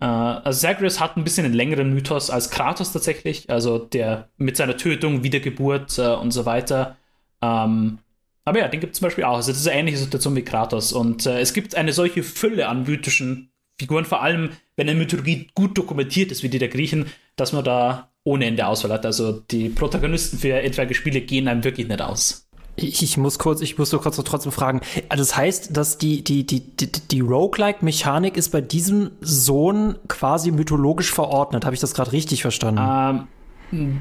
Äh, 0.00 0.06
also 0.06 0.60
Zagreus 0.60 0.98
hat 0.98 1.16
ein 1.16 1.24
bisschen 1.24 1.44
einen 1.44 1.54
längeren 1.54 1.94
Mythos 1.94 2.28
als 2.28 2.50
Kratos 2.50 2.92
tatsächlich. 2.92 3.48
Also 3.48 3.78
der 3.78 4.28
mit 4.36 4.56
seiner 4.56 4.76
Tötung, 4.76 5.22
Wiedergeburt 5.22 5.96
äh, 5.98 6.08
und 6.08 6.32
so 6.32 6.44
weiter. 6.44 6.96
Ähm, 7.40 7.98
aber 8.44 8.58
ja, 8.58 8.68
den 8.68 8.80
gibt 8.80 8.94
es 8.94 8.98
zum 8.98 9.06
Beispiel 9.06 9.24
auch. 9.24 9.36
Also 9.36 9.52
das 9.52 9.60
ist 9.60 9.68
eine 9.68 9.80
ähnliche 9.80 9.98
Situation 9.98 10.34
wie 10.34 10.42
Kratos. 10.42 10.92
Und 10.92 11.26
äh, 11.26 11.40
es 11.40 11.52
gibt 11.52 11.74
eine 11.74 11.92
solche 11.92 12.22
Fülle 12.22 12.68
an 12.68 12.84
mythischen 12.84 13.50
Figuren, 13.78 14.04
vor 14.04 14.22
allem 14.22 14.50
wenn 14.76 14.88
eine 14.88 14.98
Mythologie 14.98 15.48
gut 15.54 15.76
dokumentiert 15.78 16.32
ist, 16.32 16.42
wie 16.42 16.48
die 16.48 16.58
der 16.58 16.68
Griechen, 16.68 17.06
dass 17.36 17.52
man 17.52 17.64
da 17.64 18.10
ohne 18.24 18.46
Ende 18.46 18.66
Auswahl 18.66 18.92
hat. 18.92 19.06
Also 19.06 19.32
die 19.32 19.68
Protagonisten 19.68 20.38
für 20.38 20.60
etwaige 20.60 20.94
Spiele 20.94 21.20
gehen 21.20 21.48
einem 21.48 21.64
wirklich 21.64 21.88
nicht 21.88 22.02
aus. 22.02 22.48
Ich, 22.74 23.02
ich, 23.02 23.16
muss 23.18 23.38
kurz, 23.38 23.60
ich 23.60 23.76
muss 23.76 23.90
so 23.90 23.98
kurz 23.98 24.16
trotzdem 24.16 24.50
fragen. 24.50 24.80
Also 25.08 25.22
das 25.22 25.36
heißt, 25.36 25.76
dass 25.76 25.98
die, 25.98 26.24
die, 26.24 26.46
die, 26.46 26.60
die, 26.60 26.90
die 26.90 27.20
Roguelike-Mechanik 27.20 28.36
ist 28.36 28.50
bei 28.50 28.62
diesem 28.62 29.10
Sohn 29.20 29.96
quasi 30.08 30.50
mythologisch 30.50 31.12
verordnet. 31.12 31.64
Habe 31.64 31.74
ich 31.74 31.80
das 31.80 31.92
gerade 31.92 32.12
richtig 32.12 32.42
verstanden? 32.42 33.28
Ähm, 33.70 34.00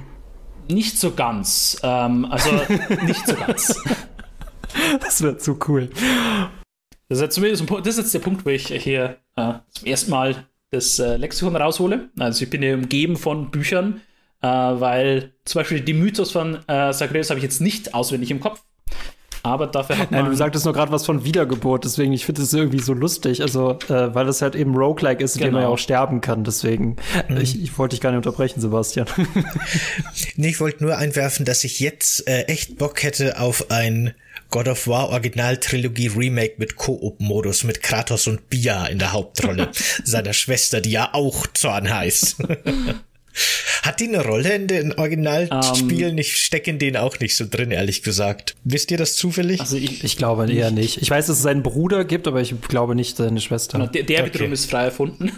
nicht 0.69 0.97
so 0.97 1.11
ganz. 1.11 1.79
Ähm, 1.83 2.25
also 2.29 2.49
nicht 3.05 3.27
so 3.27 3.35
ganz. 3.35 3.75
Das 4.99 5.21
wäre 5.21 5.37
zu 5.37 5.59
cool. 5.67 5.89
Das 7.09 7.19
ist, 7.19 7.33
zumindest, 7.33 7.69
das 7.69 7.87
ist 7.87 7.97
jetzt 7.97 8.13
der 8.13 8.19
Punkt, 8.19 8.45
wo 8.45 8.49
ich 8.49 8.67
hier 8.67 9.17
äh, 9.35 9.53
zum 9.69 9.87
ersten 9.87 10.11
Mal 10.11 10.47
das 10.71 10.99
äh, 10.99 11.17
Lexikon 11.17 11.55
raushole. 11.55 12.09
Also 12.17 12.43
ich 12.43 12.49
bin 12.49 12.61
hier 12.61 12.75
umgeben 12.75 13.17
von 13.17 13.51
Büchern, 13.51 14.01
äh, 14.41 14.47
weil 14.47 15.33
zum 15.45 15.59
Beispiel 15.59 15.81
die 15.81 15.93
Mythos 15.93 16.31
von 16.31 16.55
äh, 16.67 16.93
Zagreus 16.93 17.29
habe 17.29 17.39
ich 17.39 17.43
jetzt 17.43 17.59
nicht 17.59 17.93
auswendig 17.93 18.31
im 18.31 18.39
Kopf. 18.39 18.63
Aber 19.43 19.67
dafür 19.67 19.97
hat 19.97 20.11
man. 20.11 20.21
Nein, 20.21 20.31
du 20.31 20.37
sagtest 20.37 20.65
nur 20.65 20.73
gerade 20.73 20.91
was 20.91 21.05
von 21.05 21.25
Wiedergeburt, 21.25 21.83
deswegen, 21.83 22.13
ich 22.13 22.25
finde 22.25 22.41
es 22.41 22.53
irgendwie 22.53 22.79
so 22.79 22.93
lustig. 22.93 23.41
Also, 23.41 23.79
äh, 23.89 24.13
weil 24.13 24.25
das 24.25 24.41
halt 24.41 24.55
eben 24.55 24.75
Roguelike 24.75 25.23
ist, 25.23 25.33
genau. 25.33 25.45
in 25.45 25.49
dem 25.49 25.53
man 25.53 25.61
ja 25.61 25.67
genau. 25.67 25.73
auch 25.75 25.79
sterben 25.79 26.21
kann. 26.21 26.43
Deswegen, 26.43 26.97
mhm. 27.27 27.37
ich, 27.37 27.61
ich 27.61 27.77
wollte 27.77 27.95
dich 27.95 28.01
gar 28.01 28.11
nicht 28.11 28.17
unterbrechen, 28.17 28.61
Sebastian. 28.61 29.07
nee, 30.35 30.49
ich 30.49 30.59
wollte 30.59 30.83
nur 30.83 30.97
einwerfen, 30.97 31.45
dass 31.45 31.63
ich 31.63 31.79
jetzt 31.79 32.27
äh, 32.27 32.43
echt 32.43 32.77
Bock 32.77 33.01
hätte 33.03 33.39
auf 33.39 33.71
ein 33.71 34.13
God 34.51 34.67
of 34.67 34.87
War 34.87 35.09
Original 35.09 35.57
Trilogie 35.57 36.07
Remake 36.07 36.55
mit 36.57 36.75
Koop-Modus 36.75 37.63
mit 37.63 37.81
Kratos 37.81 38.27
und 38.27 38.49
Bia 38.49 38.85
in 38.87 38.99
der 38.99 39.13
Hauptrolle, 39.13 39.69
seiner 40.03 40.33
Schwester, 40.33 40.81
die 40.81 40.91
ja 40.91 41.13
auch 41.13 41.47
Zorn 41.53 41.91
heißt. 41.91 42.37
Hat 43.83 43.99
die 43.99 44.07
eine 44.07 44.23
Rolle 44.23 44.53
in 44.53 44.67
den 44.67 44.93
Originalspielen? 44.93 46.11
Um, 46.11 46.11
ähm. 46.11 46.17
ich 46.17 46.37
stecke 46.37 46.69
in 46.69 46.79
denen 46.79 46.97
auch 46.97 47.19
nicht 47.19 47.35
so 47.35 47.45
drin, 47.49 47.71
ehrlich 47.71 48.03
gesagt. 48.03 48.55
Wisst 48.63 48.91
ihr 48.91 48.97
das 48.97 49.15
zufällig? 49.15 49.59
Also 49.59 49.77
ich, 49.77 50.03
ich 50.03 50.17
glaube 50.17 50.45
nicht. 50.45 50.57
eher 50.57 50.71
nicht. 50.71 51.01
Ich 51.01 51.09
weiß, 51.09 51.27
dass 51.27 51.37
es 51.37 51.43
seinen 51.43 51.63
Bruder 51.63 52.05
gibt, 52.05 52.27
aber 52.27 52.41
ich 52.41 52.53
glaube 52.61 52.95
nicht 52.95 53.17
seine 53.17 53.41
Schwester. 53.41 53.79
Genau, 53.79 53.89
der, 53.89 54.03
der 54.03 54.21
okay. 54.21 54.33
wiederum 54.33 54.53
ist 54.53 54.69
frei 54.69 54.85
erfunden. 54.85 55.31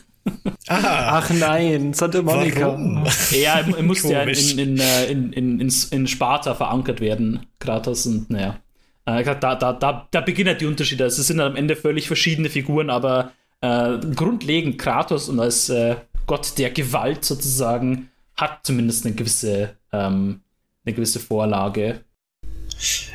Ah, 0.67 1.19
Ach 1.19 1.29
nein, 1.31 1.93
Santa 1.93 2.21
Monica. 2.21 2.67
Warum? 2.67 3.05
Ja, 3.31 3.59
er 3.59 3.83
musste 3.83 4.13
ja 4.13 4.21
in, 4.21 4.57
in, 4.57 4.79
äh, 4.79 5.05
in, 5.05 5.33
in, 5.33 5.59
in, 5.59 5.73
in 5.91 6.07
Sparta 6.07 6.55
verankert 6.55 7.01
werden, 7.01 7.45
Kratos, 7.59 8.05
und 8.05 8.29
naja. 8.29 8.59
Äh, 9.05 9.23
da, 9.23 9.55
da, 9.55 9.73
da, 9.73 10.07
da 10.09 10.21
beginnen 10.21 10.57
die 10.57 10.65
Unterschiede. 10.65 11.03
Also 11.03 11.21
es 11.21 11.27
sind 11.27 11.41
am 11.41 11.57
Ende 11.57 11.75
völlig 11.75 12.07
verschiedene 12.07 12.49
Figuren, 12.49 12.89
aber 12.89 13.33
äh, 13.59 13.97
grundlegend 14.15 14.77
Kratos 14.77 15.27
und 15.27 15.39
als 15.39 15.69
äh, 15.69 15.95
Gott 16.25 16.57
der 16.57 16.71
Gewalt 16.71 17.25
sozusagen 17.25 18.09
hat 18.35 18.65
zumindest 18.65 19.05
eine 19.05 19.15
gewisse, 19.15 19.77
ähm, 19.91 20.41
eine 20.85 20.95
gewisse 20.95 21.19
Vorlage. 21.19 22.03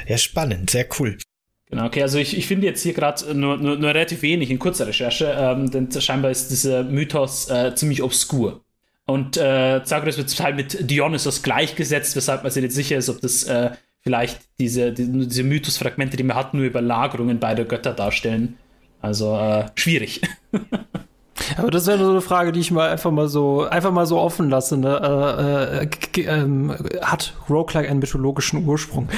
Ja, 0.06 0.18
spannend, 0.18 0.70
sehr 0.70 0.86
cool. 0.98 1.18
Genau, 1.66 1.84
okay, 1.86 2.02
also 2.02 2.18
ich, 2.18 2.36
ich 2.36 2.46
finde 2.46 2.66
jetzt 2.66 2.82
hier 2.82 2.94
gerade 2.94 3.34
nur, 3.34 3.58
nur, 3.58 3.76
nur, 3.76 3.90
relativ 3.90 4.22
wenig 4.22 4.50
in 4.50 4.58
kurzer 4.58 4.86
Recherche, 4.86 5.36
ähm, 5.38 5.70
denn 5.70 5.90
scheinbar 6.00 6.30
ist 6.30 6.50
dieser 6.50 6.82
Mythos 6.82 7.50
äh, 7.50 7.74
ziemlich 7.74 8.02
obskur. 8.02 8.64
Und 9.04 9.36
äh, 9.36 9.82
Zagreus 9.84 10.16
wird 10.16 10.30
zum 10.30 10.44
Teil 10.44 10.54
mit 10.54 10.90
Dionysos 10.90 11.42
gleichgesetzt, 11.42 12.16
weshalb 12.16 12.42
man 12.42 12.52
sich 12.52 12.62
nicht 12.62 12.74
sicher 12.74 12.96
ist, 12.96 13.08
ob 13.08 13.20
das 13.20 13.44
äh, 13.44 13.70
vielleicht 14.00 14.40
diese, 14.58 14.92
die, 14.92 15.26
diese 15.26 15.42
Mythosfragmente, 15.42 16.16
die 16.16 16.22
man 16.22 16.36
hat, 16.36 16.54
nur 16.54 16.64
Überlagerungen 16.64 17.38
beider 17.38 17.64
Götter 17.64 17.92
darstellen. 17.92 18.58
Also 19.00 19.36
äh, 19.36 19.66
schwierig. 19.74 20.22
Aber 21.56 21.70
das 21.70 21.86
wäre 21.86 22.04
so 22.04 22.10
eine 22.10 22.20
Frage, 22.20 22.52
die 22.52 22.60
ich 22.60 22.70
mal 22.70 22.90
einfach 22.90 23.10
mal 23.10 23.28
so 23.28 23.64
einfach 23.64 23.90
mal 23.90 24.06
so 24.06 24.18
offen 24.18 24.50
lasse. 24.50 24.76
Ne? 24.76 25.88
Äh, 26.16 26.20
äh, 26.20 26.24
ähm, 26.24 26.74
hat 27.02 27.34
Roguelike 27.48 27.88
einen 27.88 28.00
mythologischen 28.00 28.66
Ursprung? 28.66 29.08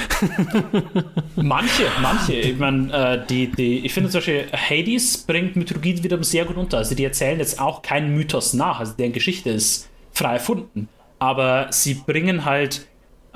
manche, 1.35 1.83
manche. 2.01 2.33
Ich 2.33 2.57
meine, 2.57 2.91
äh, 2.93 3.27
die, 3.27 3.51
die, 3.51 3.85
ich 3.85 3.93
finde 3.93 4.09
zum 4.09 4.19
Beispiel 4.19 4.45
Hades 4.51 5.17
bringt 5.19 5.55
Mythologie 5.55 6.01
wieder 6.03 6.21
sehr 6.23 6.45
gut 6.45 6.57
unter. 6.57 6.77
Also 6.77 6.95
die 6.95 7.03
erzählen 7.03 7.39
jetzt 7.39 7.59
auch 7.59 7.81
keinen 7.81 8.13
Mythos 8.13 8.53
nach. 8.53 8.79
Also 8.79 8.93
deren 8.97 9.13
Geschichte 9.13 9.49
ist 9.49 9.89
frei 10.11 10.33
erfunden. 10.33 10.87
Aber 11.19 11.67
sie 11.71 11.93
bringen 11.93 12.45
halt 12.45 12.87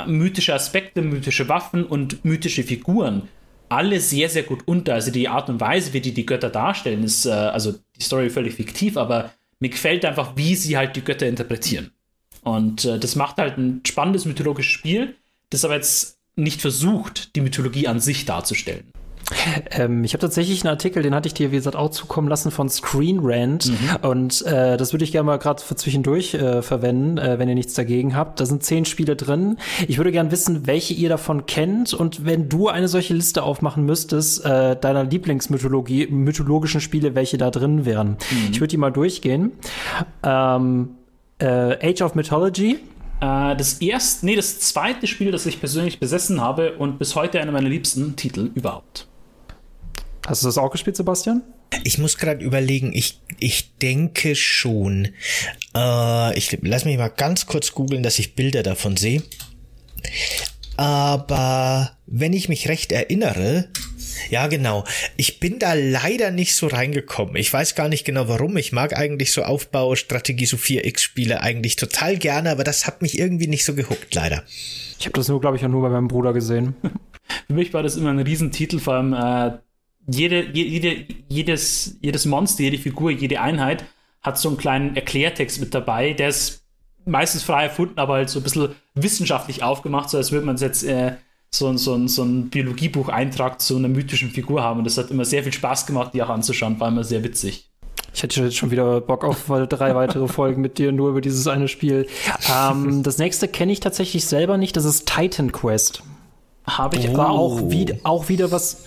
mythische 0.05 0.53
Aspekte, 0.53 1.01
mythische 1.01 1.47
Waffen 1.47 1.85
und 1.85 2.25
mythische 2.25 2.63
Figuren 2.63 3.29
alle 3.69 3.99
sehr, 3.99 4.29
sehr 4.29 4.43
gut 4.43 4.63
unter. 4.65 4.93
Also 4.93 5.11
die 5.11 5.27
Art 5.27 5.49
und 5.49 5.59
Weise, 5.59 5.93
wie 5.93 6.01
die 6.01 6.13
die 6.13 6.25
Götter 6.25 6.49
darstellen, 6.49 7.03
ist, 7.03 7.25
äh, 7.25 7.31
also 7.31 7.75
die 7.97 8.03
Story 8.03 8.29
völlig 8.29 8.55
fiktiv, 8.55 8.97
aber 8.97 9.31
mir 9.59 9.69
gefällt 9.69 10.05
einfach, 10.05 10.33
wie 10.35 10.55
sie 10.55 10.77
halt 10.77 10.95
die 10.95 11.03
Götter 11.03 11.27
interpretieren. 11.27 11.91
Und 12.43 12.85
äh, 12.85 12.99
das 12.99 13.15
macht 13.15 13.37
halt 13.37 13.57
ein 13.57 13.81
spannendes 13.85 14.25
mythologisches 14.25 14.71
Spiel, 14.71 15.15
das 15.49 15.65
aber 15.65 15.75
jetzt 15.75 16.19
nicht 16.35 16.61
versucht, 16.61 17.35
die 17.35 17.41
Mythologie 17.41 17.87
an 17.87 17.99
sich 17.99 18.25
darzustellen. 18.25 18.91
Ähm, 19.71 20.03
ich 20.03 20.13
habe 20.13 20.21
tatsächlich 20.21 20.63
einen 20.63 20.71
Artikel, 20.71 21.01
den 21.01 21.15
hatte 21.15 21.27
ich 21.27 21.33
dir, 21.33 21.51
wie 21.51 21.55
gesagt, 21.55 21.75
auch 21.75 21.89
zukommen 21.89 22.27
lassen 22.27 22.51
von 22.51 22.69
Screen 22.69 23.19
Rant. 23.21 23.67
Mhm. 23.67 24.09
Und 24.09 24.45
äh, 24.45 24.77
das 24.77 24.93
würde 24.93 25.03
ich 25.03 25.11
gerne 25.11 25.25
mal 25.25 25.37
gerade 25.37 25.61
für 25.61 25.75
zwischendurch 25.75 26.33
äh, 26.33 26.61
verwenden, 26.61 27.17
äh, 27.17 27.39
wenn 27.39 27.49
ihr 27.49 27.55
nichts 27.55 27.73
dagegen 27.73 28.15
habt. 28.15 28.39
Da 28.39 28.45
sind 28.45 28.63
zehn 28.63 28.85
Spiele 28.85 29.15
drin. 29.15 29.57
Ich 29.87 29.97
würde 29.97 30.11
gerne 30.11 30.31
wissen, 30.31 30.67
welche 30.67 30.93
ihr 30.93 31.09
davon 31.09 31.45
kennt. 31.45 31.93
Und 31.93 32.25
wenn 32.25 32.49
du 32.49 32.67
eine 32.67 32.87
solche 32.87 33.13
Liste 33.13 33.43
aufmachen 33.43 33.85
müsstest, 33.85 34.45
äh, 34.45 34.75
deiner 34.75 35.03
Lieblingsmythologie, 35.03 36.07
mythologischen 36.07 36.81
Spiele, 36.81 37.15
welche 37.15 37.37
da 37.37 37.51
drin 37.51 37.85
wären. 37.85 38.09
Mhm. 38.09 38.49
Ich 38.51 38.59
würde 38.59 38.69
die 38.69 38.77
mal 38.77 38.91
durchgehen. 38.91 39.53
Ähm, 40.23 40.89
äh, 41.39 41.91
Age 41.91 42.01
of 42.01 42.15
Mythology. 42.15 42.79
Äh, 43.21 43.55
das 43.55 43.75
erste, 43.75 44.25
nee, 44.25 44.35
das 44.35 44.59
zweite 44.59 45.07
Spiel, 45.07 45.31
das 45.31 45.45
ich 45.45 45.59
persönlich 45.59 45.99
besessen 45.99 46.41
habe 46.41 46.73
und 46.73 46.99
bis 46.99 47.15
heute 47.15 47.39
einer 47.39 47.51
meiner 47.51 47.69
liebsten 47.69 48.15
Titel 48.15 48.51
überhaupt. 48.55 49.07
Hast 50.25 50.41
du 50.41 50.47
das 50.47 50.57
auch 50.57 50.71
gespielt, 50.71 50.95
Sebastian? 50.95 51.43
Ich 51.83 51.97
muss 51.97 52.17
gerade 52.17 52.43
überlegen, 52.43 52.91
ich, 52.93 53.21
ich 53.39 53.77
denke 53.77 54.35
schon. 54.35 55.09
Äh, 55.75 56.37
ich 56.37 56.57
lass 56.61 56.85
mich 56.85 56.97
mal 56.97 57.09
ganz 57.09 57.45
kurz 57.45 57.73
googeln, 57.73 58.01
dass 58.01 58.17
ich 58.17 58.35
Bilder 58.35 58.63
davon 58.63 58.97
sehe. 58.97 59.21
Aber 60.77 61.91
wenn 62.07 62.33
ich 62.33 62.49
mich 62.49 62.67
recht 62.67 62.91
erinnere, 62.91 63.69
ja 64.29 64.47
genau, 64.47 64.83
ich 65.15 65.39
bin 65.39 65.59
da 65.59 65.73
leider 65.73 66.31
nicht 66.31 66.55
so 66.55 66.67
reingekommen. 66.67 67.35
Ich 67.35 67.51
weiß 67.53 67.75
gar 67.75 67.87
nicht 67.87 68.03
genau 68.03 68.27
warum. 68.27 68.57
Ich 68.57 68.71
mag 68.71 68.97
eigentlich 68.97 69.31
so 69.31 69.43
Aufbau, 69.43 69.95
Strategie, 69.95 70.45
so 70.45 70.57
4X-Spiele 70.57 71.41
eigentlich 71.41 71.75
total 71.75 72.17
gerne, 72.17 72.51
aber 72.51 72.63
das 72.63 72.87
hat 72.87 73.01
mich 73.01 73.19
irgendwie 73.19 73.47
nicht 73.47 73.63
so 73.63 73.75
gehuckt, 73.75 74.13
leider. 74.15 74.43
Ich 74.99 75.05
habe 75.05 75.15
das 75.17 75.27
nur, 75.27 75.39
glaube 75.39 75.57
ich, 75.57 75.63
auch 75.63 75.69
nur 75.69 75.83
bei 75.83 75.89
meinem 75.89 76.07
Bruder 76.07 76.33
gesehen. 76.33 76.75
Für 77.47 77.53
mich 77.53 77.73
war 77.73 77.83
das 77.83 77.95
immer 77.95 78.09
ein 78.09 78.19
Riesentitel, 78.19 78.79
vor 78.79 78.95
allem 78.95 79.13
äh, 79.13 79.57
jede, 80.07 80.51
jede, 80.51 81.05
jedes, 81.29 81.97
jedes 82.01 82.25
Monster, 82.25 82.63
jede 82.63 82.77
Figur, 82.77 83.11
jede 83.11 83.41
Einheit 83.41 83.85
hat 84.21 84.39
so 84.39 84.49
einen 84.49 84.57
kleinen 84.57 84.95
Erklärtext 84.95 85.59
mit 85.59 85.73
dabei, 85.73 86.13
der 86.13 86.29
ist 86.29 86.63
meistens 87.05 87.43
frei 87.43 87.65
erfunden, 87.65 87.99
aber 87.99 88.15
halt 88.15 88.29
so 88.29 88.39
ein 88.39 88.43
bisschen 88.43 88.69
wissenschaftlich 88.95 89.63
aufgemacht, 89.63 90.09
so 90.09 90.17
als 90.17 90.31
würde 90.31 90.45
man 90.45 90.57
jetzt 90.57 90.83
äh, 90.83 91.13
so, 91.51 91.75
so, 91.77 92.07
so 92.07 92.23
ein 92.23 92.49
Biologiebuch-Eintrag 92.49 93.61
zu 93.61 93.77
einer 93.77 93.87
mythischen 93.87 94.31
Figur 94.31 94.63
haben. 94.63 94.79
Und 94.79 94.85
das 94.85 94.97
hat 94.97 95.11
immer 95.11 95.25
sehr 95.25 95.43
viel 95.43 95.53
Spaß 95.53 95.85
gemacht, 95.85 96.13
die 96.13 96.21
auch 96.21 96.29
anzuschauen, 96.29 96.79
war 96.79 96.89
immer 96.89 97.03
sehr 97.03 97.23
witzig. 97.23 97.69
Ich 98.13 98.23
hätte 98.23 98.41
jetzt 98.41 98.55
schon 98.55 98.71
wieder 98.71 99.01
Bock 99.01 99.23
auf 99.23 99.45
drei 99.69 99.93
weitere 99.93 100.27
Folgen 100.27 100.61
mit 100.61 100.77
dir 100.77 100.91
nur 100.91 101.09
über 101.09 101.21
dieses 101.21 101.47
eine 101.47 101.67
Spiel. 101.67 102.07
Ähm, 102.49 103.03
das 103.03 103.17
nächste 103.17 103.47
kenne 103.47 103.73
ich 103.73 103.81
tatsächlich 103.81 104.25
selber 104.25 104.57
nicht, 104.57 104.77
das 104.77 104.85
ist 104.85 105.05
Titan 105.07 105.51
Quest. 105.51 106.01
Habe 106.65 106.97
ich. 106.97 107.09
Oh. 107.09 107.17
War 107.17 107.29
auch, 107.29 107.69
wie, 107.69 107.93
auch 108.03 108.29
wieder 108.29 108.51
was 108.51 108.85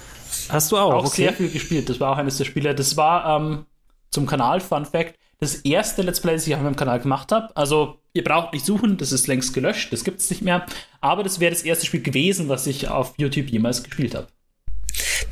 Hast 0.49 0.73
du 0.73 0.77
auch? 0.77 0.95
Auch 0.95 1.07
okay. 1.07 1.23
sehr 1.23 1.33
viel 1.33 1.51
gespielt. 1.51 1.89
Das 1.89 2.01
war 2.01 2.13
auch 2.13 2.17
eines 2.17 2.39
der 2.39 2.45
Spiele. 2.45 2.75
Das 2.75 2.97
war 2.97 3.41
ähm, 3.41 3.67
zum 4.11 4.27
Kanal, 4.27 4.61
Fun 4.61 4.85
Fact, 4.85 5.15
das 5.41 5.57
erste 5.57 6.03
Let's 6.03 6.21
Play, 6.21 6.35
das 6.35 6.47
ich 6.47 6.55
auf 6.55 6.63
meinem 6.63 6.77
Kanal 6.77 7.01
gemacht 7.01 7.31
habe. 7.33 7.55
Also, 7.57 7.99
ihr 8.13 8.25
braucht 8.25 8.53
nicht 8.53 8.67
suchen, 8.67 8.97
das 8.97 9.13
ist 9.13 9.27
längst 9.27 9.55
gelöscht, 9.55 9.93
das 9.93 10.05
gibt 10.05 10.21
es 10.21 10.31
nicht 10.31 10.43
mehr. 10.43 10.67
Aber 11.01 11.23
das 11.23 11.39
wäre 11.41 11.53
das 11.53 11.63
erste 11.63 11.87
Spiel 11.87 12.03
gewesen, 12.03 12.49
was 12.49 12.67
ich 12.67 12.89
auf 12.89 13.15
YouTube 13.19 13.49
jemals 13.49 13.83
gespielt 13.83 14.15
habe. 14.15 14.29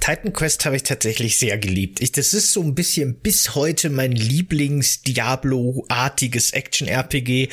Titan 0.01 0.33
Quest 0.33 0.65
habe 0.65 0.77
ich 0.77 0.85
tatsächlich 0.85 1.39
sehr 1.39 1.59
geliebt. 1.59 2.01
Ich, 2.01 2.13
das 2.13 2.33
ist 2.35 2.53
so 2.53 2.63
ein 2.63 2.75
bisschen 2.75 3.17
bis 3.17 3.55
heute 3.55 3.91
mein 3.91 4.13
Lieblings-Diablo-artiges 4.13 6.53
Action-RPG. 6.53 7.49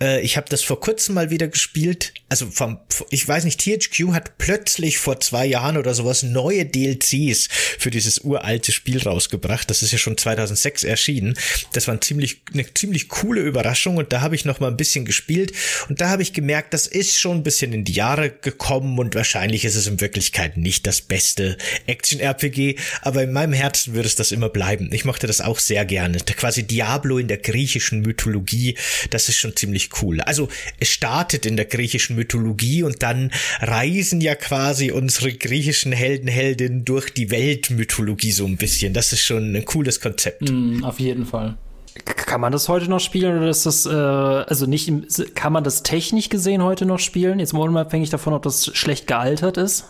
Äh, 0.00 0.22
ich 0.22 0.36
habe 0.36 0.48
das 0.48 0.62
vor 0.62 0.80
kurzem 0.80 1.14
mal 1.14 1.30
wieder 1.30 1.46
gespielt. 1.48 2.12
Also 2.28 2.46
vom, 2.50 2.78
ich 3.10 3.26
weiß 3.26 3.44
nicht, 3.44 3.60
THQ 3.60 4.12
hat 4.12 4.38
plötzlich 4.38 4.98
vor 4.98 5.18
zwei 5.20 5.46
Jahren 5.46 5.76
oder 5.76 5.94
sowas 5.94 6.22
neue 6.22 6.66
DLCs 6.66 7.48
für 7.78 7.90
dieses 7.90 8.18
uralte 8.18 8.72
Spiel 8.72 9.02
rausgebracht. 9.02 9.70
Das 9.70 9.82
ist 9.82 9.92
ja 9.92 9.98
schon 9.98 10.16
2006 10.16 10.84
erschienen. 10.84 11.36
Das 11.72 11.88
war 11.88 11.94
ein 11.94 12.02
ziemlich, 12.02 12.42
eine 12.52 12.72
ziemlich 12.74 13.08
coole 13.08 13.40
Überraschung 13.40 13.96
und 13.96 14.12
da 14.12 14.20
habe 14.20 14.34
ich 14.34 14.44
noch 14.44 14.60
mal 14.60 14.68
ein 14.68 14.76
bisschen 14.76 15.04
gespielt 15.04 15.52
und 15.88 16.00
da 16.00 16.10
habe 16.10 16.22
ich 16.22 16.32
gemerkt, 16.32 16.74
das 16.74 16.86
ist 16.86 17.18
schon 17.18 17.38
ein 17.38 17.42
bisschen 17.42 17.72
in 17.72 17.84
die 17.84 17.92
Jahre 17.92 18.30
gekommen 18.30 18.98
und 18.98 19.14
wahrscheinlich 19.14 19.64
ist 19.64 19.76
es 19.76 19.86
in 19.86 20.00
Wirklichkeit 20.00 20.56
nicht 20.56 20.86
das 20.86 21.00
beste 21.00 21.56
Action-RPG, 21.86 22.76
aber 23.02 23.22
in 23.22 23.32
meinem 23.32 23.52
Herzen 23.52 23.94
würde 23.94 24.06
es 24.06 24.14
das 24.14 24.32
immer 24.32 24.48
bleiben. 24.48 24.90
Ich 24.92 25.04
mochte 25.04 25.26
das 25.26 25.40
auch 25.40 25.58
sehr 25.58 25.84
gerne. 25.84 26.18
Quasi 26.18 26.66
Diablo 26.66 27.18
in 27.18 27.28
der 27.28 27.38
griechischen 27.38 28.00
Mythologie, 28.02 28.76
das 29.10 29.28
ist 29.28 29.36
schon 29.36 29.56
ziemlich 29.56 29.90
cool. 30.02 30.20
Also 30.20 30.48
es 30.80 30.88
startet 30.88 31.46
in 31.46 31.56
der 31.56 31.66
griechischen 31.66 32.16
Mythologie 32.16 32.82
und 32.82 33.02
dann 33.02 33.30
reisen 33.60 34.20
ja 34.20 34.34
quasi 34.34 34.90
unsere 34.90 35.32
griechischen 35.32 35.92
Helden, 35.92 36.28
Heldinnen 36.28 36.84
durch 36.84 37.10
die 37.10 37.30
Weltmythologie 37.30 38.32
so 38.32 38.46
ein 38.46 38.56
bisschen. 38.56 38.92
Das 38.92 39.12
ist 39.12 39.22
schon 39.22 39.54
ein 39.54 39.64
cooles 39.64 40.00
Konzept. 40.00 40.50
Mm, 40.50 40.84
auf 40.84 41.00
jeden 41.00 41.26
Fall. 41.26 41.56
Kann 42.04 42.40
man 42.40 42.52
das 42.52 42.68
heute 42.68 42.88
noch 42.88 43.00
spielen 43.00 43.38
oder 43.38 43.48
ist 43.48 43.66
das, 43.66 43.86
äh, 43.86 43.90
also 43.90 44.66
nicht, 44.66 44.92
kann 45.34 45.52
man 45.52 45.64
das 45.64 45.82
technisch 45.82 46.28
gesehen 46.28 46.62
heute 46.62 46.86
noch 46.86 46.98
spielen? 46.98 47.40
Jetzt 47.40 47.52
mal 47.52 47.68
unabhängig 47.68 48.10
davon, 48.10 48.34
ob 48.34 48.42
das 48.42 48.70
schlecht 48.76 49.06
gealtert 49.06 49.56
ist? 49.56 49.84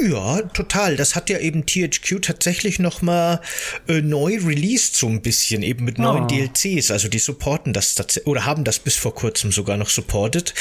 Ja, 0.00 0.42
total. 0.42 0.96
Das 0.96 1.16
hat 1.16 1.28
ja 1.28 1.38
eben 1.38 1.66
THQ 1.66 2.22
tatsächlich 2.22 2.78
noch 2.78 3.02
mal 3.02 3.40
äh, 3.88 4.00
neu 4.00 4.38
released 4.38 4.94
so 4.94 5.08
ein 5.08 5.22
bisschen, 5.22 5.62
eben 5.62 5.84
mit 5.84 5.98
neuen 5.98 6.24
oh. 6.24 6.26
DLCs. 6.26 6.92
Also 6.92 7.08
die 7.08 7.18
supporten 7.18 7.72
das 7.72 7.96
oder 8.24 8.44
haben 8.44 8.62
das 8.62 8.78
bis 8.78 8.96
vor 8.96 9.14
kurzem 9.14 9.50
sogar 9.50 9.76
noch 9.76 9.88
supportet. 9.88 10.54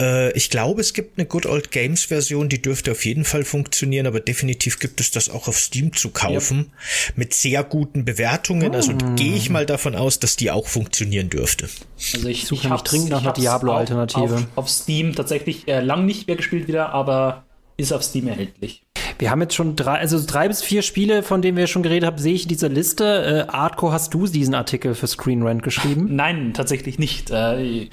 Äh, 0.00 0.32
ich 0.32 0.48
glaube, 0.48 0.80
es 0.80 0.94
gibt 0.94 1.18
eine 1.18 1.26
Good 1.26 1.44
Old 1.44 1.70
Games 1.70 2.04
Version, 2.04 2.48
die 2.48 2.62
dürfte 2.62 2.92
auf 2.92 3.04
jeden 3.04 3.24
Fall 3.24 3.44
funktionieren, 3.44 4.06
aber 4.06 4.20
definitiv 4.20 4.78
gibt 4.78 5.00
es 5.00 5.10
das 5.10 5.28
auch 5.28 5.48
auf 5.48 5.58
Steam 5.58 5.92
zu 5.92 6.08
kaufen 6.08 6.70
ja. 6.70 7.12
mit 7.16 7.34
sehr 7.34 7.64
guten 7.64 8.06
Bewertungen. 8.06 8.74
Also 8.74 8.92
mm. 8.92 9.16
gehe 9.16 9.34
ich 9.34 9.50
mal 9.50 9.66
davon 9.66 9.96
aus, 9.96 10.18
dass 10.18 10.36
die 10.36 10.50
auch 10.50 10.66
funktionieren 10.66 11.28
dürfte. 11.28 11.68
Also 12.14 12.28
ich 12.28 12.46
suche 12.46 12.70
mich 12.70 12.80
dringend 12.82 13.10
nach 13.10 13.22
einer 13.22 13.32
Diablo-Alternative. 13.34 14.34
Auf, 14.34 14.64
auf, 14.64 14.68
Steam 14.70 15.14
tatsächlich 15.14 15.68
äh, 15.68 15.80
lang 15.80 16.06
nicht 16.06 16.26
mehr 16.26 16.36
gespielt 16.36 16.68
wieder, 16.68 16.90
aber 16.90 17.44
ist 17.78 17.92
auf 17.92 18.02
Steam 18.02 18.28
erhältlich. 18.28 18.84
Wir 19.18 19.30
haben 19.30 19.40
jetzt 19.40 19.54
schon 19.54 19.74
drei, 19.74 19.98
also 19.98 20.20
drei 20.24 20.48
bis 20.48 20.62
vier 20.62 20.82
Spiele, 20.82 21.22
von 21.22 21.42
denen 21.42 21.56
wir 21.56 21.66
schon 21.66 21.82
geredet 21.82 22.06
haben, 22.06 22.18
sehe 22.18 22.34
ich 22.34 22.42
in 22.42 22.48
dieser 22.48 22.68
Liste. 22.68 23.46
Äh, 23.48 23.52
Artco, 23.52 23.92
hast 23.92 24.12
du 24.14 24.26
diesen 24.26 24.54
Artikel 24.54 24.94
für 24.94 25.06
Screen 25.06 25.42
Rant 25.42 25.62
geschrieben? 25.62 26.14
Nein, 26.14 26.52
tatsächlich 26.54 26.98
nicht. 26.98 27.30
Äh, 27.30 27.88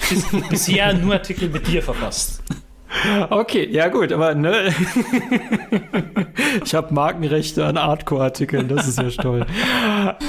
bisher 0.50 0.94
nur 0.94 1.14
Artikel 1.14 1.50
mit 1.50 1.68
dir 1.68 1.82
verfasst. 1.82 2.44
Okay, 3.30 3.68
ja 3.72 3.88
gut, 3.88 4.12
aber 4.12 4.36
ne, 4.36 4.54
ich 6.66 6.74
habe 6.74 6.94
Markenrechte 6.94 7.66
an 7.66 7.78
Hardcore-Artikeln, 7.78 8.68
das 8.68 8.88
ist 8.88 9.00
ja 9.00 9.10
toll. 9.10 9.46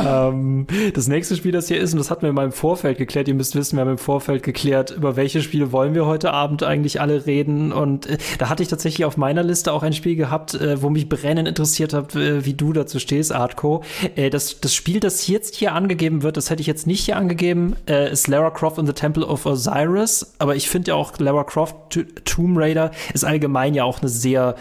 ähm, 0.04 0.66
das 0.94 1.08
nächste 1.08 1.36
Spiel, 1.36 1.52
das 1.52 1.68
hier 1.68 1.78
ist, 1.78 1.92
und 1.92 1.98
das 1.98 2.10
hatten 2.10 2.22
wir 2.22 2.32
mal 2.32 2.44
im 2.44 2.52
Vorfeld 2.52 2.98
geklärt, 2.98 3.28
ihr 3.28 3.34
müsst 3.34 3.54
wissen, 3.54 3.76
wir 3.76 3.82
haben 3.82 3.92
im 3.92 3.98
Vorfeld 3.98 4.42
geklärt, 4.42 4.90
über 4.90 5.16
welche 5.16 5.42
Spiele 5.42 5.72
wollen 5.72 5.94
wir 5.94 6.06
heute 6.06 6.32
Abend 6.32 6.62
eigentlich 6.62 7.00
alle 7.00 7.26
reden. 7.26 7.72
Und 7.72 8.06
äh, 8.06 8.18
da 8.38 8.48
hatte 8.48 8.62
ich 8.62 8.68
tatsächlich 8.68 9.04
auf 9.04 9.16
meiner 9.16 9.42
Liste 9.42 9.72
auch 9.72 9.82
ein 9.82 9.92
Spiel 9.92 10.16
gehabt, 10.16 10.54
äh, 10.54 10.82
wo 10.82 10.90
mich 10.90 11.08
brennend 11.08 11.48
interessiert 11.48 11.92
hat, 11.92 12.14
äh, 12.14 12.44
wie 12.44 12.54
du 12.54 12.72
dazu 12.72 12.98
stehst, 12.98 13.32
Artco. 13.32 13.82
Äh, 14.16 14.30
das, 14.30 14.60
das 14.60 14.74
Spiel, 14.74 15.00
das 15.00 15.26
jetzt 15.28 15.54
hier 15.54 15.72
angegeben 15.72 16.22
wird, 16.22 16.36
das 16.36 16.50
hätte 16.50 16.60
ich 16.60 16.66
jetzt 16.66 16.86
nicht 16.86 17.04
hier 17.04 17.16
angegeben, 17.16 17.76
äh, 17.88 18.10
ist 18.10 18.28
Lara 18.28 18.50
Croft 18.50 18.78
in 18.78 18.86
the 18.86 18.92
Temple 18.92 19.24
of 19.24 19.46
Osiris. 19.46 20.34
Aber 20.38 20.56
ich 20.56 20.68
finde 20.68 20.90
ja 20.90 20.94
auch 20.94 21.18
Lara 21.18 21.44
Croft 21.44 21.76
Tomb 22.24 22.55
Raider 22.58 22.90
ist 23.12 23.24
allgemein 23.24 23.74
ja 23.74 23.84
auch 23.84 24.00
eine 24.00 24.08
sehr, 24.08 24.56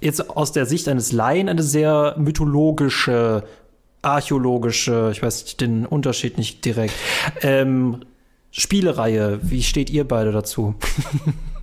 jetzt 0.00 0.30
aus 0.30 0.52
der 0.52 0.66
Sicht 0.66 0.88
eines 0.88 1.12
Laien, 1.12 1.48
eine 1.48 1.62
sehr 1.62 2.14
mythologische, 2.18 3.44
archäologische, 4.02 5.10
ich 5.12 5.22
weiß 5.22 5.56
den 5.56 5.86
Unterschied 5.86 6.38
nicht 6.38 6.64
direkt, 6.64 6.94
ähm, 7.42 8.00
Spielereihe. 8.50 9.40
Wie 9.42 9.64
steht 9.64 9.90
ihr 9.90 10.06
beide 10.06 10.30
dazu? 10.30 10.76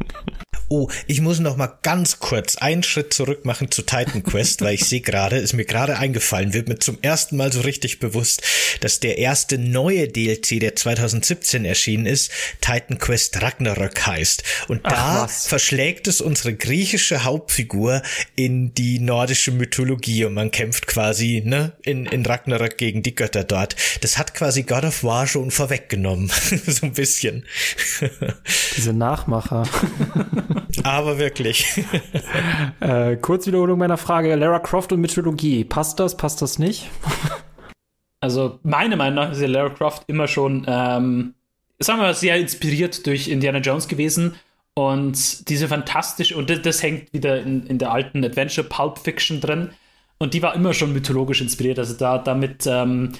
Oh, 0.73 0.89
ich 1.05 1.19
muss 1.19 1.41
noch 1.41 1.57
mal 1.57 1.79
ganz 1.81 2.19
kurz 2.19 2.55
einen 2.55 2.81
Schritt 2.81 3.13
zurück 3.13 3.43
machen 3.43 3.69
zu 3.71 3.81
Titan 3.81 4.23
Quest, 4.23 4.61
weil 4.61 4.75
ich 4.75 4.85
sehe 4.85 5.01
gerade, 5.01 5.35
ist 5.35 5.51
mir 5.51 5.65
gerade 5.65 5.97
eingefallen, 5.97 6.53
wird 6.53 6.69
mir 6.69 6.79
zum 6.79 6.97
ersten 7.01 7.35
Mal 7.35 7.51
so 7.51 7.59
richtig 7.59 7.99
bewusst, 7.99 8.41
dass 8.79 9.01
der 9.01 9.17
erste 9.17 9.57
neue 9.57 10.07
DLC, 10.07 10.61
der 10.61 10.77
2017 10.77 11.65
erschienen 11.65 12.05
ist, 12.05 12.31
Titan 12.61 12.99
Quest 12.99 13.41
Ragnarök 13.41 14.07
heißt. 14.07 14.43
Und 14.69 14.85
da 14.85 15.27
verschlägt 15.27 16.07
es 16.07 16.21
unsere 16.21 16.53
griechische 16.53 17.25
Hauptfigur 17.25 18.01
in 18.37 18.73
die 18.73 18.99
nordische 18.99 19.51
Mythologie 19.51 20.23
und 20.23 20.35
man 20.35 20.51
kämpft 20.51 20.87
quasi, 20.87 21.43
ne, 21.45 21.73
in, 21.83 22.05
in 22.05 22.25
Ragnarök 22.25 22.77
gegen 22.77 23.03
die 23.03 23.13
Götter 23.13 23.43
dort. 23.43 23.75
Das 23.99 24.17
hat 24.17 24.33
quasi 24.33 24.63
God 24.63 24.85
of 24.85 25.03
War 25.03 25.27
schon 25.27 25.51
vorweggenommen. 25.51 26.31
so 26.65 26.85
ein 26.85 26.93
bisschen. 26.93 27.43
Diese 28.77 28.93
Nachmacher. 28.93 29.67
Aber 30.83 31.17
wirklich. 31.17 31.83
äh, 32.79 33.15
Kurzwiederholung 33.17 33.79
meiner 33.79 33.97
Frage: 33.97 34.35
Lara 34.35 34.59
Croft 34.59 34.91
und 34.91 35.01
Mythologie. 35.01 35.63
Passt 35.63 35.99
das? 35.99 36.17
Passt 36.17 36.41
das 36.41 36.59
nicht? 36.59 36.89
also, 38.19 38.59
meiner 38.63 38.95
Meinung 38.95 39.15
nach 39.15 39.31
ist 39.31 39.41
ja 39.41 39.47
Lara 39.47 39.69
Croft 39.69 40.03
immer 40.07 40.27
schon, 40.27 40.65
ähm, 40.67 41.33
sagen 41.79 41.99
wir 41.99 42.07
mal, 42.07 42.13
sehr 42.13 42.37
inspiriert 42.37 43.05
durch 43.05 43.27
Indiana 43.27 43.59
Jones 43.59 43.87
gewesen. 43.87 44.35
Und 44.73 45.49
diese 45.49 45.67
fantastische, 45.67 46.37
und 46.37 46.49
das, 46.49 46.61
das 46.61 46.81
hängt 46.81 47.13
wieder 47.13 47.41
in, 47.41 47.67
in 47.67 47.77
der 47.77 47.91
alten 47.91 48.23
Adventure 48.23 48.67
Pulp 48.67 48.99
Fiction 48.99 49.41
drin. 49.41 49.71
Und 50.17 50.33
die 50.33 50.41
war 50.41 50.55
immer 50.55 50.73
schon 50.73 50.93
mythologisch 50.93 51.41
inspiriert. 51.41 51.79
Also 51.79 51.95
da 51.95 52.17
damit 52.17 52.65
ähm, 52.67 53.11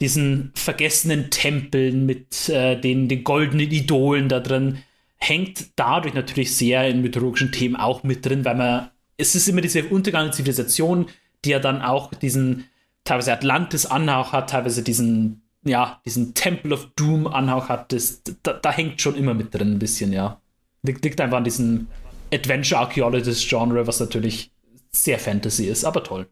diesen 0.00 0.52
vergessenen 0.54 1.30
Tempeln 1.30 2.06
mit 2.06 2.48
äh, 2.48 2.80
den, 2.80 3.08
den 3.08 3.24
goldenen 3.24 3.70
Idolen 3.70 4.28
da 4.28 4.40
drin, 4.40 4.78
hängt 5.22 5.78
dadurch 5.78 6.14
natürlich 6.14 6.56
sehr 6.56 6.88
in 6.88 7.02
mythologischen 7.02 7.52
Themen 7.52 7.76
auch 7.76 8.02
mit 8.02 8.24
drin, 8.24 8.44
weil 8.44 8.56
man, 8.56 8.90
es 9.16 9.34
ist 9.34 9.48
immer 9.48 9.60
diese 9.60 9.84
untergangene 9.84 10.32
Zivilisation, 10.32 11.06
die 11.44 11.50
ja 11.50 11.58
dann 11.58 11.82
auch 11.82 12.14
diesen 12.14 12.64
teilweise 13.04 13.32
Atlantis-Anhauch 13.32 14.32
hat, 14.32 14.50
teilweise 14.50 14.82
diesen, 14.82 15.42
ja, 15.64 16.00
diesen 16.04 16.34
Temple 16.34 16.74
of 16.74 16.88
Doom-Anhauch 16.96 17.68
hat. 17.68 17.92
Das, 17.92 18.22
da, 18.42 18.54
da, 18.54 18.72
hängt 18.72 19.00
schon 19.00 19.14
immer 19.14 19.34
mit 19.34 19.54
drin 19.54 19.72
ein 19.72 19.78
bisschen, 19.78 20.12
ja. 20.12 20.40
Liegt, 20.82 21.04
liegt 21.04 21.20
einfach 21.20 21.38
an 21.38 21.44
diesem 21.44 21.88
Adventure-Archaeologist-Genre, 22.32 23.86
was 23.86 24.00
natürlich 24.00 24.52
sehr 24.92 25.18
Fantasy 25.18 25.66
ist, 25.66 25.84
aber 25.84 26.02
toll. 26.02 26.28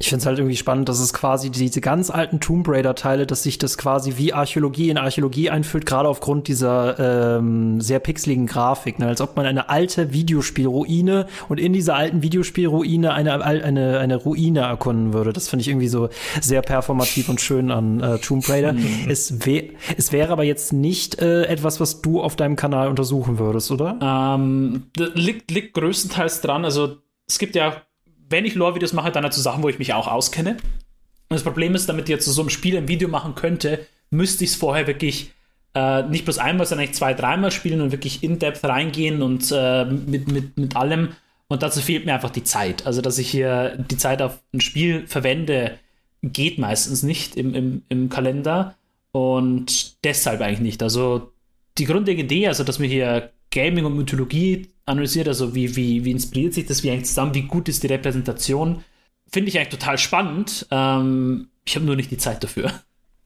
Ich 0.00 0.08
finde 0.08 0.20
es 0.20 0.26
halt 0.26 0.38
irgendwie 0.38 0.56
spannend, 0.56 0.88
dass 0.88 1.00
es 1.00 1.12
quasi 1.12 1.50
diese 1.50 1.80
ganz 1.80 2.10
alten 2.10 2.40
Tomb 2.40 2.68
Raider-Teile, 2.68 3.26
dass 3.26 3.42
sich 3.42 3.58
das 3.58 3.76
quasi 3.76 4.14
wie 4.16 4.32
Archäologie 4.32 4.90
in 4.90 4.98
Archäologie 4.98 5.50
einfühlt, 5.50 5.86
gerade 5.86 6.08
aufgrund 6.08 6.46
dieser 6.46 7.38
ähm, 7.38 7.80
sehr 7.80 7.98
pixeligen 7.98 8.46
Grafik. 8.46 8.98
Ne? 8.98 9.06
Als 9.08 9.20
ob 9.20 9.36
man 9.36 9.44
eine 9.46 9.68
alte 9.68 10.12
Videospielruine 10.12 11.26
und 11.48 11.58
in 11.58 11.72
dieser 11.72 11.96
alten 11.96 12.22
Videospielruine 12.22 13.12
eine, 13.12 13.44
eine, 13.44 13.98
eine 13.98 14.16
Ruine 14.16 14.60
erkunden 14.60 15.12
würde. 15.12 15.32
Das 15.32 15.48
finde 15.48 15.62
ich 15.62 15.68
irgendwie 15.68 15.88
so 15.88 16.08
sehr 16.40 16.62
performativ 16.62 17.28
und 17.28 17.40
schön 17.40 17.70
an 17.70 18.00
äh, 18.00 18.18
Tomb 18.18 18.48
Raider. 18.48 18.74
Mhm. 18.74 19.06
es, 19.08 19.44
wär, 19.46 19.64
es 19.96 20.12
wäre 20.12 20.32
aber 20.32 20.44
jetzt 20.44 20.72
nicht 20.72 21.20
äh, 21.20 21.44
etwas, 21.44 21.80
was 21.80 22.02
du 22.02 22.20
auf 22.20 22.36
deinem 22.36 22.54
Kanal 22.54 22.88
untersuchen 22.88 23.38
würdest, 23.38 23.70
oder? 23.70 23.98
Ähm, 24.00 24.84
liegt, 25.14 25.50
liegt 25.50 25.74
größtenteils 25.74 26.40
dran. 26.40 26.64
Also 26.64 26.98
es 27.26 27.38
gibt 27.38 27.56
ja 27.56 27.82
wenn 28.28 28.44
ich 28.44 28.54
Lore-Videos 28.54 28.92
mache, 28.92 29.10
dann 29.10 29.24
halt 29.24 29.32
zu 29.32 29.40
Sachen, 29.40 29.62
wo 29.62 29.68
ich 29.68 29.78
mich 29.78 29.94
auch 29.94 30.08
auskenne. 30.08 30.52
Und 30.52 31.34
das 31.34 31.42
Problem 31.42 31.74
ist, 31.74 31.88
damit 31.88 32.04
ich 32.04 32.10
jetzt 32.10 32.24
zu 32.24 32.32
so 32.32 32.42
einem 32.42 32.50
Spiel 32.50 32.76
ein 32.76 32.88
Video 32.88 33.08
machen 33.08 33.34
könnte, 33.34 33.86
müsste 34.10 34.44
ich 34.44 34.50
es 34.50 34.56
vorher 34.56 34.86
wirklich 34.86 35.32
äh, 35.74 36.02
nicht 36.04 36.24
bloß 36.24 36.38
einmal, 36.38 36.66
sondern 36.66 36.86
eigentlich 36.86 36.96
zwei, 36.96 37.14
dreimal 37.14 37.50
spielen 37.50 37.80
und 37.80 37.92
wirklich 37.92 38.22
in-depth 38.22 38.64
reingehen 38.64 39.22
und 39.22 39.52
äh, 39.52 39.84
mit, 39.84 40.30
mit, 40.30 40.56
mit 40.56 40.76
allem. 40.76 41.10
Und 41.48 41.62
dazu 41.62 41.80
fehlt 41.80 42.04
mir 42.04 42.14
einfach 42.14 42.30
die 42.30 42.44
Zeit. 42.44 42.86
Also, 42.86 43.00
dass 43.00 43.18
ich 43.18 43.30
hier 43.30 43.76
die 43.90 43.96
Zeit 43.96 44.22
auf 44.22 44.38
ein 44.52 44.60
Spiel 44.60 45.06
verwende, 45.06 45.78
geht 46.22 46.58
meistens 46.58 47.02
nicht 47.02 47.36
im, 47.36 47.54
im, 47.54 47.82
im 47.88 48.08
Kalender. 48.08 48.74
Und 49.12 50.04
deshalb 50.04 50.40
eigentlich 50.40 50.60
nicht. 50.60 50.82
Also, 50.82 51.32
die 51.78 51.86
grundlegende 51.86 52.34
Idee, 52.34 52.48
also, 52.48 52.64
dass 52.64 52.80
wir 52.80 52.88
hier 52.88 53.30
Gaming 53.50 53.84
und 53.84 53.96
Mythologie 53.96 54.68
analysiert, 54.88 55.28
also 55.28 55.54
wie, 55.54 55.76
wie, 55.76 56.04
wie 56.04 56.10
inspiriert 56.10 56.54
sich 56.54 56.66
das 56.66 56.82
wie 56.82 56.90
eigentlich 56.90 57.06
zusammen, 57.06 57.34
wie 57.34 57.42
gut 57.42 57.68
ist 57.68 57.82
die 57.82 57.88
Repräsentation, 57.88 58.84
finde 59.30 59.48
ich 59.48 59.58
eigentlich 59.58 59.78
total 59.78 59.98
spannend. 59.98 60.66
Ähm, 60.70 61.48
ich 61.64 61.76
habe 61.76 61.84
nur 61.84 61.96
nicht 61.96 62.10
die 62.10 62.18
Zeit 62.18 62.42
dafür. 62.42 62.72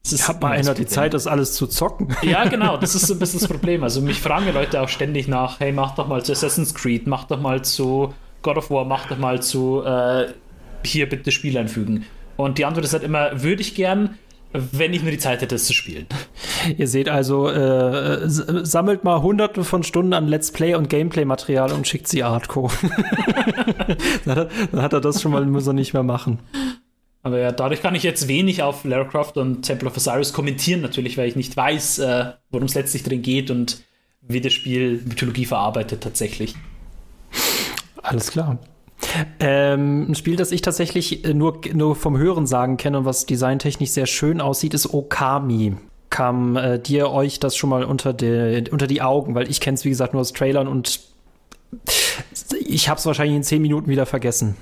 Das 0.09 0.27
Hat 0.27 0.41
mal 0.41 0.51
einer 0.51 0.73
die 0.73 0.85
Zeit, 0.85 1.13
das 1.13 1.27
alles 1.27 1.53
zu 1.53 1.65
zocken? 1.65 2.13
Ja, 2.23 2.43
genau, 2.49 2.75
das 2.75 2.93
ist 2.93 3.07
so 3.07 3.13
ein 3.13 3.19
bisschen 3.19 3.39
das 3.39 3.47
Problem. 3.47 3.83
Also 3.83 4.01
mich 4.01 4.19
fragen 4.19 4.51
Leute 4.53 4.81
auch 4.81 4.89
ständig 4.89 5.29
nach, 5.29 5.61
hey, 5.61 5.71
mach 5.71 5.95
doch 5.95 6.09
mal 6.09 6.23
zu 6.23 6.33
Assassin's 6.33 6.73
Creed, 6.73 7.07
mach 7.07 7.23
doch 7.23 7.39
mal 7.39 7.63
zu 7.63 8.13
God 8.41 8.57
of 8.57 8.69
War, 8.69 8.83
mach 8.83 9.07
doch 9.07 9.17
mal 9.17 9.41
zu 9.41 9.81
äh, 9.85 10.33
hier 10.83 11.07
bitte 11.07 11.31
Spiel 11.31 11.57
einfügen. 11.57 12.05
Und 12.35 12.57
die 12.57 12.65
Antwort 12.65 12.83
ist 12.83 12.91
halt 12.91 13.03
immer, 13.03 13.43
würde 13.43 13.61
ich 13.61 13.75
gern, 13.75 14.17
wenn 14.53 14.93
ich 14.93 15.01
nur 15.01 15.11
die 15.11 15.17
Zeit 15.17 15.41
hätte, 15.41 15.55
es 15.55 15.65
zu 15.65 15.73
spielen. 15.73 16.05
Ihr 16.77 16.87
seht 16.87 17.09
also, 17.09 17.49
äh, 17.49 18.21
sammelt 18.27 19.03
mal 19.03 19.21
hunderte 19.21 19.63
von 19.63 19.83
Stunden 19.83 20.13
an 20.13 20.27
Let's 20.27 20.51
Play 20.51 20.75
und 20.75 20.89
Gameplay-Material 20.89 21.71
und 21.71 21.87
schickt 21.87 22.07
sie 22.07 22.23
Artco. 22.23 22.69
dann, 24.25 24.35
hat, 24.35 24.49
dann, 24.71 24.81
hat, 24.81 24.93
er 24.93 25.01
das 25.01 25.21
schon 25.21 25.31
mal, 25.31 25.45
muss 25.45 25.67
er 25.67 25.73
nicht 25.73 25.93
mehr 25.93 26.03
machen. 26.03 26.39
Aber 27.23 27.39
ja, 27.39 27.51
dadurch 27.51 27.81
kann 27.81 27.95
ich 27.95 28.03
jetzt 28.03 28.27
wenig 28.27 28.61
auf 28.61 28.83
Lara 28.83 29.05
Croft 29.05 29.37
und 29.37 29.63
Temple 29.63 29.87
of 29.87 29.97
Osiris 29.97 30.33
kommentieren, 30.33 30.81
natürlich, 30.81 31.17
weil 31.17 31.27
ich 31.27 31.35
nicht 31.35 31.55
weiß, 31.55 31.99
äh, 31.99 32.33
worum 32.51 32.67
es 32.67 32.75
letztlich 32.75 33.03
drin 33.03 33.21
geht 33.21 33.49
und 33.49 33.81
wie 34.21 34.41
das 34.41 34.53
Spiel 34.53 35.01
Mythologie 35.05 35.45
verarbeitet 35.45 36.01
tatsächlich. 36.01 36.55
Alles 38.01 38.29
klar. 38.29 38.59
Ähm, 39.39 40.09
ein 40.09 40.15
Spiel, 40.15 40.35
das 40.35 40.51
ich 40.51 40.61
tatsächlich 40.61 41.25
äh, 41.25 41.33
nur, 41.33 41.61
nur 41.73 41.95
vom 41.95 42.17
Hören 42.17 42.45
sagen 42.45 42.77
kenne 42.77 42.99
und 42.99 43.05
was 43.05 43.25
designtechnisch 43.25 43.91
sehr 43.91 44.05
schön 44.05 44.41
aussieht, 44.41 44.73
ist 44.73 44.93
Okami. 44.93 45.75
Kam 46.09 46.55
äh, 46.55 46.79
dir 46.79 47.11
euch 47.11 47.39
das 47.39 47.55
schon 47.55 47.69
mal 47.69 47.83
unter, 47.83 48.13
de, 48.13 48.69
unter 48.69 48.87
die 48.87 49.01
Augen? 49.01 49.35
Weil 49.35 49.49
ich 49.49 49.59
kenne 49.59 49.75
es, 49.75 49.85
wie 49.85 49.89
gesagt, 49.89 50.13
nur 50.13 50.21
aus 50.21 50.33
Trailern 50.33 50.67
und 50.67 51.01
ich 52.65 52.89
habe 52.89 52.99
es 52.99 53.05
wahrscheinlich 53.05 53.35
in 53.35 53.43
zehn 53.43 53.61
Minuten 53.61 53.89
wieder 53.89 54.05
vergessen. 54.05 54.55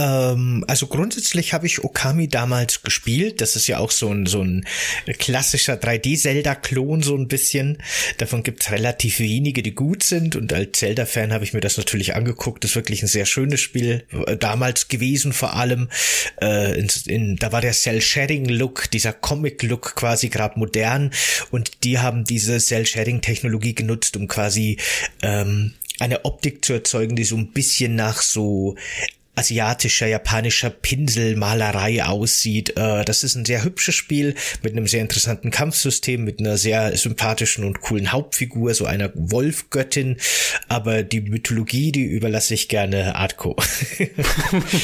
Ähm, 0.00 0.64
also 0.66 0.86
grundsätzlich 0.86 1.52
habe 1.52 1.66
ich 1.66 1.84
Okami 1.84 2.28
damals 2.28 2.82
gespielt. 2.82 3.40
Das 3.40 3.54
ist 3.54 3.66
ja 3.66 3.78
auch 3.78 3.90
so 3.90 4.10
ein, 4.10 4.26
so 4.26 4.42
ein 4.42 4.64
klassischer 5.18 5.74
3D-Zelda-Klon, 5.74 7.02
so 7.02 7.14
ein 7.16 7.28
bisschen. 7.28 7.78
Davon 8.16 8.42
gibt 8.42 8.62
es 8.62 8.70
relativ 8.70 9.18
wenige, 9.18 9.62
die 9.62 9.74
gut 9.74 10.02
sind. 10.02 10.36
Und 10.36 10.52
als 10.52 10.78
Zelda-Fan 10.78 11.32
habe 11.32 11.44
ich 11.44 11.52
mir 11.52 11.60
das 11.60 11.76
natürlich 11.76 12.14
angeguckt. 12.14 12.64
Das 12.64 12.70
ist 12.70 12.76
wirklich 12.76 13.02
ein 13.02 13.08
sehr 13.08 13.26
schönes 13.26 13.60
Spiel. 13.60 14.04
Äh, 14.26 14.36
damals 14.36 14.88
gewesen 14.88 15.32
vor 15.32 15.54
allem. 15.54 15.88
Äh, 16.40 16.78
in, 16.78 16.88
in, 17.06 17.36
da 17.36 17.52
war 17.52 17.60
der 17.60 17.72
Cell-Shading-Look, 17.72 18.90
dieser 18.90 19.12
Comic-Look 19.12 19.96
quasi 19.96 20.30
gerade 20.30 20.58
modern. 20.58 21.10
Und 21.50 21.84
die 21.84 21.98
haben 21.98 22.24
diese 22.24 22.58
Cell-Shading-Technologie 22.58 23.74
genutzt, 23.74 24.16
um 24.16 24.28
quasi 24.28 24.78
ähm, 25.22 25.74
eine 25.98 26.24
Optik 26.24 26.64
zu 26.64 26.72
erzeugen, 26.72 27.14
die 27.14 27.24
so 27.24 27.36
ein 27.36 27.52
bisschen 27.52 27.94
nach 27.94 28.22
so 28.22 28.76
asiatischer, 29.36 30.06
japanischer 30.06 30.70
Pinselmalerei 30.70 32.04
aussieht. 32.04 32.76
Äh, 32.76 33.04
das 33.04 33.24
ist 33.24 33.36
ein 33.36 33.44
sehr 33.44 33.64
hübsches 33.64 33.94
Spiel 33.94 34.34
mit 34.62 34.72
einem 34.72 34.86
sehr 34.86 35.00
interessanten 35.00 35.50
Kampfsystem, 35.50 36.24
mit 36.24 36.40
einer 36.40 36.56
sehr 36.56 36.96
sympathischen 36.96 37.64
und 37.64 37.80
coolen 37.80 38.12
Hauptfigur, 38.12 38.74
so 38.74 38.84
einer 38.84 39.10
Wolfgöttin. 39.14 40.16
Aber 40.68 41.02
die 41.02 41.20
Mythologie, 41.20 41.92
die 41.92 42.04
überlasse 42.04 42.54
ich 42.54 42.68
gerne 42.68 43.14
Artco. 43.14 43.56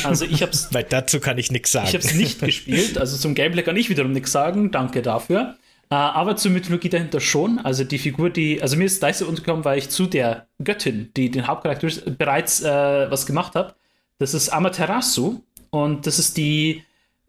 Also 0.05 0.25
ich 0.25 0.43
hab's. 0.43 0.69
Weil 0.73 0.85
dazu 0.85 1.21
kann 1.21 1.39
ich 1.39 1.51
nichts 1.51 1.73
sagen. 1.73 1.89
Ich 1.89 1.95
hab's 1.95 2.15
nicht 2.15 2.41
gespielt, 2.41 2.99
also 2.99 3.17
zum 3.17 3.35
Gameplay 3.35 3.63
kann 3.63 3.77
ich 3.77 3.91
wiederum 3.91 4.13
nichts 4.13 4.33
sagen. 4.33 4.71
Danke 4.71 5.03
dafür. 5.03 5.57
Uh, 5.89 5.95
aber 5.95 6.37
zur 6.37 6.51
Mythologie 6.51 6.89
dahinter 6.89 7.21
schon. 7.21 7.61
Also 7.61 7.85
die 7.85 7.99
Figur, 7.99 8.29
die, 8.31 8.61
also 8.61 8.77
mir 8.77 8.85
ist 8.85 9.03
Dice 9.03 9.23
untergekommen, 9.23 9.65
weil 9.65 9.79
ich 9.79 9.89
zu 9.89 10.07
der 10.07 10.49
Göttin, 10.63 11.11
die 11.17 11.31
den 11.31 11.47
Hauptcharakter 11.47 11.89
bereits 12.19 12.61
uh, 12.63 12.67
was 12.67 13.25
gemacht 13.27 13.55
hat. 13.55 13.77
Das 14.19 14.35
ist 14.35 14.49
Amaterasu 14.49 15.41
und 15.71 16.07
das 16.07 16.19
ist 16.19 16.37
die 16.37 16.85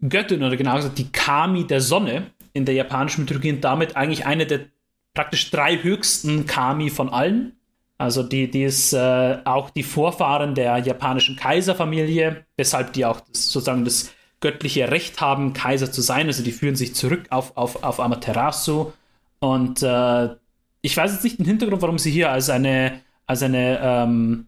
Göttin 0.07 0.43
oder 0.43 0.55
genau 0.55 0.75
gesagt 0.75 0.97
die 0.97 1.11
Kami 1.11 1.65
der 1.65 1.81
Sonne 1.81 2.27
in 2.53 2.65
der 2.65 2.75
japanischen 2.75 3.21
Mythologie 3.21 3.51
und 3.51 3.61
damit 3.61 3.95
eigentlich 3.95 4.25
eine 4.25 4.45
der 4.45 4.61
praktisch 5.13 5.49
drei 5.49 5.81
höchsten 5.81 6.45
Kami 6.45 6.89
von 6.89 7.09
allen. 7.09 7.53
Also 7.97 8.21
die, 8.21 8.49
die 8.51 8.63
ist 8.63 8.93
äh, 8.93 9.39
auch 9.45 9.71
die 9.71 9.83
Vorfahren 9.83 10.53
der 10.53 10.77
japanischen 10.77 11.35
Kaiserfamilie, 11.35 12.45
weshalb 12.55 12.93
die 12.93 13.05
auch 13.05 13.21
das, 13.21 13.51
sozusagen 13.51 13.83
das 13.83 14.13
göttliche 14.39 14.91
Recht 14.91 15.19
haben, 15.19 15.53
Kaiser 15.53 15.91
zu 15.91 16.01
sein. 16.01 16.27
Also 16.27 16.43
die 16.43 16.51
führen 16.51 16.75
sich 16.75 16.93
zurück 16.93 17.25
auf, 17.31 17.57
auf, 17.57 17.83
auf 17.83 17.99
Amaterasu. 17.99 18.91
Und 19.39 19.81
äh, 19.81 20.29
ich 20.81 20.95
weiß 20.95 21.13
jetzt 21.13 21.23
nicht 21.23 21.39
den 21.39 21.45
Hintergrund, 21.45 21.81
warum 21.81 21.97
sie 21.97 22.11
hier 22.11 22.31
als 22.31 22.51
eine, 22.51 23.01
als 23.25 23.41
eine 23.41 23.79
ähm, 23.81 24.47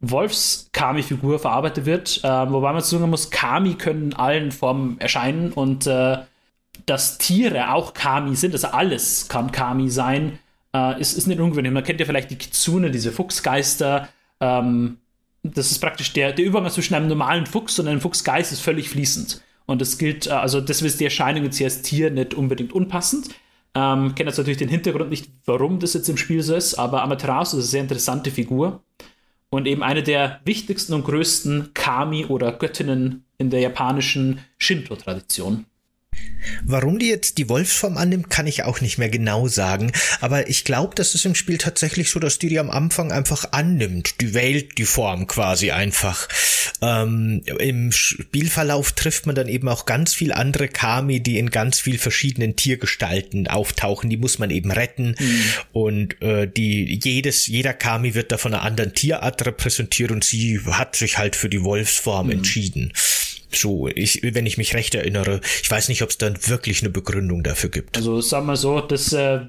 Wolfs-Kami-Figur 0.00 1.38
verarbeitet 1.38 1.84
wird, 1.84 2.20
äh, 2.24 2.28
wobei 2.28 2.72
man 2.72 2.82
sagen 2.82 3.10
muss, 3.10 3.30
Kami 3.30 3.74
können 3.74 4.12
in 4.12 4.14
allen 4.14 4.50
Formen 4.50 4.98
erscheinen 4.98 5.52
und 5.52 5.86
äh, 5.86 6.18
dass 6.86 7.18
Tiere 7.18 7.74
auch 7.74 7.92
Kami 7.92 8.34
sind, 8.34 8.54
also 8.54 8.68
alles 8.68 9.28
kann 9.28 9.52
Kami 9.52 9.90
sein, 9.90 10.38
äh, 10.74 10.98
ist, 11.00 11.12
ist 11.12 11.26
nicht 11.26 11.40
ungewöhnlich. 11.40 11.72
Man 11.72 11.84
kennt 11.84 12.00
ja 12.00 12.06
vielleicht 12.06 12.30
die 12.30 12.38
Kitsune, 12.38 12.90
diese 12.90 13.12
Fuchsgeister. 13.12 14.08
Ähm, 14.40 14.98
das 15.42 15.70
ist 15.70 15.80
praktisch 15.80 16.12
der, 16.12 16.32
der 16.32 16.44
Übergang 16.44 16.70
zwischen 16.70 16.94
einem 16.94 17.08
normalen 17.08 17.46
Fuchs 17.46 17.78
und 17.78 17.88
einem 17.88 18.00
Fuchsgeist 18.00 18.52
ist 18.52 18.60
völlig 18.60 18.88
fließend. 18.88 19.42
Und 19.66 19.80
das 19.80 19.98
gilt, 19.98 20.28
äh, 20.28 20.30
also 20.30 20.62
das 20.62 20.80
ist 20.80 21.00
die 21.00 21.04
Erscheinung 21.04 21.44
jetzt 21.44 21.58
hier 21.58 21.66
als 21.66 21.82
Tier 21.82 22.10
nicht 22.10 22.32
unbedingt 22.32 22.72
unpassend. 22.72 23.28
Ähm, 23.74 24.14
kenne 24.14 24.30
jetzt 24.30 24.38
natürlich 24.38 24.58
den 24.58 24.68
Hintergrund 24.68 25.10
nicht, 25.10 25.30
warum 25.44 25.78
das 25.78 25.92
jetzt 25.94 26.08
im 26.08 26.16
Spiel 26.16 26.42
so 26.42 26.54
ist, 26.54 26.74
aber 26.74 27.02
Amaterasu 27.02 27.58
ist 27.58 27.64
eine 27.64 27.70
sehr 27.70 27.82
interessante 27.82 28.30
Figur 28.30 28.82
und 29.50 29.66
eben 29.66 29.82
eine 29.82 30.02
der 30.02 30.40
wichtigsten 30.44 30.94
und 30.94 31.04
größten 31.04 31.74
Kami 31.74 32.26
oder 32.26 32.52
Göttinnen 32.52 33.24
in 33.38 33.50
der 33.50 33.60
japanischen 33.60 34.40
Shinto-Tradition. 34.58 35.66
Warum 36.64 36.98
die 36.98 37.08
jetzt 37.08 37.38
die 37.38 37.48
Wolfsform 37.48 37.96
annimmt, 37.96 38.30
kann 38.30 38.46
ich 38.46 38.64
auch 38.64 38.80
nicht 38.80 38.98
mehr 38.98 39.08
genau 39.08 39.48
sagen. 39.48 39.92
Aber 40.20 40.48
ich 40.48 40.64
glaube, 40.64 40.94
das 40.94 41.14
ist 41.14 41.24
im 41.24 41.34
Spiel 41.34 41.58
tatsächlich 41.58 42.10
so, 42.10 42.18
dass 42.18 42.38
die 42.38 42.48
die 42.48 42.58
am 42.58 42.70
Anfang 42.70 43.12
einfach 43.12 43.52
annimmt. 43.52 44.20
Die 44.20 44.34
wählt 44.34 44.78
die 44.78 44.84
Form 44.84 45.26
quasi 45.26 45.70
einfach. 45.70 46.28
Ähm, 46.82 47.42
Im 47.58 47.92
Spielverlauf 47.92 48.92
trifft 48.92 49.26
man 49.26 49.34
dann 49.34 49.48
eben 49.48 49.68
auch 49.68 49.86
ganz 49.86 50.14
viel 50.14 50.32
andere 50.32 50.68
Kami, 50.68 51.20
die 51.20 51.38
in 51.38 51.50
ganz 51.50 51.80
viel 51.80 51.98
verschiedenen 51.98 52.56
Tiergestalten 52.56 53.46
auftauchen. 53.46 54.10
Die 54.10 54.16
muss 54.16 54.38
man 54.38 54.50
eben 54.50 54.70
retten 54.70 55.14
mhm. 55.18 55.42
und 55.72 56.22
äh, 56.22 56.46
die 56.46 57.00
jedes 57.02 57.46
jeder 57.46 57.74
Kami 57.74 58.14
wird 58.14 58.32
da 58.32 58.38
von 58.38 58.54
einer 58.54 58.62
anderen 58.62 58.94
Tierart 58.94 59.44
repräsentiert 59.44 60.10
und 60.10 60.24
sie 60.24 60.60
hat 60.66 60.96
sich 60.96 61.18
halt 61.18 61.36
für 61.36 61.48
die 61.48 61.62
Wolfsform 61.62 62.26
mhm. 62.26 62.32
entschieden. 62.32 62.92
So, 63.52 63.88
ich, 63.88 64.20
wenn 64.22 64.46
ich 64.46 64.58
mich 64.58 64.74
recht 64.74 64.94
erinnere, 64.94 65.40
ich 65.62 65.70
weiß 65.70 65.88
nicht, 65.88 66.02
ob 66.02 66.10
es 66.10 66.18
dann 66.18 66.36
wirklich 66.46 66.82
eine 66.82 66.90
Begründung 66.90 67.42
dafür 67.42 67.70
gibt. 67.70 67.96
Also 67.96 68.20
sagen 68.20 68.46
wir 68.46 68.56
so, 68.56 68.80
das 68.80 69.12
äh, 69.12 69.40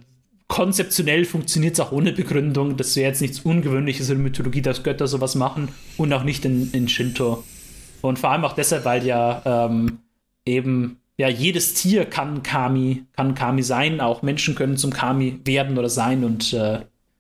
konzeptionell 0.47 1.26
funktioniert 1.26 1.76
es 1.76 1.80
auch 1.80 1.91
ohne 1.91 2.12
Begründung. 2.12 2.78
Das 2.78 2.95
wäre 2.95 3.08
jetzt 3.10 3.22
nichts 3.22 3.39
Ungewöhnliches 3.41 4.10
in 4.10 4.18
der 4.18 4.24
Mythologie, 4.24 4.62
dass 4.62 4.84
Götter 4.84 5.08
sowas 5.08 5.36
machen 5.36 5.70
und 5.97 6.12
auch 6.14 6.24
nicht 6.24 6.43
in, 6.45 6.72
in 6.72 6.88
Shinto. 6.88 7.43
Und 8.02 8.20
vor 8.20 8.32
allem 8.32 8.43
auch 8.43 8.54
deshalb, 8.54 8.86
weil 8.86 9.06
ja 9.06 9.41
ähm, 9.45 9.99
eben 10.45 10.97
ja 11.18 11.30
jedes 11.30 11.76
Tier 11.76 12.06
kann 12.06 12.43
Kami, 12.43 13.06
kann 13.16 13.36
Kami 13.36 13.64
sein, 13.64 14.02
auch 14.02 14.24
Menschen 14.24 14.56
können 14.56 14.76
zum 14.76 14.91
Kami 14.91 15.39
werden 15.45 15.78
oder 15.78 15.89
sein 15.89 16.24
und 16.24 16.52
äh, 16.54 16.80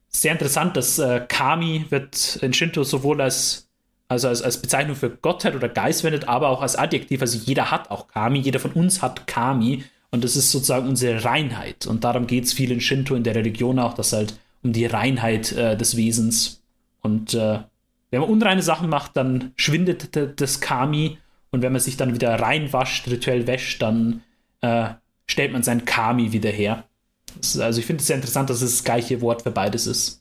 sehr 0.09 0.33
interessant, 0.33 0.75
dass 0.75 0.99
äh, 0.99 1.25
Kami 1.27 1.85
wird 1.89 2.37
in 2.41 2.53
Shinto 2.53 2.83
sowohl 2.83 3.21
als 3.21 3.70
also 4.11 4.27
als, 4.27 4.41
als 4.41 4.61
Bezeichnung 4.61 4.97
für 4.97 5.09
Gottheit 5.09 5.55
oder 5.55 5.69
Geist 5.69 6.01
verwendet, 6.01 6.27
aber 6.27 6.49
auch 6.49 6.61
als 6.61 6.75
Adjektiv. 6.75 7.21
Also 7.21 7.37
jeder 7.37 7.71
hat 7.71 7.89
auch 7.91 8.09
Kami, 8.09 8.39
jeder 8.39 8.59
von 8.59 8.73
uns 8.73 9.01
hat 9.01 9.25
Kami 9.25 9.85
und 10.09 10.25
das 10.25 10.35
ist 10.35 10.51
sozusagen 10.51 10.89
unsere 10.89 11.23
Reinheit. 11.23 11.87
Und 11.87 12.03
darum 12.03 12.27
geht 12.27 12.43
es 12.43 12.51
viel 12.51 12.73
in 12.73 12.81
Shinto, 12.81 13.15
in 13.15 13.23
der 13.23 13.35
Religion 13.35 13.79
auch, 13.79 13.93
dass 13.93 14.11
halt 14.11 14.37
um 14.63 14.73
die 14.73 14.85
Reinheit 14.85 15.53
äh, 15.53 15.77
des 15.77 15.95
Wesens. 15.95 16.61
Und 16.99 17.33
äh, 17.35 17.59
wenn 18.09 18.19
man 18.19 18.29
unreine 18.29 18.61
Sachen 18.61 18.89
macht, 18.89 19.15
dann 19.15 19.53
schwindet 19.55 20.09
das 20.41 20.59
Kami. 20.59 21.17
Und 21.51 21.61
wenn 21.61 21.71
man 21.71 21.79
sich 21.79 21.95
dann 21.95 22.13
wieder 22.13 22.37
reinwascht, 22.37 23.07
rituell 23.07 23.47
wäscht, 23.47 23.81
dann 23.81 24.23
äh, 24.59 24.89
stellt 25.25 25.53
man 25.53 25.63
sein 25.63 25.85
Kami 25.85 26.33
wieder 26.33 26.49
her. 26.49 26.83
Also 27.37 27.79
ich 27.79 27.85
finde 27.85 28.01
es 28.01 28.07
sehr 28.07 28.17
interessant, 28.17 28.49
dass 28.49 28.61
es 28.61 28.75
das 28.75 28.83
gleiche 28.83 29.21
Wort 29.21 29.43
für 29.43 29.51
beides 29.51 29.87
ist. 29.87 30.20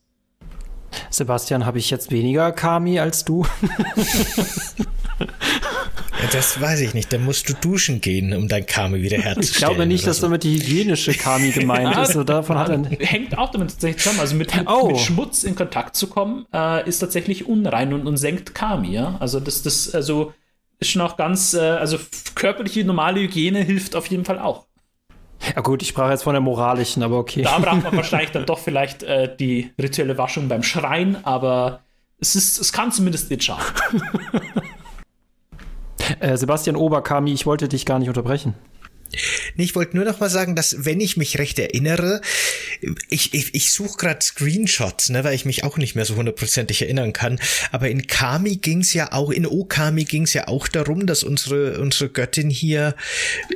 Sebastian, 1.11 1.66
habe 1.66 1.78
ich 1.78 1.91
jetzt 1.91 2.11
weniger 2.11 2.53
Kami 2.53 2.99
als 3.01 3.24
du? 3.24 3.47
Das 6.32 6.61
weiß 6.61 6.80
ich 6.80 6.95
nicht. 6.95 7.12
Dann 7.12 7.24
musst 7.24 7.49
du 7.49 7.55
duschen 7.55 8.01
gehen, 8.01 8.34
um 8.34 8.49
dein 8.49 8.66
Kami 8.66 9.03
wieder 9.03 9.18
herzustellen. 9.18 9.43
Ich 9.43 9.57
glaube 9.57 9.86
nicht, 9.86 10.07
dass 10.07 10.18
so. 10.18 10.26
damit 10.26 10.45
die 10.45 10.55
hygienische 10.55 11.14
Kami 11.14 11.51
gemeint 11.55 11.95
ja, 11.95 12.03
ist. 12.03 12.12
So 12.12 12.24
davon 12.24 12.59
hat 12.59 12.68
er 12.68 12.84
hängt 13.07 13.36
auch 13.38 13.51
damit 13.51 13.70
tatsächlich 13.70 14.03
zusammen. 14.03 14.20
Also 14.20 14.36
mit, 14.36 14.53
oh. 14.66 14.88
mit 14.88 14.99
Schmutz 14.99 15.45
in 15.45 15.55
Kontakt 15.55 15.97
zu 15.97 16.09
kommen, 16.09 16.47
äh, 16.53 16.86
ist 16.88 16.99
tatsächlich 16.99 17.47
unrein 17.47 17.93
und, 17.93 18.07
und 18.07 18.16
senkt 18.16 18.55
Kami. 18.55 18.93
Ja? 18.93 19.16
Also 19.18 19.41
das, 19.41 19.62
das, 19.62 19.95
also 19.95 20.32
ist 20.78 20.91
schon 20.91 21.03
auch 21.03 21.16
ganz, 21.16 21.55
äh, 21.55 21.61
also 21.61 21.99
körperliche 22.34 22.84
normale 22.84 23.20
Hygiene 23.20 23.62
hilft 23.62 23.97
auf 23.97 24.07
jeden 24.07 24.24
Fall 24.24 24.38
auch. 24.38 24.66
Ja 25.55 25.62
gut, 25.62 25.82
ich 25.82 25.88
sprach 25.88 26.11
jetzt 26.11 26.22
von 26.22 26.34
der 26.34 26.41
moralischen, 26.41 27.03
aber 27.03 27.18
okay. 27.18 27.43
Da 27.43 27.59
braucht 27.59 27.82
man 27.82 27.97
wahrscheinlich 27.97 28.30
dann 28.30 28.47
doch 28.47 28.59
vielleicht 28.59 29.03
äh, 29.03 29.34
die 29.34 29.72
rituelle 29.80 30.18
Waschung 30.18 30.49
beim 30.49 30.62
Schreien, 30.62 31.16
aber 31.24 31.80
es, 32.18 32.36
ist, 32.36 32.59
es 32.59 32.72
kann 32.72 32.93
zumindest 32.93 33.30
nicht 33.30 33.45
schaden. 33.45 34.03
Äh, 36.18 36.36
Sebastian 36.36 36.74
Oberkami, 36.74 37.32
ich 37.32 37.47
wollte 37.47 37.68
dich 37.68 37.86
gar 37.86 38.01
nicht 38.01 38.09
unterbrechen. 38.09 38.55
Nee, 39.57 39.65
ich 39.65 39.75
wollte 39.75 39.97
nur 39.97 40.05
noch 40.05 40.21
mal 40.21 40.31
sagen, 40.31 40.55
dass, 40.55 40.85
wenn 40.85 41.01
ich 41.01 41.17
mich 41.17 41.39
recht 41.39 41.59
erinnere, 41.59 42.21
ich, 43.09 43.35
ich, 43.35 43.55
ich 43.55 43.73
suche 43.73 43.99
gerade 43.99 44.25
Screenshots, 44.25 45.11
ne, 45.11 45.25
weil 45.25 45.35
ich 45.35 45.45
mich 45.45 45.65
auch 45.65 45.77
nicht 45.77 45.95
mehr 45.95 46.05
so 46.05 46.17
hundertprozentig 46.17 46.83
erinnern 46.83 47.13
kann. 47.13 47.41
Aber 47.73 47.89
in 47.89 48.07
Kami 48.07 48.57
ging's 48.57 48.95
ja 48.95 49.13
auch, 49.13 49.31
in 49.31 49.47
Okami 49.47 50.05
ging's 50.05 50.33
ja 50.33 50.49
auch 50.49 50.69
darum, 50.69 51.07
dass 51.07 51.23
unsere, 51.23 51.81
unsere 51.81 52.09
Göttin 52.09 52.51
hier 52.51 52.95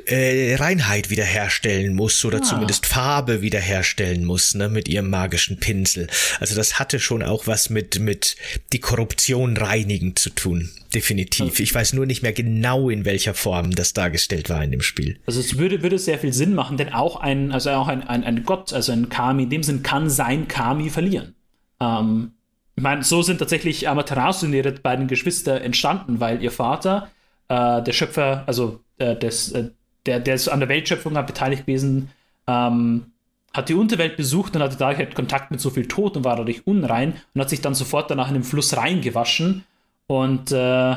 äh, 0.07 0.57
Reinheit 0.57 1.11
wiederherstellen 1.11 1.95
muss 1.95 2.25
oder 2.25 2.39
ah. 2.39 2.43
zumindest 2.43 2.87
Farbe 2.87 3.41
wiederherstellen 3.41 4.25
muss, 4.25 4.55
ne, 4.55 4.69
mit 4.69 4.89
ihrem 4.89 5.09
magischen 5.09 5.61
Pinsel. 5.61 6.09
Also 6.41 6.55
das 6.55 6.79
hatte 6.79 6.99
schon 6.99 7.23
auch 7.23 7.47
was 7.47 7.71
mit, 7.71 8.01
mit 8.01 8.37
die 8.73 8.81
Korruption 8.81 9.57
reinigen 9.57 10.17
zu 10.17 10.31
tun. 10.31 10.71
Definitiv. 10.95 11.59
Ich 11.59 11.75
weiß 11.75 11.93
nur 11.95 12.07
nicht 12.07 12.23
mehr 12.23 12.33
genau, 12.33 12.89
in 12.89 13.05
welcher 13.05 13.35
Form 13.35 13.73
das 13.73 13.95
dargestellt 13.95 14.49
war 14.49 14.63
in 14.63 14.71
dem 14.71 14.81
Spiel. 14.81 15.19
Also 15.27 15.41
es 15.41 15.59
würde, 15.59 15.83
würde 15.83 15.99
sehr 15.99 16.19
viel 16.19 16.33
Sinn 16.33 16.55
machen, 16.55 16.77
denn 16.77 16.93
auch 16.93 17.17
ein, 17.17 17.51
also 17.51 17.71
auch 17.71 17.89
ein, 17.89 18.07
ein, 18.07 18.23
ein 18.23 18.45
Gott, 18.45 18.73
also 18.73 18.93
ein 18.93 19.09
Kami, 19.09 19.43
in 19.45 19.51
dem 19.51 19.63
Sinn 19.65 19.83
kann 19.83 20.09
sein 20.09 20.47
Kami 20.47 20.91
verlieren. 20.91 21.35
Ähm, 21.81 22.33
ich 22.77 22.83
meine, 22.83 23.03
so 23.03 23.23
sind 23.23 23.39
tatsächlich 23.39 23.89
Amaterasu 23.89 24.47
und 24.47 24.53
ihre 24.53 24.71
beiden 24.73 25.09
Geschwister 25.09 25.61
entstanden, 25.63 26.21
weil 26.21 26.43
ihr 26.43 26.53
Vater, 26.53 27.11
äh, 27.49 27.83
der 27.83 27.93
Schöpfer, 27.93 28.45
also 28.47 28.81
äh, 28.99 29.17
des, 29.17 29.51
äh, 29.51 29.71
der, 30.07 30.21
der 30.21 30.37
ist 30.37 30.49
an 30.49 30.61
der 30.61 30.69
Weltschöpfung 30.69 31.15
beteiligt 31.15 31.67
gewesen, 31.67 32.11
ähm, 32.47 33.07
hat 33.53 33.69
die 33.69 33.75
Unterwelt 33.75 34.17
besucht 34.17 34.55
und 34.55 34.63
hatte 34.63 34.77
dadurch 34.77 34.99
halt 34.99 35.15
Kontakt 35.15 35.51
mit 35.51 35.61
so 35.61 35.71
viel 35.71 35.87
Tod 35.87 36.17
und 36.17 36.25
war 36.25 36.37
dadurch 36.37 36.67
unrein 36.67 37.15
und 37.35 37.41
hat 37.41 37.51
sich 37.51 37.61
dann 37.61 37.75
sofort 37.75 38.11
danach 38.11 38.29
in 38.29 38.35
den 38.35 38.43
Fluss 38.45 38.77
reingewaschen 38.77 39.65
und 40.07 40.53
äh, 40.53 40.97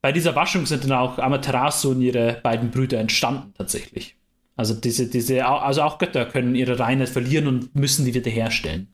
bei 0.00 0.12
dieser 0.12 0.36
Waschung 0.36 0.66
sind 0.66 0.84
dann 0.84 0.92
auch 0.92 1.18
Amaterasu 1.18 1.92
und 1.92 2.02
ihre 2.02 2.40
beiden 2.42 2.70
Brüder 2.70 3.00
entstanden 3.00 3.54
tatsächlich. 3.56 4.16
Also 4.56 4.74
diese, 4.74 5.08
diese, 5.08 5.46
also 5.46 5.82
auch 5.82 5.98
Götter 5.98 6.26
können 6.26 6.54
ihre 6.54 6.78
Reinheit 6.78 7.08
verlieren 7.08 7.48
und 7.48 7.74
müssen 7.74 8.04
die 8.04 8.14
wiederherstellen. 8.14 8.88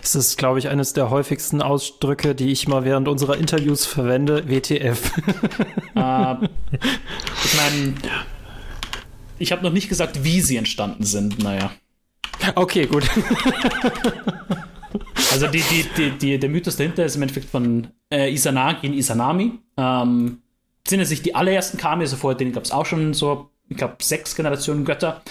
Das 0.00 0.14
ist, 0.14 0.36
glaube 0.38 0.58
ich, 0.58 0.68
eines 0.68 0.92
der 0.92 1.10
häufigsten 1.10 1.62
Ausdrücke, 1.62 2.34
die 2.34 2.50
ich 2.50 2.66
mal 2.66 2.84
während 2.84 3.08
unserer 3.08 3.36
Interviews 3.36 3.86
verwende. 3.86 4.48
WTF. 4.48 5.12
Äh, 5.94 6.34
ich 7.44 7.56
meine, 7.56 7.94
ich 9.40 9.50
habe 9.50 9.64
noch 9.64 9.72
nicht 9.72 9.88
gesagt, 9.88 10.22
wie 10.22 10.40
sie 10.40 10.56
entstanden 10.56 11.02
sind. 11.02 11.40
Naja. 11.40 11.72
Okay, 12.54 12.86
gut. 12.86 13.04
Also 15.32 15.46
die, 15.46 15.62
die, 15.62 15.84
die, 15.96 16.10
die, 16.18 16.38
der 16.38 16.48
Mythos 16.48 16.76
dahinter 16.76 17.04
ist 17.04 17.16
im 17.16 17.22
Endeffekt 17.22 17.50
von 17.50 17.88
äh, 18.10 18.32
Izanagi 18.32 18.86
in 18.86 18.94
Izanami. 18.94 19.58
Ähm, 19.76 20.42
sind 20.86 21.00
ja 21.00 21.04
sich 21.04 21.22
die 21.22 21.34
allerersten 21.34 21.78
Kami, 21.78 22.02
also 22.02 22.16
vorher 22.16 22.38
denen 22.38 22.52
gab 22.52 22.64
es 22.64 22.72
auch 22.72 22.86
schon 22.86 23.12
so, 23.12 23.50
ich 23.68 23.76
glaube, 23.76 23.96
sechs 24.00 24.34
Generationen 24.34 24.84
Götter. 24.84 25.22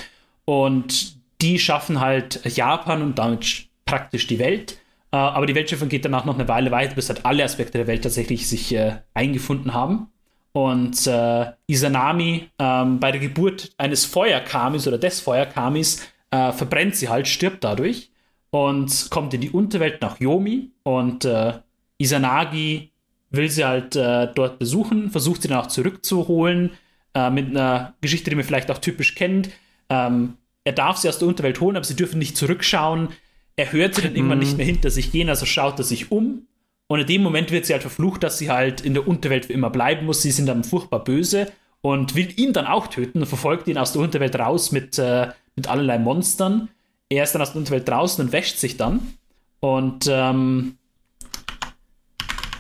Und 0.46 1.18
die 1.42 1.60
schaffen 1.60 2.00
halt 2.00 2.46
Japan 2.46 3.02
und 3.02 3.20
damit 3.20 3.68
praktisch 3.86 4.28
die 4.28 4.40
Welt. 4.40 4.78
Äh, 5.12 5.18
aber 5.18 5.46
die 5.46 5.56
Weltschiffung 5.56 5.90
geht 5.90 6.06
danach 6.06 6.26
noch 6.26 6.36
eine 6.36 6.48
Weile 6.48 6.72
weiter, 6.72 6.96
bis 6.96 7.10
halt 7.10 7.26
alle 7.26 7.44
Aspekte 7.44 7.78
der 7.78 7.88
Welt 7.88 8.04
tatsächlich 8.04 8.48
sich 8.48 8.74
äh, 8.74 8.98
eingefunden 9.14 9.74
haben. 9.74 10.08
Und 10.52 11.06
äh, 11.08 11.52
Izanami 11.68 12.50
ähm, 12.58 13.00
bei 13.00 13.12
der 13.12 13.22
Geburt 13.22 13.72
eines 13.78 14.06
Feuerkamis 14.06 14.88
oder 14.88 14.98
des 14.98 15.20
Feuerkamis 15.20 16.08
äh, 16.32 16.52
verbrennt 16.52 16.96
sie 16.96 17.10
halt, 17.10 17.28
stirbt 17.28 17.64
dadurch 17.64 18.12
und 18.50 19.10
kommt 19.10 19.34
in 19.34 19.42
die 19.42 19.52
Unterwelt 19.52 20.02
nach 20.02 20.20
Yomi 20.20 20.72
und 20.84 21.26
äh, 21.26 21.54
Izanagi 21.98 22.92
will 23.30 23.50
sie 23.50 23.66
halt 23.66 23.96
äh, 23.96 24.28
dort 24.34 24.60
besuchen, 24.60 25.12
versucht 25.12 25.42
sie 25.42 25.48
dann 25.48 25.60
auch 25.60 25.68
zurückzuholen 25.68 26.72
äh, 27.14 27.30
mit 27.30 27.50
einer 27.50 27.96
Geschichte, 28.02 28.30
die 28.30 28.36
man 28.36 28.46
vielleicht 28.46 28.72
auch 28.72 28.78
typisch 28.78 29.16
kennt. 29.16 29.50
Ähm, 29.90 30.36
er 30.64 30.74
darf 30.74 30.98
sie 30.98 31.10
aus 31.10 31.20
der 31.20 31.28
Unterwelt 31.28 31.60
holen, 31.60 31.76
aber 31.76 31.86
sie 31.86 31.96
dürfen 31.96 32.20
nicht 32.20 32.38
zurückschauen. 32.38 33.10
Er 33.56 33.72
hört 33.72 33.96
sie 33.96 34.02
dann 34.02 34.16
irgendwann 34.16 34.40
nicht 34.40 34.52
mhm. 34.52 34.58
mehr 34.58 34.66
hinter 34.66 34.90
sich 34.90 35.12
gehen, 35.12 35.30
also 35.30 35.46
schaut 35.46 35.80
er 35.80 35.84
sich 35.84 36.12
um. 36.12 36.48
Und 36.88 37.02
in 37.02 37.08
dem 37.08 37.22
Moment 37.22 37.52
wird 37.52 37.66
sie 37.66 37.74
halt 37.74 37.82
verflucht, 37.82 38.24
dass 38.24 38.38
sie 38.38 38.50
halt 38.50 38.82
in 38.82 38.94
der 38.94 39.08
Unterwelt 39.08 39.48
für 39.48 39.54
immer 39.54 39.70
bleiben 39.70 40.06
muss. 40.06 40.22
Sie 40.22 40.32
sind 40.32 40.46
dann 40.46 40.64
furchtbar 40.64 41.04
böse 41.04 41.52
und 41.82 42.16
will 42.16 42.30
ihn 42.40 42.54
dann 42.54 42.66
auch 42.66 42.88
töten 42.88 43.20
und 43.20 43.28
verfolgt 43.28 43.68
ihn 43.68 43.78
aus 43.78 43.92
der 43.92 44.02
Unterwelt 44.02 44.38
raus 44.38 44.72
mit, 44.72 44.98
äh, 44.98 45.28
mit 45.56 45.68
allerlei 45.68 46.00
Monstern 46.00 46.70
er 47.10 47.24
ist 47.24 47.34
dann 47.34 47.42
aus 47.42 47.52
der 47.52 47.60
Unterwelt 47.60 47.88
draußen 47.88 48.26
und 48.26 48.32
wäscht 48.32 48.58
sich 48.58 48.78
dann. 48.78 49.14
Und 49.60 50.08
ähm, 50.10 50.78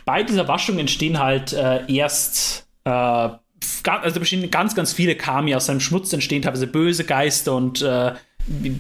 bei 0.06 0.24
dieser 0.24 0.48
Waschung 0.48 0.80
entstehen 0.80 1.20
halt 1.20 1.54
äh, 1.54 1.92
erst, 1.94 2.68
äh, 2.86 2.90
also 2.90 4.20
bestehen 4.20 4.50
ganz, 4.50 4.74
ganz 4.74 4.94
viele 4.94 5.16
Kami. 5.16 5.54
Aus 5.54 5.66
seinem 5.66 5.80
Schmutz 5.80 6.14
entstehen 6.14 6.42
teilweise 6.42 6.68
böse 6.68 7.04
Geister 7.04 7.56
und 7.56 7.82
äh, 7.82 8.14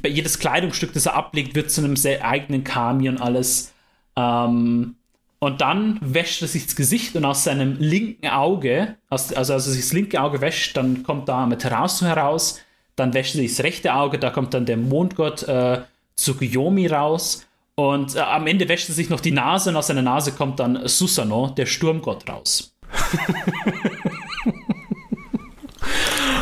jedes 0.05 0.39
Kleidungsstück, 0.39 0.93
das 0.93 1.05
er 1.05 1.15
ablegt, 1.15 1.53
wird 1.55 1.69
zu 1.69 1.81
einem 1.81 1.97
sehr 1.97 2.25
eigenen 2.25 2.63
Kami 2.63 3.09
und 3.09 3.21
alles. 3.21 3.73
Ähm, 4.15 4.95
und 5.39 5.61
dann 5.61 5.99
wäscht 6.01 6.41
er 6.41 6.47
sich 6.47 6.65
das 6.65 6.75
Gesicht 6.75 7.15
und 7.15 7.25
aus 7.25 7.43
seinem 7.43 7.77
linken 7.77 8.27
Auge, 8.27 8.95
aus, 9.09 9.31
also 9.33 9.53
als 9.53 9.67
er 9.67 9.73
sich 9.73 9.83
das 9.83 9.93
linke 9.93 10.19
Auge 10.21 10.41
wäscht, 10.41 10.75
dann 10.77 11.03
kommt 11.03 11.29
da 11.29 11.43
Amaterasu 11.43 12.05
heraus 12.05 12.59
dann 12.97 13.13
wäscht 13.13 13.33
sich 13.33 13.55
das 13.55 13.63
rechte 13.63 13.93
Auge, 13.93 14.19
da 14.19 14.31
kommt 14.31 14.53
dann 14.53 14.65
der 14.65 14.75
Mondgott 14.75 15.43
äh, 15.43 15.79
Tsukuyomi 16.17 16.87
raus. 16.87 17.45
Und 17.75 18.15
äh, 18.15 18.19
am 18.19 18.47
Ende 18.47 18.67
wäscht 18.67 18.89
er 18.89 18.95
sich 18.95 19.09
noch 19.09 19.21
die 19.21 19.31
Nase 19.31 19.69
und 19.69 19.75
aus 19.77 19.87
seiner 19.87 20.01
Nase 20.01 20.31
kommt 20.33 20.59
dann 20.59 20.87
Susano, 20.87 21.53
der 21.55 21.67
Sturmgott, 21.67 22.27
raus. 22.27 22.73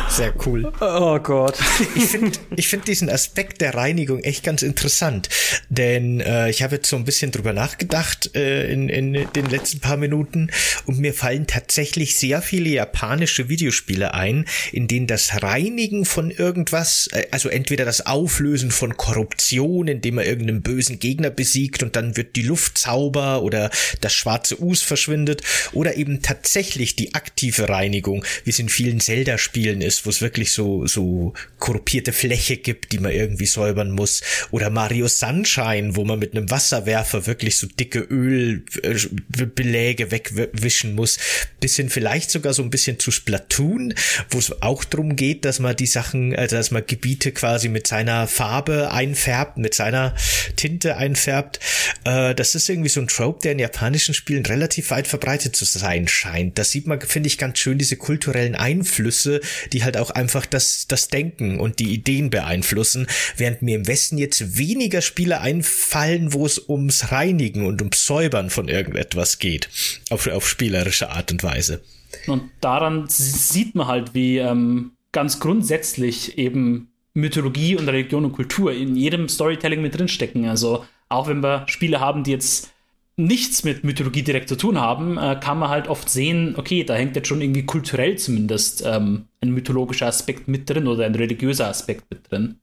Sehr 0.08 0.32
cool. 0.46 0.72
Oh 0.80 1.18
Gott. 1.18 1.58
Ich 1.94 2.06
finde 2.06 2.38
ich 2.56 2.68
find 2.68 2.88
diesen 2.88 3.10
Aspekt 3.10 3.60
der 3.60 3.74
Reinigung 3.74 4.20
echt 4.20 4.44
ganz 4.44 4.62
interessant, 4.62 5.28
denn 5.68 6.20
äh, 6.20 6.50
ich 6.50 6.62
habe 6.62 6.76
jetzt 6.76 6.88
so 6.88 6.96
ein 6.96 7.04
bisschen 7.04 7.32
drüber 7.32 7.52
nachgedacht 7.52 8.34
äh, 8.34 8.70
in, 8.70 8.88
in 8.88 9.12
den 9.34 9.46
letzten 9.46 9.80
paar 9.80 9.96
Minuten 9.96 10.50
und 10.86 10.98
mir 10.98 11.14
fallen 11.14 11.46
tatsächlich 11.46 12.16
sehr 12.16 12.42
viele 12.42 12.70
japanische 12.70 13.48
Videospiele 13.48 14.14
ein, 14.14 14.46
in 14.72 14.88
denen 14.88 15.06
das 15.06 15.42
Reinigen 15.42 16.04
von 16.04 16.30
irgendwas, 16.30 17.08
äh, 17.12 17.26
also 17.30 17.48
entweder 17.48 17.84
das 17.84 18.06
Auflösen 18.06 18.70
von 18.70 18.96
Korruption, 18.96 19.88
indem 19.88 20.16
man 20.16 20.24
irgendeinen 20.24 20.62
bösen 20.62 20.98
Gegner 20.98 21.30
besiegt 21.30 21.82
und 21.82 21.96
dann 21.96 22.16
wird 22.16 22.36
die 22.36 22.42
Luft 22.42 22.78
sauber 22.78 23.42
oder 23.42 23.70
das 24.00 24.14
schwarze 24.14 24.60
Us 24.60 24.82
verschwindet 24.82 25.42
oder 25.72 25.96
eben 25.96 26.22
tatsächlich 26.22 26.96
die 26.96 27.14
aktive 27.14 27.68
Reinigung, 27.68 28.24
wie 28.44 28.50
es 28.50 28.58
in 28.58 28.68
vielen 28.68 29.00
Zelda-Spielen 29.00 29.80
ist, 29.80 30.06
wo 30.06 30.10
es 30.10 30.20
wirklich 30.20 30.52
so, 30.52 30.86
so 30.86 31.34
korruptierte 31.58 32.12
Fläche 32.12 32.56
gibt, 32.56 32.92
die 32.92 32.98
man 32.98 33.12
irgendwie 33.12 33.46
säubern 33.46 33.90
muss. 33.90 34.22
Oder 34.50 34.70
Mario 34.70 35.08
Sunshine, 35.08 35.55
wo 35.56 36.04
man 36.04 36.18
mit 36.18 36.36
einem 36.36 36.50
Wasserwerfer 36.50 37.26
wirklich 37.26 37.58
so 37.58 37.66
dicke 37.66 38.00
Ölbeläge 38.00 40.10
wegwischen 40.10 40.94
muss. 40.94 41.18
Bisschen 41.60 41.90
vielleicht 41.90 42.30
sogar 42.30 42.54
so 42.54 42.62
ein 42.62 42.70
bisschen 42.70 42.98
zu 42.98 43.10
Splatoon, 43.10 43.94
wo 44.30 44.38
es 44.38 44.62
auch 44.62 44.84
darum 44.84 45.16
geht, 45.16 45.44
dass 45.44 45.58
man 45.58 45.76
die 45.76 45.86
Sachen, 45.86 46.34
also 46.34 46.56
dass 46.56 46.70
man 46.70 46.86
Gebiete 46.86 47.32
quasi 47.32 47.68
mit 47.68 47.86
seiner 47.86 48.26
Farbe 48.26 48.92
einfärbt, 48.92 49.58
mit 49.58 49.74
seiner 49.74 50.14
Tinte 50.56 50.96
einfärbt. 50.96 51.60
Äh, 52.04 52.34
das 52.34 52.54
ist 52.54 52.68
irgendwie 52.68 52.88
so 52.88 53.00
ein 53.00 53.08
Trope, 53.08 53.40
der 53.42 53.52
in 53.52 53.58
japanischen 53.58 54.14
Spielen 54.14 54.46
relativ 54.46 54.90
weit 54.90 55.06
verbreitet 55.06 55.56
zu 55.56 55.64
sein 55.64 56.08
scheint. 56.08 56.58
Das 56.58 56.70
sieht 56.70 56.86
man, 56.86 57.00
finde 57.00 57.28
ich, 57.28 57.38
ganz 57.38 57.58
schön, 57.58 57.78
diese 57.78 57.96
kulturellen 57.96 58.54
Einflüsse, 58.54 59.40
die 59.72 59.84
halt 59.84 59.96
auch 59.96 60.10
einfach 60.10 60.46
das, 60.46 60.86
das 60.88 61.08
Denken 61.08 61.58
und 61.58 61.78
die 61.78 61.92
Ideen 61.92 62.30
beeinflussen, 62.30 63.06
während 63.36 63.62
mir 63.62 63.76
im 63.76 63.86
Westen 63.86 64.18
jetzt 64.18 64.58
weniger 64.58 65.02
Spiele 65.02 65.40
einfallen, 65.46 66.32
wo 66.32 66.44
es 66.44 66.68
ums 66.68 67.12
Reinigen 67.12 67.66
und 67.66 67.80
ums 67.80 68.04
Säubern 68.04 68.50
von 68.50 68.66
irgendetwas 68.68 69.38
geht. 69.38 69.68
Auf, 70.10 70.26
auf 70.26 70.48
spielerische 70.48 71.10
Art 71.10 71.30
und 71.30 71.44
Weise. 71.44 71.82
Und 72.26 72.50
daran 72.60 73.04
sieht 73.08 73.74
man 73.76 73.86
halt, 73.86 74.12
wie 74.14 74.38
ähm, 74.38 74.92
ganz 75.12 75.38
grundsätzlich 75.38 76.36
eben 76.36 76.88
Mythologie 77.14 77.76
und 77.76 77.88
Religion 77.88 78.24
und 78.24 78.32
Kultur 78.32 78.72
in 78.72 78.96
jedem 78.96 79.28
Storytelling 79.28 79.80
mit 79.80 79.96
drinstecken. 79.96 80.48
Also 80.48 80.84
auch 81.08 81.28
wenn 81.28 81.42
wir 81.42 81.64
Spiele 81.68 82.00
haben, 82.00 82.24
die 82.24 82.32
jetzt 82.32 82.72
nichts 83.16 83.62
mit 83.62 83.84
Mythologie 83.84 84.22
direkt 84.22 84.48
zu 84.48 84.56
tun 84.56 84.78
haben, 84.80 85.16
äh, 85.16 85.38
kann 85.40 85.58
man 85.58 85.70
halt 85.70 85.88
oft 85.88 86.10
sehen, 86.10 86.54
okay, 86.56 86.82
da 86.82 86.94
hängt 86.94 87.14
jetzt 87.16 87.28
schon 87.28 87.40
irgendwie 87.40 87.64
kulturell 87.64 88.18
zumindest 88.18 88.82
ähm, 88.84 89.26
ein 89.40 89.52
mythologischer 89.52 90.06
Aspekt 90.06 90.48
mit 90.48 90.68
drin 90.68 90.88
oder 90.88 91.06
ein 91.06 91.14
religiöser 91.14 91.68
Aspekt 91.68 92.04
mit 92.10 92.30
drin. 92.30 92.58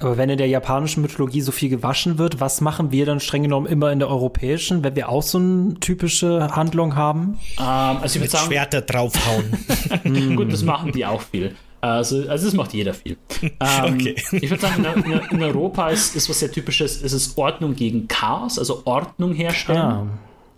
Aber 0.00 0.16
wenn 0.16 0.30
in 0.30 0.38
der 0.38 0.46
japanischen 0.46 1.02
Mythologie 1.02 1.40
so 1.40 1.50
viel 1.52 1.68
gewaschen 1.68 2.18
wird, 2.18 2.40
was 2.40 2.60
machen 2.60 2.92
wir 2.92 3.06
dann 3.06 3.20
streng 3.20 3.42
genommen 3.42 3.66
immer 3.66 3.90
in 3.90 3.98
der 3.98 4.08
europäischen, 4.08 4.84
wenn 4.84 4.94
wir 4.94 5.08
auch 5.08 5.22
so 5.22 5.38
eine 5.38 5.74
typische 5.80 6.54
Handlung 6.54 6.94
haben? 6.94 7.38
Ähm, 7.58 7.64
also 7.64 8.16
ich 8.16 8.20
würde 8.22 8.30
sagen, 8.30 8.46
Schwerter 8.46 8.82
draufhauen. 8.82 9.52
Gut, 10.36 10.52
das 10.52 10.62
machen 10.62 10.92
die 10.92 11.04
auch 11.04 11.22
viel. 11.22 11.56
Also, 11.80 12.28
also 12.28 12.46
das 12.46 12.54
macht 12.54 12.74
jeder 12.74 12.94
viel. 12.94 13.16
Ähm, 13.60 13.94
okay. 13.94 14.16
Ich 14.32 14.50
würde 14.50 14.60
sagen, 14.60 14.84
in, 14.84 15.20
in, 15.30 15.42
Europa 15.42 15.90
ist, 15.90 16.16
ist 16.16 16.28
was 16.28 16.40
sehr 16.40 16.50
typisches, 16.50 17.02
ist 17.02 17.12
es 17.12 17.36
Ordnung 17.38 17.74
gegen 17.74 18.08
Chaos, 18.08 18.58
also 18.58 18.82
Ordnung 18.84 19.32
herstellen. 19.32 20.10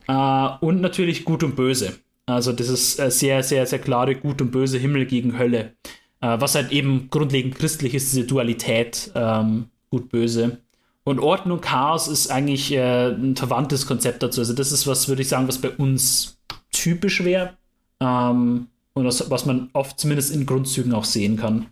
Ah. 0.07 0.59
Äh, 0.61 0.65
und 0.65 0.81
natürlich 0.81 1.25
Gut 1.25 1.43
und 1.43 1.57
Böse. 1.57 1.95
Also 2.27 2.53
das 2.53 2.69
ist 2.69 2.99
äh, 2.99 3.11
sehr, 3.11 3.43
sehr, 3.43 3.67
sehr 3.67 3.79
klare 3.79 4.15
Gut 4.15 4.41
und 4.41 4.51
Böse, 4.51 4.79
Himmel 4.79 5.07
gegen 5.07 5.39
Hölle. 5.39 5.75
Äh, 6.21 6.41
was 6.41 6.55
halt 6.55 6.73
eben 6.73 7.09
grundlegend 7.11 7.55
christlich 7.55 7.95
ist, 7.95 8.12
diese 8.12 8.27
Dualität, 8.27 9.11
ähm, 9.14 9.66
Gut-Böse. 9.91 10.59
Und 11.05 11.18
Ordnung, 11.18 11.61
Chaos 11.61 12.09
ist 12.09 12.31
eigentlich 12.31 12.73
äh, 12.73 13.09
ein 13.09 13.37
verwandtes 13.37 13.87
Konzept 13.87 14.23
dazu. 14.23 14.41
Also 14.41 14.53
das 14.53 14.71
ist 14.71 14.87
was, 14.87 15.09
würde 15.09 15.23
ich 15.23 15.29
sagen, 15.29 15.49
was 15.49 15.59
bei 15.59 15.71
uns 15.71 16.39
typisch 16.71 17.25
wäre. 17.25 17.55
Ähm, 18.01 18.68
und 18.93 19.05
das, 19.05 19.31
was 19.31 19.47
man 19.47 19.71
oft 19.73 19.99
zumindest 19.99 20.35
in 20.35 20.47
Grundzügen 20.47 20.93
auch 20.93 21.05
sehen 21.05 21.37
kann. 21.37 21.66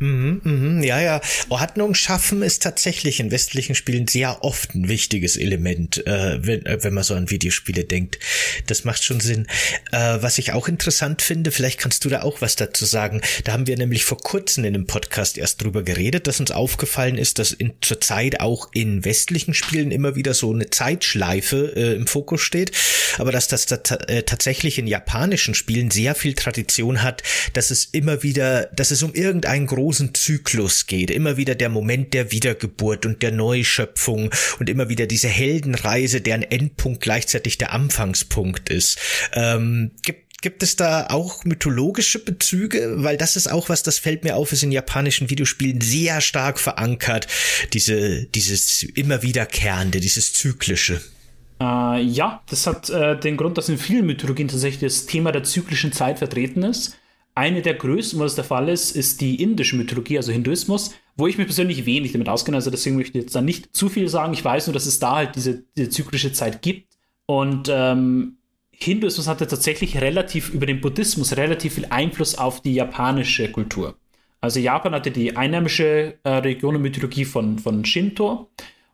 Mhm, 0.00 0.40
mhm, 0.44 0.82
ja, 0.82 1.00
ja. 1.00 1.20
Ordnung 1.48 1.94
schaffen 1.94 2.42
ist 2.42 2.62
tatsächlich 2.62 3.18
in 3.18 3.32
westlichen 3.32 3.74
Spielen 3.74 4.06
sehr 4.06 4.44
oft 4.44 4.74
ein 4.74 4.88
wichtiges 4.88 5.36
Element, 5.36 6.06
äh, 6.06 6.38
wenn, 6.40 6.64
äh, 6.66 6.82
wenn 6.82 6.94
man 6.94 7.02
so 7.02 7.14
an 7.14 7.30
Videospiele 7.30 7.84
denkt. 7.84 8.18
Das 8.66 8.84
macht 8.84 9.02
schon 9.02 9.18
Sinn. 9.18 9.46
Äh, 9.90 10.18
was 10.20 10.38
ich 10.38 10.52
auch 10.52 10.68
interessant 10.68 11.20
finde, 11.20 11.50
vielleicht 11.50 11.78
kannst 11.78 12.04
du 12.04 12.08
da 12.08 12.22
auch 12.22 12.40
was 12.40 12.54
dazu 12.54 12.84
sagen. 12.84 13.22
Da 13.44 13.52
haben 13.52 13.66
wir 13.66 13.76
nämlich 13.76 14.04
vor 14.04 14.18
kurzem 14.18 14.64
in 14.64 14.74
einem 14.74 14.86
Podcast 14.86 15.36
erst 15.36 15.62
drüber 15.62 15.82
geredet, 15.82 16.28
dass 16.28 16.38
uns 16.38 16.52
aufgefallen 16.52 17.18
ist, 17.18 17.40
dass 17.40 17.52
in, 17.52 17.72
zur 17.80 18.00
Zeit 18.00 18.40
auch 18.40 18.68
in 18.72 19.04
westlichen 19.04 19.52
Spielen 19.54 19.90
immer 19.90 20.14
wieder 20.14 20.32
so 20.32 20.52
eine 20.52 20.70
Zeitschleife 20.70 21.72
äh, 21.74 21.94
im 21.94 22.06
Fokus 22.06 22.40
steht, 22.40 22.70
aber 23.18 23.32
dass 23.32 23.48
das 23.48 23.66
äh, 23.70 24.22
tatsächlich 24.22 24.78
in 24.78 24.86
japanischen 24.86 25.54
Spielen 25.54 25.90
sehr 25.90 26.14
viel 26.14 26.34
Tradition 26.34 27.02
hat, 27.02 27.24
dass 27.54 27.72
es 27.72 27.86
immer 27.86 28.22
wieder, 28.22 28.66
dass 28.66 28.92
es 28.92 29.02
um 29.02 29.14
irgendeinen 29.14 29.66
großen 29.66 29.87
großen 29.88 30.14
Zyklus 30.14 30.86
geht. 30.86 31.10
Immer 31.10 31.38
wieder 31.38 31.54
der 31.54 31.70
Moment 31.70 32.12
der 32.12 32.30
Wiedergeburt 32.30 33.06
und 33.06 33.22
der 33.22 33.32
Neuschöpfung 33.32 34.30
und 34.58 34.68
immer 34.68 34.90
wieder 34.90 35.06
diese 35.06 35.28
Heldenreise, 35.28 36.20
deren 36.20 36.42
Endpunkt 36.42 37.00
gleichzeitig 37.00 37.56
der 37.56 37.72
Anfangspunkt 37.72 38.68
ist. 38.68 38.98
Ähm, 39.32 39.92
gibt 40.02 40.28
Gibt 40.40 40.62
es 40.62 40.76
da 40.76 41.08
auch 41.08 41.44
mythologische 41.44 42.20
Bezüge? 42.24 43.02
Weil 43.02 43.16
das 43.16 43.34
ist 43.34 43.50
auch 43.50 43.68
was, 43.68 43.82
das 43.82 43.98
fällt 43.98 44.22
mir 44.22 44.36
auf, 44.36 44.52
ist 44.52 44.62
in 44.62 44.70
japanischen 44.70 45.30
Videospielen 45.30 45.80
sehr 45.80 46.20
stark 46.20 46.60
verankert. 46.60 47.26
Diese, 47.72 48.26
dieses 48.26 48.84
immer 48.84 49.24
wiederkehrende, 49.24 49.98
dieses 49.98 50.34
zyklische. 50.34 51.00
Äh, 51.60 52.02
ja, 52.02 52.40
das 52.48 52.68
hat 52.68 52.88
äh, 52.88 53.18
den 53.18 53.36
Grund, 53.36 53.58
dass 53.58 53.68
in 53.68 53.78
vielen 53.78 54.06
Mythologien 54.06 54.46
tatsächlich 54.46 54.82
das 54.82 55.06
Thema 55.06 55.32
der 55.32 55.42
zyklischen 55.42 55.90
Zeit 55.90 56.18
vertreten 56.18 56.62
ist. 56.62 56.96
Eine 57.38 57.62
der 57.62 57.74
größten, 57.74 58.18
wo 58.18 58.24
das 58.24 58.34
der 58.34 58.42
Fall 58.42 58.68
ist, 58.68 58.96
ist 58.96 59.20
die 59.20 59.40
indische 59.40 59.76
Mythologie, 59.76 60.16
also 60.16 60.32
Hinduismus, 60.32 60.96
wo 61.16 61.28
ich 61.28 61.38
mich 61.38 61.46
persönlich 61.46 61.86
wenig 61.86 62.10
damit 62.10 62.28
auskenne. 62.28 62.56
Also 62.56 62.72
deswegen 62.72 62.96
möchte 62.96 63.16
ich 63.16 63.22
jetzt 63.26 63.36
da 63.36 63.40
nicht 63.40 63.76
zu 63.76 63.88
viel 63.88 64.08
sagen. 64.08 64.32
Ich 64.32 64.44
weiß 64.44 64.66
nur, 64.66 64.74
dass 64.74 64.86
es 64.86 64.98
da 64.98 65.14
halt 65.14 65.36
diese, 65.36 65.62
diese 65.76 65.88
zyklische 65.88 66.32
Zeit 66.32 66.62
gibt. 66.62 66.96
Und 67.26 67.68
ähm, 67.72 68.38
Hinduismus 68.72 69.28
hatte 69.28 69.46
tatsächlich 69.46 70.00
relativ 70.00 70.52
über 70.52 70.66
den 70.66 70.80
Buddhismus 70.80 71.36
relativ 71.36 71.74
viel 71.74 71.86
Einfluss 71.90 72.36
auf 72.36 72.60
die 72.60 72.74
japanische 72.74 73.52
Kultur. 73.52 73.94
Also 74.40 74.58
Japan 74.58 74.92
hatte 74.92 75.12
die 75.12 75.36
einheimische 75.36 76.18
äh, 76.24 76.28
Religion 76.28 76.74
und 76.74 76.82
Mythologie 76.82 77.24
von, 77.24 77.60
von 77.60 77.84
Shinto 77.84 78.50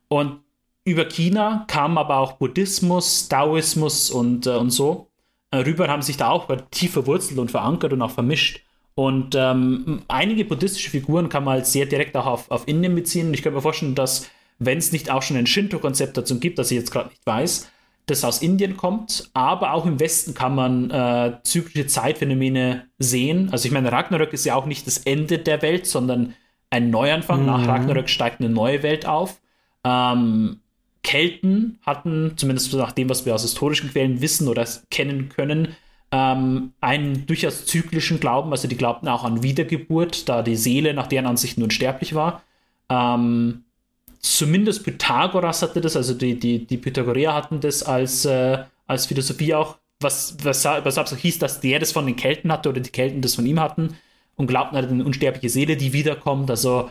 und 0.09 0.41
über 0.85 1.07
China 1.07 1.65
kam 1.67 1.97
aber 1.97 2.19
auch 2.19 2.33
Buddhismus, 2.33 3.27
Taoismus 3.27 4.11
und, 4.11 4.47
äh, 4.47 4.51
und 4.51 4.69
so 4.69 5.09
rüber 5.59 5.89
haben 5.89 6.03
sich 6.03 6.17
da 6.17 6.31
auch 6.31 6.49
tief 6.71 6.93
verwurzelt 6.93 7.39
und 7.39 7.51
verankert 7.51 7.93
und 7.93 8.03
auch 8.03 8.11
vermischt. 8.11 8.61
Und 8.95 9.35
ähm, 9.35 10.03
einige 10.09 10.45
buddhistische 10.45 10.91
Figuren 10.91 11.29
kann 11.29 11.45
man 11.45 11.55
halt 11.55 11.67
sehr 11.67 11.87
direkt 11.87 12.17
auch 12.17 12.27
auf, 12.27 12.51
auf 12.51 12.69
Indien 12.69 12.95
beziehen. 12.95 13.29
Und 13.29 13.35
ich 13.35 13.43
könnte 13.43 13.57
mir 13.57 13.63
vorstellen, 13.63 13.95
dass, 13.95 14.31
wenn 14.59 14.79
es 14.79 14.93
nicht 14.93 15.11
auch 15.11 15.23
schon 15.23 15.37
ein 15.37 15.47
Shinto-Konzept 15.47 16.17
dazu 16.17 16.39
gibt, 16.39 16.59
das 16.59 16.71
ich 16.71 16.79
jetzt 16.79 16.93
gerade 16.93 17.09
nicht 17.09 17.27
weiß, 17.27 17.69
das 18.07 18.25
aus 18.25 18.41
Indien 18.41 18.77
kommt. 18.77 19.31
Aber 19.35 19.73
auch 19.73 19.85
im 19.85 19.99
Westen 19.99 20.35
kann 20.35 20.55
man 20.55 20.91
äh, 20.91 21.39
zyklische 21.43 21.89
Zeitphänomene 21.89 22.87
sehen. 22.99 23.49
Also 23.51 23.67
ich 23.67 23.73
meine, 23.73 23.91
Ragnarök 23.91 24.33
ist 24.33 24.45
ja 24.45 24.55
auch 24.55 24.67
nicht 24.67 24.87
das 24.87 24.99
Ende 24.99 25.39
der 25.39 25.61
Welt, 25.63 25.87
sondern 25.87 26.35
ein 26.71 26.91
Neuanfang. 26.91 27.41
Mhm. 27.41 27.47
Nach 27.47 27.67
Ragnarök 27.67 28.09
steigt 28.09 28.41
eine 28.41 28.49
neue 28.49 28.85
Welt 28.85 29.07
auf. 29.07 29.41
Ähm, 29.85 30.61
Kelten 31.05 31.79
hatten, 31.83 32.33
zumindest 32.37 32.73
nach 32.73 32.91
dem, 32.91 33.09
was 33.09 33.25
wir 33.25 33.35
aus 33.35 33.43
historischen 33.43 33.91
Quellen 33.91 34.21
wissen 34.21 34.49
oder 34.49 34.67
kennen 34.91 35.29
können, 35.29 35.77
ähm, 36.11 36.73
einen 36.81 37.27
durchaus 37.27 37.67
zyklischen 37.67 38.19
Glauben. 38.19 38.51
Also 38.51 38.67
die 38.67 38.77
glaubten 38.77 39.07
auch 39.07 39.23
an 39.23 39.45
Wiedergeburt, 39.45 40.29
da 40.29 40.43
die 40.43 40.57
Seele 40.57 40.95
nach 40.95 41.07
deren 41.07 41.27
Ansichten 41.27 41.63
unsterblich 41.63 42.15
war. 42.15 42.43
Ähm, 42.89 43.65
zumindest 44.19 44.83
Pythagoras 44.83 45.63
hatte 45.63 45.81
das, 45.81 45.95
also 45.95 46.15
die, 46.15 46.39
die, 46.39 46.67
die 46.67 46.79
Pythagoreer 46.79 47.35
hatten 47.35 47.61
das 47.61 47.83
als, 47.83 48.25
äh, 48.25 48.65
als 48.87 49.07
Philosophie 49.07 49.55
auch, 49.55 49.77
was, 50.01 50.37
was, 50.43 50.65
was 50.65 50.99
auch 50.99 51.17
hieß, 51.17 51.39
dass 51.39 51.61
der 51.61 51.79
das 51.79 51.93
von 51.93 52.07
den 52.07 52.17
Kelten 52.17 52.51
hatte 52.51 52.71
oder 52.71 52.81
die 52.81 52.91
Kelten 52.91 53.21
das 53.21 53.35
von 53.35 53.47
ihm 53.47 53.61
hatten 53.61 53.97
und 54.37 54.47
glaubten 54.47 54.77
an 54.77 54.89
eine 54.89 55.05
unsterbliche 55.05 55.51
Seele, 55.51 55.77
die 55.77 55.93
wiederkommt. 55.93 56.51
Also 56.51 56.91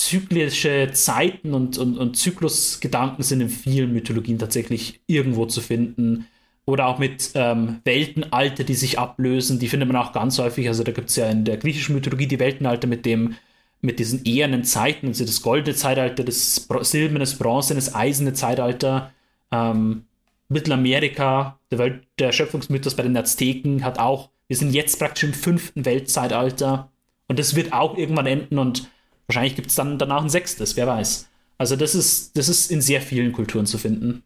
zyklische 0.00 0.90
Zeiten 0.92 1.54
und, 1.54 1.78
und, 1.78 1.98
und 1.98 2.16
Zyklusgedanken 2.16 3.22
sind 3.22 3.40
in 3.40 3.48
vielen 3.48 3.92
Mythologien 3.92 4.38
tatsächlich 4.38 5.00
irgendwo 5.06 5.46
zu 5.46 5.60
finden. 5.60 6.26
Oder 6.64 6.86
auch 6.86 6.98
mit 6.98 7.32
ähm, 7.34 7.80
Weltenalter, 7.84 8.64
die 8.64 8.74
sich 8.74 8.98
ablösen, 8.98 9.58
die 9.58 9.68
findet 9.68 9.88
man 9.88 10.00
auch 10.00 10.12
ganz 10.12 10.38
häufig. 10.38 10.68
Also 10.68 10.84
da 10.84 10.92
gibt 10.92 11.10
es 11.10 11.16
ja 11.16 11.28
in 11.28 11.44
der 11.44 11.56
griechischen 11.56 11.94
Mythologie 11.94 12.26
die 12.26 12.38
Weltenalter 12.38 12.86
mit 12.86 13.04
dem, 13.04 13.34
mit 13.80 13.98
diesen 13.98 14.24
ehernen 14.24 14.64
Zeiten, 14.64 15.08
also 15.08 15.24
das 15.24 15.42
goldene 15.42 15.74
Zeitalter, 15.74 16.22
das 16.22 16.68
silberne, 16.82 17.18
das 17.18 17.36
bronzene, 17.36 17.80
das 17.80 17.94
eiserne 17.94 18.32
Zeitalter. 18.32 19.12
Ähm, 19.50 20.04
Mittelamerika, 20.48 21.58
der, 21.70 21.78
Welt, 21.78 22.06
der 22.18 22.32
Schöpfungsmythos 22.32 22.94
bei 22.94 23.02
den 23.02 23.16
Azteken 23.16 23.84
hat 23.84 23.98
auch, 23.98 24.30
wir 24.46 24.56
sind 24.56 24.72
jetzt 24.72 24.98
praktisch 24.98 25.24
im 25.24 25.34
fünften 25.34 25.84
Weltzeitalter 25.84 26.90
Und 27.26 27.38
das 27.38 27.56
wird 27.56 27.72
auch 27.72 27.96
irgendwann 27.96 28.26
enden 28.26 28.58
und 28.58 28.88
wahrscheinlich 29.26 29.56
gibt 29.56 29.68
es 29.68 29.74
dann 29.74 29.98
danach 29.98 30.22
ein 30.22 30.30
sechstes, 30.30 30.76
wer 30.76 30.86
weiß. 30.86 31.28
Also 31.58 31.76
das 31.76 31.94
ist, 31.94 32.36
das 32.36 32.48
ist 32.48 32.70
in 32.70 32.80
sehr 32.80 33.00
vielen 33.00 33.32
Kulturen 33.32 33.66
zu 33.66 33.78
finden. 33.78 34.22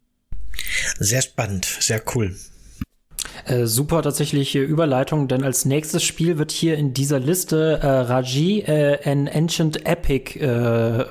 Sehr 0.99 1.23
spannend, 1.23 1.67
sehr 1.81 2.03
cool. 2.15 2.35
Äh, 3.45 3.67
super 3.67 4.03
tatsächliche 4.03 4.61
Überleitung, 4.61 5.29
denn 5.29 5.45
als 5.45 5.65
nächstes 5.65 6.03
Spiel 6.03 6.39
wird 6.39 6.51
hier 6.51 6.77
in 6.77 6.95
dieser 6.95 7.21
Liste 7.21 7.79
äh, 7.83 7.87
Raji, 7.87 8.61
äh, 8.61 8.99
an 9.09 9.29
Ancient 9.29 9.87
Epic 9.87 10.39
äh, 10.39 11.05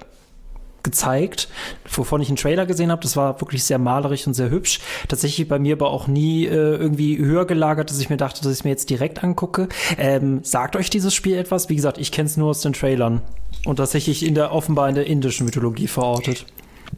gezeigt, 0.86 1.50
wovon 1.92 2.22
ich 2.22 2.30
einen 2.30 2.38
Trailer 2.38 2.66
gesehen 2.66 2.92
habe. 2.92 3.02
Das 3.02 3.18
war 3.18 3.42
wirklich 3.42 3.66
sehr 3.66 3.80
malerisch 3.80 4.26
und 4.26 4.34
sehr 4.34 4.50
hübsch. 4.50 4.80
Tatsächlich 5.10 5.50
bei 5.50 5.60
mir 5.60 5.74
aber 5.74 5.90
auch 5.90 6.08
nie 6.08 6.46
äh, 6.46 6.52
irgendwie 6.52 7.18
höher 7.18 7.46
gelagert, 7.46 7.90
dass 7.90 8.00
ich 8.00 8.10
mir 8.10 8.18
dachte, 8.18 8.42
dass 8.42 8.58
ich 8.58 8.64
mir 8.64 8.70
jetzt 8.70 8.90
direkt 8.90 9.24
angucke. 9.24 9.68
Ähm, 9.98 10.40
sagt 10.44 10.78
euch 10.78 10.90
dieses 10.90 11.14
Spiel 11.14 11.38
etwas? 11.38 11.68
Wie 11.68 11.76
gesagt, 11.76 11.98
ich 11.98 12.14
kenne 12.14 12.28
es 12.28 12.38
nur 12.38 12.52
aus 12.52 12.62
den 12.62 12.72
Trailern 12.72 13.22
und 13.66 13.78
tatsächlich 13.78 14.24
in 14.26 14.36
der 14.36 14.54
offenbar 14.54 14.88
in 14.88 14.96
der 14.96 15.08
indischen 15.08 15.46
Mythologie 15.46 15.88
verortet. 15.88 16.46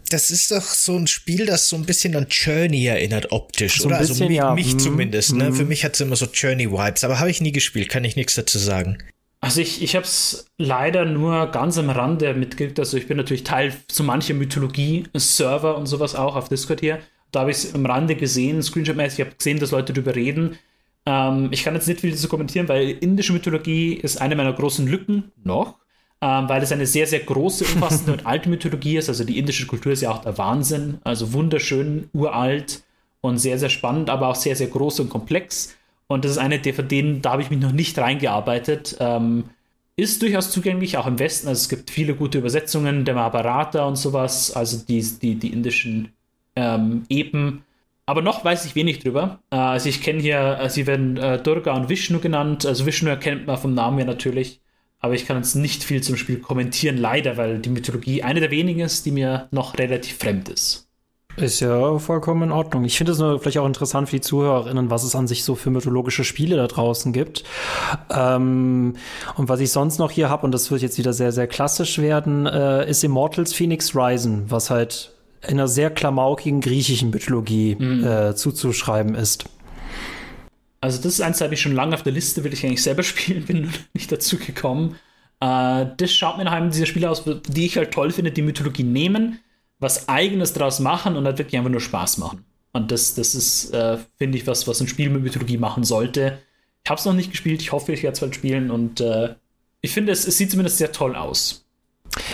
Das 0.10 0.32
ist 0.32 0.52
doch 0.52 0.62
so 0.62 0.96
ein 0.96 1.08
Spiel, 1.08 1.46
das 1.46 1.70
so 1.70 1.76
ein 1.76 1.86
bisschen 1.86 2.16
an 2.16 2.28
Journey 2.30 2.86
erinnert 2.86 3.32
optisch, 3.32 3.80
so 3.80 3.88
oder? 3.88 4.00
Bisschen, 4.00 4.14
also 4.14 4.26
mich, 4.26 4.38
ja. 4.38 4.54
mich 4.54 4.76
mm, 4.76 4.80
zumindest. 4.80 5.34
Ne? 5.34 5.50
Mm. 5.50 5.54
Für 5.54 5.66
mich 5.66 5.84
hat 5.84 5.96
es 5.96 6.02
immer 6.02 6.16
so 6.16 6.26
Journey-Vibes, 6.26 7.04
aber 7.04 7.20
habe 7.20 7.32
ich 7.32 7.42
nie 7.42 7.52
gespielt, 7.52 7.90
kann 7.90 8.04
ich 8.04 8.16
nichts 8.16 8.36
dazu 8.36 8.60
sagen. 8.60 8.98
Also 9.40 9.62
ich, 9.62 9.84
ich 9.84 9.96
habe 9.96 10.06
es 10.06 10.48
leider 10.58 11.06
nur 11.06 11.48
ganz 11.48 11.78
am 11.78 11.90
Rande 11.90 12.34
mitgekriegt. 12.34 12.80
Also 12.80 12.98
ich 12.98 13.08
bin 13.08 13.18
natürlich 13.18 13.44
Teil 13.44 13.74
zu 13.88 14.04
mancher 14.04 14.34
Mythologie-Server 14.34 15.78
und 15.78 15.86
sowas 15.86 16.16
auch 16.16 16.36
auf 16.36 16.50
Discord 16.50 16.80
hier. 16.80 17.00
Da 17.32 17.42
habe 17.42 17.52
ich 17.52 17.58
es 17.58 17.76
am 17.76 17.86
Rande 17.86 18.16
gesehen, 18.16 18.62
Screenshot-mäßig. 18.62 19.20
Ich 19.20 19.26
habe 19.26 19.36
gesehen, 19.36 19.60
dass 19.60 19.72
Leute 19.72 19.94
darüber 19.94 20.16
reden. 20.16 20.58
Ähm, 21.06 21.50
ich 21.52 21.64
kann 21.64 21.76
jetzt 21.76 21.88
nicht 21.88 22.02
viel 22.02 22.12
dazu 22.12 22.28
kommentieren, 22.28 22.68
weil 22.68 22.90
indische 22.90 23.34
Mythologie 23.34 23.94
ist 23.94 24.20
eine 24.20 24.36
meiner 24.36 24.54
großen 24.54 24.88
Lücken 24.88 25.32
noch, 25.44 25.76
ähm, 26.22 26.50
weil 26.50 26.64
es 26.64 26.72
eine 26.72 26.88
sehr, 26.88 27.06
sehr 27.06 27.20
große, 27.20 27.66
umfassende 27.66 28.14
und 28.14 28.26
alte 28.26 28.50
Mythologie 28.50 28.98
ist. 28.98 29.10
Also 29.10 29.24
die 29.24 29.38
indische 29.38 29.68
Kultur 29.68 29.92
ist 29.92 30.02
ja 30.02 30.12
auch 30.12 30.22
der 30.22 30.38
Wahnsinn. 30.38 31.00
Also 31.04 31.34
wunderschön, 31.34 32.10
uralt 32.14 32.84
und 33.22 33.38
sehr, 33.38 33.60
sehr 33.60 33.70
spannend, 33.70 34.10
aber 34.10 34.28
auch 34.28 34.36
sehr, 34.36 34.56
sehr 34.56 34.68
groß 34.68 35.02
und 35.02 35.10
komplex. 35.10 35.76
Und 36.08 36.24
das 36.24 36.32
ist 36.32 36.38
eine 36.38 36.60
der 36.60 36.74
von 36.74 36.88
denen, 36.88 37.22
da 37.22 37.32
habe 37.32 37.42
ich 37.42 37.50
mich 37.50 37.60
noch 37.60 37.72
nicht 37.72 37.98
reingearbeitet. 37.98 38.98
Ähm, 39.00 39.46
ist 39.98 40.22
durchaus 40.22 40.52
zugänglich, 40.52 40.98
auch 40.98 41.08
im 41.08 41.20
Westen. 41.20 41.48
Also 41.48 41.62
es 41.62 41.70
gibt 41.70 41.90
viele 41.90 42.16
gute 42.16 42.38
Übersetzungen, 42.38 43.04
der 43.04 43.16
Mahabharata 43.16 43.86
und 43.86 43.96
sowas, 43.96 44.52
also 44.52 44.78
die, 44.88 45.02
die, 45.02 45.36
die 45.36 45.52
indischen 45.52 46.14
ähm, 46.56 47.04
Epen. 47.10 47.64
Aber 48.06 48.22
noch 48.22 48.46
weiß 48.46 48.66
ich 48.66 48.76
wenig 48.76 49.00
drüber. 49.00 49.40
Äh, 49.52 49.56
also 49.58 49.90
ich 49.90 50.02
kenne 50.02 50.22
hier, 50.22 50.60
äh, 50.62 50.70
sie 50.70 50.88
werden 50.88 51.18
äh, 51.18 51.42
Durga 51.42 51.74
und 51.74 51.90
Vishnu 51.90 52.20
genannt. 52.20 52.66
Also 52.66 52.86
Vishnu 52.86 53.10
erkennt 53.10 53.48
man 53.48 53.58
vom 53.58 53.74
Namen 53.74 53.98
her 53.98 54.08
natürlich. 54.08 54.62
Aber 55.00 55.14
ich 55.14 55.26
kann 55.26 55.38
jetzt 55.38 55.56
nicht 55.56 55.84
viel 55.84 56.02
zum 56.02 56.16
Spiel 56.16 56.40
kommentieren, 56.40 56.98
leider, 56.98 57.38
weil 57.38 57.60
die 57.60 57.70
Mythologie 57.70 58.24
eine 58.24 58.40
der 58.40 58.52
wenigen 58.52 58.80
ist, 58.80 59.06
die 59.06 59.12
mir 59.12 59.48
noch 59.52 59.78
relativ 59.78 60.18
fremd 60.18 60.50
ist. 60.50 60.87
Ist 61.38 61.60
ja 61.60 62.00
vollkommen 62.00 62.44
in 62.44 62.52
Ordnung. 62.52 62.84
Ich 62.84 62.98
finde 62.98 63.12
es 63.12 63.20
vielleicht 63.20 63.60
auch 63.60 63.66
interessant 63.68 64.10
für 64.10 64.16
die 64.16 64.22
ZuhörerInnen, 64.22 64.90
was 64.90 65.04
es 65.04 65.16
an 65.16 65.28
sich 65.28 65.44
so 65.44 65.54
für 65.54 65.70
mythologische 65.70 66.24
Spiele 66.24 66.56
da 66.58 66.66
draußen 66.66 67.14
gibt. 67.14 67.44
Ähm, 68.10 68.96
und 69.36 69.48
was 69.48 69.60
ich 69.60 69.72
sonst 69.72 70.00
noch 70.00 70.10
hier 70.10 70.30
habe, 70.30 70.46
und 70.46 70.52
das 70.52 70.72
wird 70.72 70.82
jetzt 70.82 70.98
wieder 70.98 71.14
sehr, 71.14 71.32
sehr 71.32 71.46
klassisch 71.46 72.00
werden, 72.00 72.48
äh, 72.48 72.90
ist 72.90 73.04
Immortals 73.04 73.54
Phoenix 73.54 73.96
Rising, 73.96 74.46
was 74.50 74.72
halt 74.72 75.14
in 75.44 75.52
einer 75.52 75.68
sehr 75.68 75.92
klamaukigen 75.92 76.60
griechischen 76.60 77.12
Mythologie 77.12 77.76
Mhm. 77.78 78.04
äh, 78.04 78.36
zuzuschreiben 78.36 79.14
ist. 79.14 79.46
Also 80.82 80.98
das 80.98 81.14
ist 81.14 81.22
eins, 81.22 81.38
da 81.38 81.46
habe 81.46 81.54
ich 81.54 81.62
schon 81.62 81.74
lange 81.74 81.94
auf 81.94 82.02
der 82.04 82.14
Liste, 82.14 82.44
will 82.44 82.54
ich 82.54 82.66
eigentlich 82.66 82.82
selber 82.84 83.04
spielen, 83.04 83.46
bin 83.46 83.62
nur 83.62 83.72
nicht 83.94 84.12
dazu 84.12 84.38
gekommen. 84.38 84.96
Äh, 85.40 85.86
das 85.98 86.12
schaut 86.12 86.38
mir 86.38 86.46
nach 86.46 86.54
einem 86.54 86.72
dieser 86.72 86.88
Spiele 86.88 87.10
aus, 87.12 87.24
die 87.48 87.66
ich 87.68 87.78
halt 87.78 87.92
toll 87.92 88.10
finde, 88.10 88.32
die 88.32 88.42
Mythologie 88.42 88.84
nehmen, 88.84 89.40
was 89.80 90.10
Eigenes 90.10 90.54
draus 90.54 90.80
machen 90.80 91.16
und 91.16 91.26
halt 91.26 91.38
wirklich 91.38 91.58
einfach 91.58 91.72
nur 91.72 91.82
Spaß 91.82 92.18
machen. 92.18 92.44
Und 92.74 92.92
das, 92.92 93.16
das 93.16 93.36
ist, 93.36 93.74
äh, 93.74 93.98
finde 94.18 94.38
ich, 94.38 94.48
was, 94.48 94.68
was 94.68 94.80
ein 94.82 94.88
Spiel 94.88 95.10
mit 95.10 95.24
Mythologie 95.24 95.58
machen 95.58 95.84
sollte. 95.84 96.40
Ich 96.84 96.90
habe 96.90 97.00
es 97.00 97.06
noch 97.06 97.14
nicht 97.14 97.32
gespielt, 97.32 97.62
ich 97.62 97.72
hoffe, 97.72 97.92
ich 97.92 98.04
werde 98.04 98.14
es 98.14 98.20
bald 98.20 98.36
spielen 98.36 98.72
und 98.72 99.02
äh, 99.02 99.36
ich 99.82 99.92
finde, 99.92 100.12
es, 100.12 100.28
es 100.28 100.38
sieht 100.38 100.52
zumindest 100.52 100.78
sehr 100.78 100.92
toll 100.92 101.16
aus. 101.16 101.64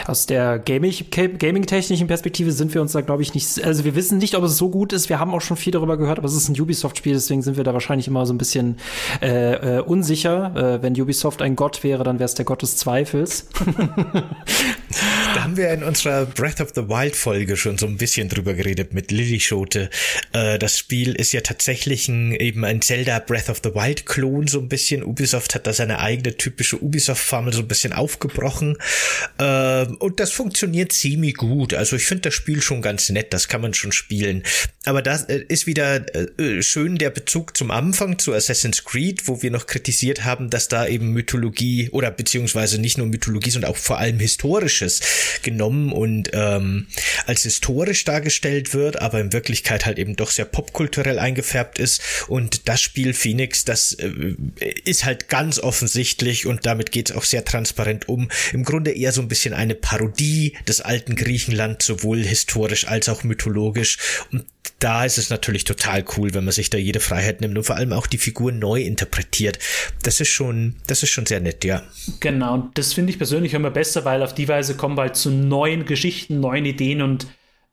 Aus 0.05 0.27
der 0.27 0.59
Gaming- 0.59 1.09
Gaming-technischen 1.11 2.07
Perspektive 2.07 2.51
sind 2.51 2.73
wir 2.73 2.81
uns 2.81 2.91
da, 2.93 3.01
glaube 3.01 3.21
ich, 3.21 3.33
nicht. 3.33 3.63
Also, 3.63 3.83
wir 3.83 3.95
wissen 3.95 4.17
nicht, 4.17 4.35
ob 4.35 4.43
es 4.43 4.57
so 4.57 4.69
gut 4.69 4.93
ist. 4.93 5.09
Wir 5.09 5.19
haben 5.19 5.33
auch 5.33 5.41
schon 5.41 5.57
viel 5.57 5.71
darüber 5.71 5.97
gehört, 5.97 6.19
aber 6.19 6.27
es 6.27 6.35
ist 6.35 6.47
ein 6.47 6.59
Ubisoft-Spiel, 6.59 7.13
deswegen 7.13 7.41
sind 7.41 7.57
wir 7.57 7.63
da 7.63 7.73
wahrscheinlich 7.73 8.07
immer 8.07 8.25
so 8.25 8.33
ein 8.33 8.37
bisschen 8.37 8.77
äh, 9.21 9.77
äh, 9.77 9.81
unsicher. 9.81 10.55
Äh, 10.55 10.83
wenn 10.83 10.99
Ubisoft 10.99 11.41
ein 11.41 11.55
Gott 11.55 11.83
wäre, 11.83 12.03
dann 12.03 12.19
wäre 12.19 12.25
es 12.25 12.33
der 12.35 12.45
Gott 12.45 12.61
des 12.61 12.77
Zweifels. 12.77 13.47
Da 15.33 15.45
haben 15.45 15.57
wir 15.57 15.71
in 15.71 15.83
unserer 15.83 16.27
Breath 16.27 16.61
of 16.61 16.73
the 16.75 16.87
Wild 16.87 17.15
Folge 17.15 17.57
schon 17.57 17.79
so 17.79 17.87
ein 17.87 17.97
bisschen 17.97 18.29
drüber 18.29 18.53
geredet 18.53 18.93
mit 18.93 19.09
Lilly 19.09 19.39
Schote. 19.39 19.89
Äh, 20.31 20.59
das 20.59 20.77
Spiel 20.77 21.15
ist 21.15 21.33
ja 21.33 21.41
tatsächlich 21.41 22.07
ein, 22.07 22.35
eben 22.35 22.63
ein 22.63 22.83
Zelda 22.83 23.17
Breath 23.17 23.49
of 23.49 23.59
the 23.63 23.73
Wild 23.73 24.05
Klon 24.05 24.47
so 24.47 24.59
ein 24.59 24.69
bisschen. 24.69 25.03
Ubisoft 25.03 25.55
hat 25.55 25.65
da 25.65 25.73
seine 25.73 25.99
eigene 25.99 26.37
typische 26.37 26.79
Ubisoft-Formel 26.79 27.51
so 27.51 27.61
ein 27.61 27.67
bisschen 27.67 27.93
aufgebrochen. 27.93 28.77
Äh, 29.39 29.85
und 29.85 30.19
das 30.19 30.31
funktioniert 30.31 30.91
ziemlich 30.91 31.35
gut. 31.35 31.73
Also 31.73 31.95
ich 31.95 32.05
finde 32.05 32.23
das 32.23 32.35
Spiel 32.35 32.61
schon 32.61 32.83
ganz 32.83 33.09
nett. 33.09 33.33
Das 33.33 33.47
kann 33.47 33.61
man 33.61 33.73
schon 33.73 33.91
spielen. 33.91 34.43
Aber 34.85 35.01
das 35.01 35.23
äh, 35.23 35.43
ist 35.47 35.65
wieder 35.65 36.05
äh, 36.15 36.61
schön 36.61 36.97
der 36.99 37.09
Bezug 37.09 37.57
zum 37.57 37.71
Anfang 37.71 38.19
zu 38.19 38.33
Assassin's 38.33 38.83
Creed, 38.83 39.27
wo 39.27 39.41
wir 39.41 39.49
noch 39.49 39.65
kritisiert 39.65 40.25
haben, 40.25 40.51
dass 40.51 40.67
da 40.67 40.85
eben 40.85 41.11
Mythologie 41.11 41.89
oder 41.89 42.11
beziehungsweise 42.11 42.79
nicht 42.79 42.99
nur 42.99 43.07
Mythologie, 43.07 43.49
sondern 43.49 43.71
auch 43.71 43.77
vor 43.77 43.97
allem 43.97 44.19
historisches 44.19 45.01
genommen 45.41 45.91
und 45.91 46.29
ähm, 46.33 46.87
als 47.25 47.43
historisch 47.43 48.03
dargestellt 48.05 48.73
wird, 48.73 49.01
aber 49.01 49.19
in 49.19 49.33
Wirklichkeit 49.33 49.85
halt 49.85 49.99
eben 49.99 50.15
doch 50.15 50.31
sehr 50.31 50.45
popkulturell 50.45 51.19
eingefärbt 51.19 51.79
ist. 51.79 52.01
Und 52.27 52.67
das 52.67 52.81
Spiel 52.81 53.13
Phoenix, 53.13 53.65
das 53.65 53.93
äh, 53.93 54.35
ist 54.83 55.05
halt 55.05 55.29
ganz 55.29 55.59
offensichtlich 55.59 56.45
und 56.45 56.65
damit 56.65 56.91
geht 56.91 57.09
es 57.09 57.15
auch 57.15 57.23
sehr 57.23 57.45
transparent 57.45 58.07
um. 58.09 58.29
Im 58.51 58.63
Grunde 58.63 58.91
eher 58.91 59.11
so 59.11 59.21
ein 59.21 59.27
bisschen 59.27 59.53
eine 59.53 59.75
Parodie 59.75 60.55
des 60.67 60.81
alten 60.81 61.15
Griechenland, 61.15 61.81
sowohl 61.81 62.23
historisch 62.23 62.87
als 62.87 63.09
auch 63.09 63.23
mythologisch. 63.23 63.97
Und 64.31 64.45
da 64.79 65.05
ist 65.05 65.17
es 65.17 65.29
natürlich 65.29 65.63
total 65.63 66.03
cool, 66.17 66.33
wenn 66.33 66.43
man 66.43 66.53
sich 66.53 66.69
da 66.69 66.77
jede 66.77 66.99
Freiheit 66.99 67.41
nimmt 67.41 67.57
und 67.57 67.63
vor 67.63 67.75
allem 67.75 67.93
auch 67.93 68.07
die 68.07 68.17
Figuren 68.17 68.59
neu 68.59 68.81
interpretiert. 68.81 69.59
Das 70.03 70.19
ist 70.19 70.29
schon, 70.29 70.75
das 70.87 71.03
ist 71.03 71.09
schon 71.09 71.25
sehr 71.25 71.39
nett, 71.39 71.63
ja. 71.63 71.83
Genau, 72.19 72.55
und 72.55 72.77
das 72.77 72.93
finde 72.93 73.11
ich 73.11 73.17
persönlich 73.17 73.53
immer 73.53 73.71
besser, 73.71 74.05
weil 74.05 74.23
auf 74.23 74.33
die 74.33 74.47
Weise 74.47 74.75
kommen 74.75 74.97
wir 74.97 75.03
halt 75.03 75.15
zu 75.15 75.31
neuen 75.31 75.85
Geschichten, 75.85 76.39
neuen 76.39 76.65
Ideen 76.65 77.01
und 77.01 77.27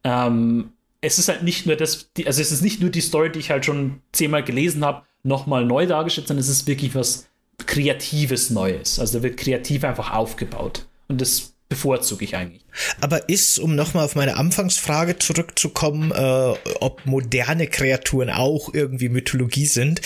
ähm, 0.05 0.70
es 1.01 1.18
ist 1.18 1.28
halt 1.28 1.43
nicht 1.43 1.66
nur 1.66 1.76
das, 1.76 2.11
die, 2.16 2.26
also 2.26 2.41
es 2.41 2.53
ist 2.53 2.62
nicht 2.62 2.80
nur 2.80 2.91
die 2.91 3.01
Story, 3.01 3.32
die 3.32 3.38
ich 3.38 3.51
halt 3.51 3.64
schon 3.64 4.01
zehnmal 4.12 4.45
gelesen 4.45 4.84
habe, 4.84 5.03
nochmal 5.22 5.64
neu 5.64 5.86
dargestellt, 5.86 6.28
sondern 6.28 6.43
es 6.43 6.49
ist 6.49 6.66
wirklich 6.66 6.95
was 6.95 7.26
Kreatives 7.66 8.51
Neues. 8.51 8.99
Also 8.99 9.18
da 9.18 9.22
wird 9.22 9.36
kreativ 9.36 9.84
einfach 9.84 10.12
aufgebaut. 10.12 10.86
Und 11.09 11.20
das 11.20 11.55
bevorzuge 11.71 12.25
ich 12.25 12.37
eigentlich. 12.37 12.62
Aber 13.01 13.31
ist, 13.31 13.59
um 13.59 13.75
nochmal 13.75 14.05
auf 14.05 14.16
meine 14.16 14.37
Anfangsfrage 14.37 15.18
zurückzukommen, 15.18 16.11
äh, 16.11 16.55
ob 16.81 17.07
moderne 17.07 17.68
Kreaturen 17.68 18.29
auch 18.29 18.75
irgendwie 18.75 19.09
Mythologie 19.09 19.66
sind, 19.66 20.03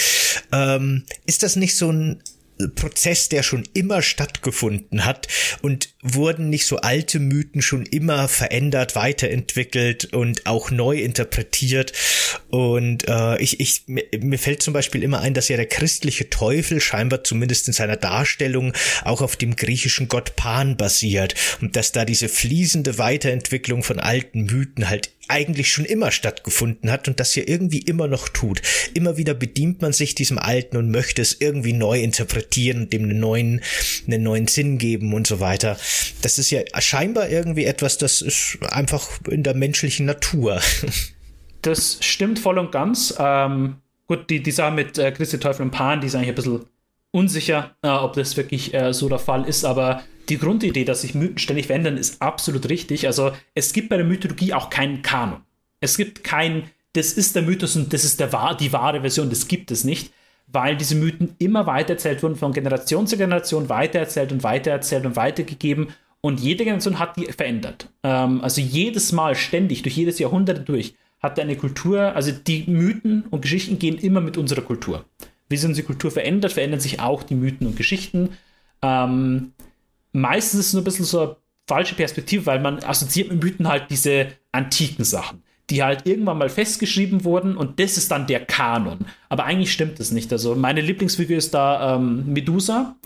ähm, 0.52 1.04
ist 1.26 1.42
das 1.42 1.56
nicht 1.56 1.76
so 1.76 1.90
ein 1.90 2.22
Prozess, 2.76 3.28
der 3.28 3.42
schon 3.42 3.64
immer 3.74 4.00
stattgefunden 4.00 5.04
hat 5.04 5.26
und 5.62 5.88
wurden 6.02 6.50
nicht 6.50 6.66
so 6.66 6.76
alte 6.76 7.18
Mythen 7.18 7.62
schon 7.62 7.84
immer 7.84 8.28
verändert, 8.28 8.94
weiterentwickelt 8.94 10.12
und 10.12 10.46
auch 10.46 10.70
neu 10.70 10.98
interpretiert. 10.98 11.92
Und 12.48 13.08
äh, 13.08 13.38
ich, 13.40 13.58
ich, 13.58 13.84
mir, 13.86 14.38
fällt 14.38 14.62
zum 14.62 14.72
Beispiel 14.72 15.02
immer 15.02 15.20
ein, 15.20 15.34
dass 15.34 15.48
ja 15.48 15.56
der 15.56 15.66
christliche 15.66 16.30
Teufel 16.30 16.80
scheinbar 16.80 17.24
zumindest 17.24 17.66
in 17.66 17.74
seiner 17.74 17.96
Darstellung 17.96 18.72
auch 19.02 19.20
auf 19.20 19.36
dem 19.36 19.56
griechischen 19.56 20.08
Gott 20.08 20.36
Pan 20.36 20.76
basiert 20.76 21.34
und 21.60 21.74
dass 21.76 21.92
da 21.92 22.04
diese 22.04 22.28
fließende 22.28 22.98
Weiterentwicklung 22.98 23.82
von 23.82 23.98
alten 23.98 24.44
Mythen 24.44 24.88
halt 24.88 25.10
eigentlich 25.28 25.70
schon 25.70 25.84
immer 25.84 26.10
stattgefunden 26.10 26.90
hat 26.90 27.08
und 27.08 27.20
das 27.20 27.32
hier 27.32 27.48
irgendwie 27.48 27.78
immer 27.78 28.08
noch 28.08 28.28
tut. 28.28 28.60
Immer 28.94 29.16
wieder 29.16 29.34
bedient 29.34 29.82
man 29.82 29.92
sich 29.92 30.14
diesem 30.14 30.38
Alten 30.38 30.76
und 30.76 30.90
möchte 30.90 31.22
es 31.22 31.40
irgendwie 31.40 31.72
neu 31.72 32.00
interpretieren 32.00 32.82
und 32.82 32.92
dem 32.92 33.04
einen 33.04 33.20
neuen, 33.20 33.60
einen 34.06 34.22
neuen 34.22 34.46
Sinn 34.48 34.78
geben 34.78 35.14
und 35.14 35.26
so 35.26 35.40
weiter. 35.40 35.78
Das 36.22 36.38
ist 36.38 36.50
ja 36.50 36.60
scheinbar 36.78 37.28
irgendwie 37.28 37.64
etwas, 37.64 37.98
das 37.98 38.22
ist 38.22 38.58
einfach 38.70 39.08
in 39.28 39.42
der 39.42 39.54
menschlichen 39.54 40.06
Natur. 40.06 40.60
Das 41.62 41.96
stimmt 42.02 42.38
voll 42.38 42.58
und 42.58 42.72
ganz. 42.72 43.14
Ähm, 43.18 43.76
gut, 44.06 44.28
die, 44.28 44.42
die 44.42 44.50
Sache 44.50 44.74
mit 44.74 44.98
äh, 44.98 45.10
Christi 45.12 45.38
Teufel 45.38 45.62
und 45.62 45.70
Pan, 45.70 46.02
die 46.02 46.08
ist 46.08 46.14
eigentlich 46.14 46.28
ein 46.28 46.34
bisschen 46.34 46.66
unsicher, 47.10 47.74
äh, 47.80 47.88
ob 47.88 48.12
das 48.12 48.36
wirklich 48.36 48.74
äh, 48.74 48.92
so 48.92 49.08
der 49.08 49.18
Fall 49.18 49.48
ist, 49.48 49.64
aber 49.64 50.02
die 50.28 50.38
Grundidee, 50.38 50.84
dass 50.84 51.02
sich 51.02 51.14
Mythen 51.14 51.38
ständig 51.38 51.66
verändern, 51.66 51.96
ist 51.96 52.20
absolut 52.22 52.68
richtig. 52.68 53.06
Also 53.06 53.32
es 53.54 53.72
gibt 53.72 53.88
bei 53.88 53.96
der 53.96 54.06
Mythologie 54.06 54.52
auch 54.52 54.70
keinen 54.70 55.02
Kanon. 55.02 55.42
Es 55.80 55.96
gibt 55.96 56.24
kein, 56.24 56.64
das 56.94 57.12
ist 57.12 57.34
der 57.36 57.42
Mythos 57.42 57.76
und 57.76 57.92
das 57.92 58.04
ist 58.04 58.20
der, 58.20 58.54
die 58.54 58.72
wahre 58.72 59.00
Version, 59.00 59.30
das 59.30 59.48
gibt 59.48 59.70
es 59.70 59.84
nicht, 59.84 60.12
weil 60.46 60.76
diese 60.76 60.94
Mythen 60.94 61.34
immer 61.38 61.66
weitererzählt 61.66 62.22
wurden, 62.22 62.36
von 62.36 62.52
Generation 62.52 63.06
zu 63.06 63.16
Generation 63.16 63.68
weitererzählt 63.68 64.32
und 64.32 64.42
weitererzählt 64.42 65.06
und 65.06 65.16
weitergegeben. 65.16 65.88
Und 66.20 66.40
jede 66.40 66.64
Generation 66.64 66.98
hat 66.98 67.16
die 67.16 67.26
verändert. 67.26 67.90
Ähm, 68.02 68.40
also 68.40 68.60
jedes 68.60 69.12
Mal, 69.12 69.34
ständig, 69.34 69.82
durch 69.82 69.96
jedes 69.96 70.18
Jahrhundert 70.18 70.66
durch, 70.68 70.94
hat 71.20 71.38
eine 71.40 71.56
Kultur, 71.56 72.14
also 72.14 72.32
die 72.32 72.64
Mythen 72.66 73.24
und 73.30 73.42
Geschichten 73.42 73.78
gehen 73.78 73.98
immer 73.98 74.20
mit 74.20 74.36
unserer 74.36 74.62
Kultur. 74.62 75.04
Wie 75.48 75.56
sich 75.56 75.68
unsere 75.68 75.86
Kultur 75.86 76.10
verändert, 76.10 76.52
verändern 76.52 76.80
sich 76.80 77.00
auch 77.00 77.22
die 77.22 77.34
Mythen 77.34 77.66
und 77.66 77.76
Geschichten. 77.76 78.30
Ähm, 78.82 79.52
meistens 80.14 80.60
ist 80.60 80.66
es 80.68 80.72
nur 80.72 80.82
ein 80.82 80.84
bisschen 80.84 81.04
so 81.04 81.20
eine 81.20 81.36
falsche 81.66 81.94
Perspektive, 81.94 82.46
weil 82.46 82.60
man 82.60 82.82
assoziiert 82.82 83.30
mit 83.30 83.42
Mythen 83.42 83.68
halt 83.68 83.90
diese 83.90 84.28
antiken 84.52 85.04
Sachen 85.04 85.42
die 85.70 85.82
halt 85.82 86.06
irgendwann 86.06 86.38
mal 86.38 86.50
festgeschrieben 86.50 87.24
wurden 87.24 87.56
und 87.56 87.80
das 87.80 87.96
ist 87.96 88.10
dann 88.10 88.26
der 88.26 88.44
Kanon. 88.44 89.06
Aber 89.28 89.44
eigentlich 89.44 89.72
stimmt 89.72 89.98
das 89.98 90.10
nicht. 90.10 90.30
Also 90.32 90.54
meine 90.54 90.80
Lieblingsfigur 90.80 91.36
ist 91.36 91.54
da 91.54 91.96
ähm, 91.96 92.32
Medusa. 92.32 92.96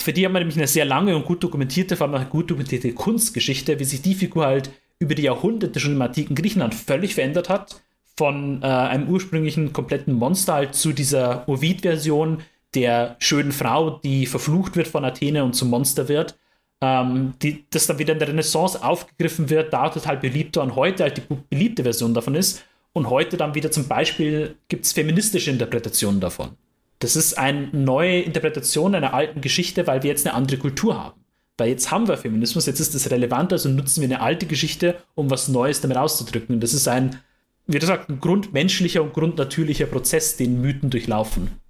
Für 0.00 0.12
die 0.12 0.24
haben 0.24 0.32
wir 0.32 0.40
nämlich 0.40 0.56
eine 0.56 0.66
sehr 0.66 0.84
lange 0.84 1.14
und 1.14 1.24
gut 1.24 1.44
dokumentierte, 1.44 1.96
vor 1.96 2.08
allem 2.08 2.20
auch 2.20 2.28
gut 2.28 2.50
dokumentierte 2.50 2.92
Kunstgeschichte, 2.92 3.78
wie 3.78 3.84
sich 3.84 4.02
die 4.02 4.14
Figur 4.14 4.46
halt 4.46 4.70
über 4.98 5.14
die 5.14 5.22
Jahrhunderte 5.22 5.78
schon 5.78 5.92
im 5.92 6.02
antiken 6.02 6.34
Griechenland 6.34 6.74
völlig 6.74 7.14
verändert 7.14 7.48
hat. 7.48 7.80
Von 8.16 8.62
äh, 8.62 8.66
einem 8.66 9.08
ursprünglichen 9.08 9.72
kompletten 9.72 10.14
Monster 10.14 10.54
halt 10.54 10.74
zu 10.74 10.92
dieser 10.92 11.48
Ovid-Version 11.48 12.42
der 12.74 13.16
schönen 13.20 13.52
Frau, 13.52 14.00
die 14.02 14.26
verflucht 14.26 14.76
wird 14.76 14.88
von 14.88 15.04
Athene 15.04 15.44
und 15.44 15.54
zum 15.54 15.70
Monster 15.70 16.08
wird 16.08 16.36
ähm, 16.82 17.34
die, 17.40 17.64
das 17.70 17.86
dann 17.86 17.98
wieder 17.98 18.12
in 18.12 18.18
der 18.18 18.28
Renaissance 18.28 18.82
aufgegriffen 18.82 19.48
wird, 19.48 19.72
da 19.72 19.88
total 19.88 20.18
beliebter 20.18 20.62
und 20.62 20.74
heute 20.74 21.04
halt 21.04 21.16
die 21.16 21.36
beliebte 21.48 21.84
Version 21.84 22.12
davon 22.12 22.34
ist. 22.34 22.64
Und 22.92 23.08
heute 23.08 23.38
dann 23.38 23.54
wieder 23.54 23.70
zum 23.70 23.88
Beispiel 23.88 24.56
gibt 24.68 24.84
es 24.84 24.92
feministische 24.92 25.50
Interpretationen 25.50 26.20
davon. 26.20 26.50
Das 26.98 27.16
ist 27.16 27.38
eine 27.38 27.68
neue 27.72 28.20
Interpretation 28.20 28.94
einer 28.94 29.14
alten 29.14 29.40
Geschichte, 29.40 29.86
weil 29.86 30.02
wir 30.02 30.10
jetzt 30.10 30.26
eine 30.26 30.34
andere 30.34 30.58
Kultur 30.58 31.02
haben. 31.02 31.20
Weil 31.56 31.70
jetzt 31.70 31.90
haben 31.90 32.08
wir 32.08 32.16
Feminismus, 32.16 32.66
jetzt 32.66 32.80
ist 32.80 32.94
das 32.94 33.10
relevanter, 33.10 33.54
also 33.54 33.68
nutzen 33.68 34.00
wir 34.00 34.08
eine 34.08 34.20
alte 34.20 34.46
Geschichte, 34.46 34.96
um 35.14 35.30
was 35.30 35.48
Neues 35.48 35.80
damit 35.80 35.96
auszudrücken. 35.96 36.60
Das 36.60 36.74
ist 36.74 36.88
ein, 36.88 37.20
wie 37.66 37.78
gesagt, 37.78 38.10
ein 38.10 38.20
grundmenschlicher 38.20 39.02
und 39.02 39.12
grundnatürlicher 39.12 39.86
Prozess, 39.86 40.36
den 40.36 40.60
Mythen 40.60 40.90
durchlaufen. 40.90 41.61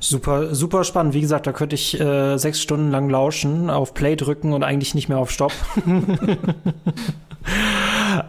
Super, 0.00 0.54
super 0.54 0.84
spannend. 0.84 1.14
Wie 1.14 1.20
gesagt, 1.20 1.46
da 1.46 1.52
könnte 1.52 1.74
ich 1.74 1.98
äh, 2.00 2.38
sechs 2.38 2.60
Stunden 2.60 2.90
lang 2.90 3.10
lauschen, 3.10 3.70
auf 3.70 3.94
Play 3.94 4.16
drücken 4.16 4.52
und 4.52 4.62
eigentlich 4.62 4.94
nicht 4.94 5.08
mehr 5.08 5.18
auf 5.18 5.30
Stopp. 5.30 5.52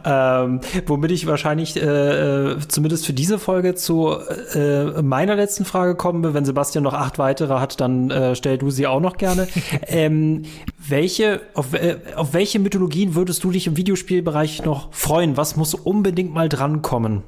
ähm, 0.05 0.59
womit 0.85 1.11
ich 1.11 1.27
wahrscheinlich 1.27 1.75
äh, 1.77 2.51
äh, 2.51 2.57
zumindest 2.67 3.05
für 3.05 3.13
diese 3.13 3.39
Folge 3.39 3.75
zu 3.75 4.15
äh, 4.53 5.01
meiner 5.01 5.35
letzten 5.35 5.65
Frage 5.65 5.95
kommen 5.95 6.23
will. 6.23 6.33
Wenn 6.33 6.45
Sebastian 6.45 6.83
noch 6.83 6.93
acht 6.93 7.19
weitere 7.19 7.59
hat, 7.59 7.79
dann 7.79 8.11
äh, 8.11 8.35
stell 8.35 8.57
du 8.57 8.69
sie 8.69 8.87
auch 8.87 8.99
noch 8.99 9.17
gerne. 9.17 9.47
ähm, 9.87 10.43
welche, 10.77 11.41
auf, 11.53 11.73
äh, 11.73 11.97
auf 12.15 12.33
welche 12.33 12.59
Mythologien 12.59 13.15
würdest 13.15 13.43
du 13.43 13.51
dich 13.51 13.67
im 13.67 13.77
Videospielbereich 13.77 14.63
noch 14.65 14.93
freuen? 14.93 15.37
Was 15.37 15.55
muss 15.55 15.73
unbedingt 15.73 16.33
mal 16.33 16.49
drankommen? 16.49 17.23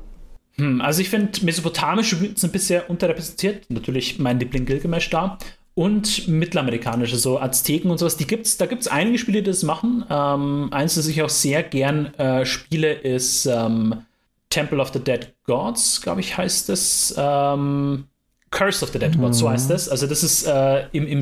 Hm, 0.57 0.81
also 0.81 1.01
ich 1.01 1.09
finde, 1.09 1.43
mesopotamische 1.43 2.17
Mythen 2.17 2.37
sind 2.37 2.53
bisher 2.53 2.89
unterrepräsentiert. 2.89 3.69
Natürlich 3.69 4.19
mein 4.19 4.39
Liebling 4.39 4.65
Gilgamesh 4.65 5.09
da. 5.09 5.37
Und 5.75 6.27
mittelamerikanische, 6.27 7.17
so 7.17 7.39
Azteken 7.39 7.89
und 7.89 7.97
sowas, 7.97 8.15
die 8.15 8.27
gibt's, 8.27 8.57
da 8.57 8.67
gibt 8.67 8.83
es 8.83 8.87
einige 8.87 9.17
Spiele, 9.17 9.41
die 9.41 9.49
das 9.49 9.63
machen. 9.63 10.05
Ähm, 10.07 10.67
eins, 10.71 10.93
das 10.95 11.07
ich 11.07 11.19
auch 11.23 11.29
sehr 11.29 11.63
gern 11.63 12.13
äh, 12.13 12.45
spiele, 12.45 12.93
ist 12.93 13.47
ähm, 13.47 14.03
Temple 14.49 14.79
of 14.79 14.93
the 14.93 14.99
Dead 14.99 15.33
Gods, 15.45 16.01
glaube 16.01 16.21
ich, 16.21 16.37
heißt 16.37 16.69
es. 16.69 17.15
Ähm, 17.17 18.03
Curse 18.51 18.85
of 18.85 18.91
the 18.91 18.99
Dead 18.99 19.17
Gods, 19.17 19.39
so 19.39 19.49
heißt 19.49 19.69
das. 19.71 19.89
Also 19.89 20.05
das 20.05 20.23
ist 20.23 20.43
äh, 20.45 20.85
im, 20.91 21.07
im, 21.07 21.21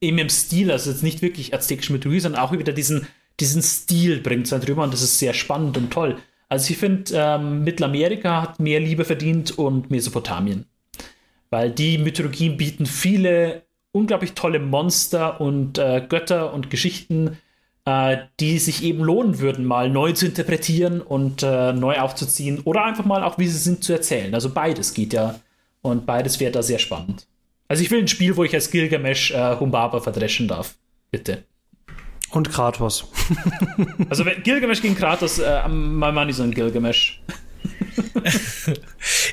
eben 0.00 0.18
im 0.18 0.28
Stil, 0.28 0.72
also 0.72 0.90
jetzt 0.90 1.04
nicht 1.04 1.22
wirklich 1.22 1.54
aztekische 1.54 1.92
Mythologie, 1.92 2.18
sondern 2.18 2.42
auch 2.42 2.50
wieder 2.50 2.72
diesen, 2.72 3.06
diesen 3.38 3.62
Stil 3.62 4.20
bringt 4.20 4.46
es 4.46 4.52
halt 4.52 4.66
drüber 4.66 4.82
und 4.82 4.92
das 4.92 5.02
ist 5.02 5.20
sehr 5.20 5.32
spannend 5.32 5.76
und 5.76 5.92
toll. 5.92 6.18
Also 6.52 6.70
ich 6.70 6.76
finde, 6.76 7.10
ähm, 7.14 7.64
Mittelamerika 7.64 8.42
hat 8.42 8.60
mehr 8.60 8.78
Liebe 8.78 9.06
verdient 9.06 9.56
und 9.58 9.90
Mesopotamien. 9.90 10.66
Weil 11.48 11.70
die 11.70 11.96
Mythologien 11.96 12.58
bieten 12.58 12.84
viele 12.84 13.62
unglaublich 13.90 14.34
tolle 14.34 14.58
Monster 14.58 15.40
und 15.40 15.78
äh, 15.78 16.04
Götter 16.06 16.52
und 16.52 16.68
Geschichten, 16.68 17.38
äh, 17.86 18.18
die 18.38 18.58
sich 18.58 18.82
eben 18.82 19.02
lohnen 19.02 19.38
würden, 19.38 19.64
mal 19.64 19.88
neu 19.88 20.12
zu 20.12 20.26
interpretieren 20.26 21.00
und 21.00 21.42
äh, 21.42 21.72
neu 21.72 21.98
aufzuziehen 21.98 22.60
oder 22.64 22.84
einfach 22.84 23.06
mal 23.06 23.24
auch, 23.24 23.38
wie 23.38 23.48
sie 23.48 23.56
sind, 23.56 23.82
zu 23.82 23.94
erzählen. 23.94 24.34
Also 24.34 24.50
beides 24.50 24.92
geht 24.92 25.14
ja 25.14 25.40
und 25.80 26.04
beides 26.04 26.38
wäre 26.38 26.52
da 26.52 26.62
sehr 26.62 26.78
spannend. 26.78 27.26
Also 27.66 27.82
ich 27.82 27.90
will 27.90 28.00
ein 28.00 28.08
Spiel, 28.08 28.36
wo 28.36 28.44
ich 28.44 28.52
als 28.52 28.70
Gilgamesh 28.70 29.30
äh, 29.30 29.56
Humbaba 29.58 30.00
verdreschen 30.00 30.48
darf. 30.48 30.74
Bitte. 31.10 31.44
Und 32.32 32.50
Kratos. 32.50 33.04
also 34.08 34.24
wenn 34.24 34.42
Gilgamesh 34.42 34.80
gegen 34.80 34.96
Kratos, 34.96 35.38
äh, 35.38 35.68
mein 35.68 36.14
Mann 36.14 36.28
ist 36.28 36.38
so 36.38 36.42
ein 36.42 36.50
Gilgamesh. 36.50 37.20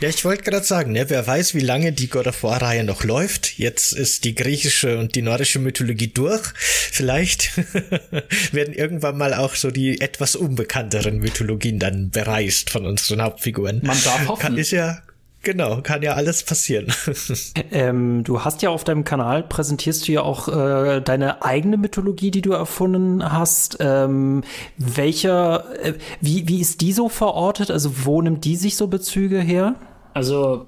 ja, 0.01 0.09
ich 0.09 0.25
wollte 0.25 0.43
gerade 0.43 0.65
sagen, 0.65 0.91
ne, 0.91 1.09
wer 1.09 1.25
weiß, 1.25 1.55
wie 1.55 1.61
lange 1.61 1.93
die 1.93 2.09
God 2.09 2.27
of 2.27 2.43
War-Reihe 2.43 2.83
noch 2.83 3.03
läuft. 3.03 3.57
Jetzt 3.57 3.93
ist 3.93 4.25
die 4.25 4.35
griechische 4.35 4.97
und 4.99 5.15
die 5.15 5.21
nordische 5.21 5.59
Mythologie 5.59 6.07
durch. 6.07 6.43
Vielleicht 6.57 7.51
werden 8.51 8.73
irgendwann 8.73 9.17
mal 9.17 9.33
auch 9.33 9.55
so 9.55 9.71
die 9.71 10.01
etwas 10.01 10.35
unbekannteren 10.35 11.19
Mythologien 11.19 11.79
dann 11.79 12.09
bereist 12.09 12.69
von 12.69 12.85
unseren 12.85 13.21
Hauptfiguren. 13.21 13.81
Man 13.83 13.97
darf 14.03 14.27
hoffen. 14.27 14.41
Kann, 14.41 14.57
ist 14.57 14.71
ja, 14.71 15.01
Genau, 15.49 15.81
kann 15.81 16.03
ja 16.03 16.13
alles 16.13 16.43
passieren. 16.43 16.93
ähm, 17.71 18.23
du 18.23 18.45
hast 18.45 18.61
ja 18.61 18.69
auf 18.69 18.83
deinem 18.83 19.03
Kanal, 19.03 19.41
präsentierst 19.41 20.07
du 20.07 20.11
ja 20.11 20.21
auch 20.21 20.47
äh, 20.47 21.01
deine 21.01 21.41
eigene 21.41 21.77
Mythologie, 21.77 22.29
die 22.29 22.43
du 22.43 22.51
erfunden 22.51 23.31
hast. 23.33 23.77
Ähm, 23.79 24.43
welcher, 24.77 25.65
äh, 25.83 25.95
wie, 26.21 26.47
wie 26.47 26.61
ist 26.61 26.81
die 26.81 26.93
so 26.93 27.09
verortet? 27.09 27.71
Also 27.71 28.05
wo 28.05 28.21
nimmt 28.21 28.45
die 28.45 28.57
sich 28.57 28.75
so 28.75 28.85
Bezüge 28.85 29.39
her? 29.39 29.73
Also 30.13 30.67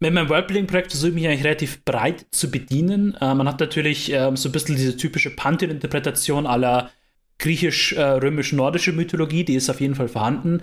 mit 0.00 0.14
meinem 0.14 0.30
Worldbuilding-Projekt 0.30 0.92
versuche 0.92 1.10
ich 1.10 1.14
mich 1.14 1.28
eigentlich 1.28 1.44
relativ 1.44 1.84
breit 1.84 2.24
zu 2.30 2.50
bedienen. 2.50 3.14
Äh, 3.20 3.34
man 3.34 3.46
hat 3.46 3.60
natürlich 3.60 4.10
äh, 4.14 4.34
so 4.34 4.48
ein 4.48 4.52
bisschen 4.52 4.76
diese 4.76 4.96
typische 4.96 5.28
Pantheon-Interpretation 5.28 6.46
aller 6.46 6.90
griechisch-römisch-nordische 7.38 8.92
Mythologie, 8.92 9.44
die 9.44 9.56
ist 9.56 9.68
auf 9.68 9.82
jeden 9.82 9.94
Fall 9.94 10.08
vorhanden. 10.08 10.62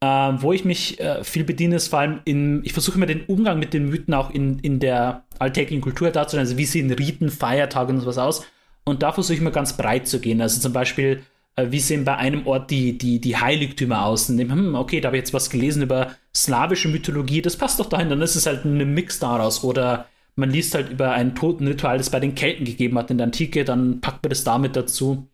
Ähm, 0.00 0.40
wo 0.40 0.52
ich 0.52 0.64
mich 0.64 1.00
äh, 1.00 1.24
viel 1.24 1.42
bediene, 1.42 1.76
ist 1.76 1.88
vor 1.88 1.98
allem 1.98 2.20
in, 2.24 2.64
ich 2.64 2.72
versuche 2.72 2.96
immer 2.96 3.06
den 3.06 3.24
Umgang 3.24 3.58
mit 3.58 3.74
den 3.74 3.86
Mythen 3.88 4.14
auch 4.14 4.30
in, 4.30 4.60
in 4.60 4.78
der 4.78 5.24
alltäglichen 5.40 5.80
Kultur 5.80 6.10
darzustellen, 6.10 6.46
also 6.46 6.56
wie 6.56 6.66
sehen 6.66 6.90
Riten, 6.92 7.30
Feiertage 7.30 7.92
und 7.92 8.00
sowas 8.00 8.18
aus. 8.18 8.46
Und 8.84 9.02
da 9.02 9.12
versuche 9.12 9.34
ich 9.34 9.40
immer 9.40 9.50
ganz 9.50 9.76
breit 9.76 10.06
zu 10.06 10.20
gehen. 10.20 10.40
Also 10.40 10.60
zum 10.60 10.72
Beispiel, 10.72 11.22
äh, 11.56 11.66
wie 11.70 11.80
sehen 11.80 12.04
bei 12.04 12.16
einem 12.16 12.46
Ort 12.46 12.70
die, 12.70 12.96
die, 12.96 13.20
die 13.20 13.36
Heiligtümer 13.36 14.06
aus? 14.06 14.30
Und 14.30 14.38
dem, 14.38 14.52
hm, 14.52 14.74
okay, 14.76 15.00
da 15.00 15.08
habe 15.08 15.16
ich 15.16 15.22
jetzt 15.22 15.34
was 15.34 15.50
gelesen 15.50 15.82
über 15.82 16.12
slawische 16.34 16.88
Mythologie, 16.88 17.42
das 17.42 17.56
passt 17.56 17.80
doch 17.80 17.86
dahin, 17.86 18.08
dann 18.08 18.22
ist 18.22 18.36
es 18.36 18.46
halt 18.46 18.64
ein 18.64 18.94
Mix 18.94 19.18
daraus. 19.18 19.64
Oder 19.64 20.06
man 20.36 20.50
liest 20.50 20.74
halt 20.76 20.90
über 20.90 21.10
ein 21.10 21.34
Totenritual, 21.34 21.98
das 21.98 22.10
bei 22.10 22.20
den 22.20 22.36
Kelten 22.36 22.64
gegeben 22.64 22.96
hat 22.96 23.10
in 23.10 23.18
der 23.18 23.26
Antike, 23.26 23.64
dann 23.64 24.00
packt 24.00 24.22
man 24.22 24.30
das 24.30 24.44
damit 24.44 24.76
dazu. 24.76 25.26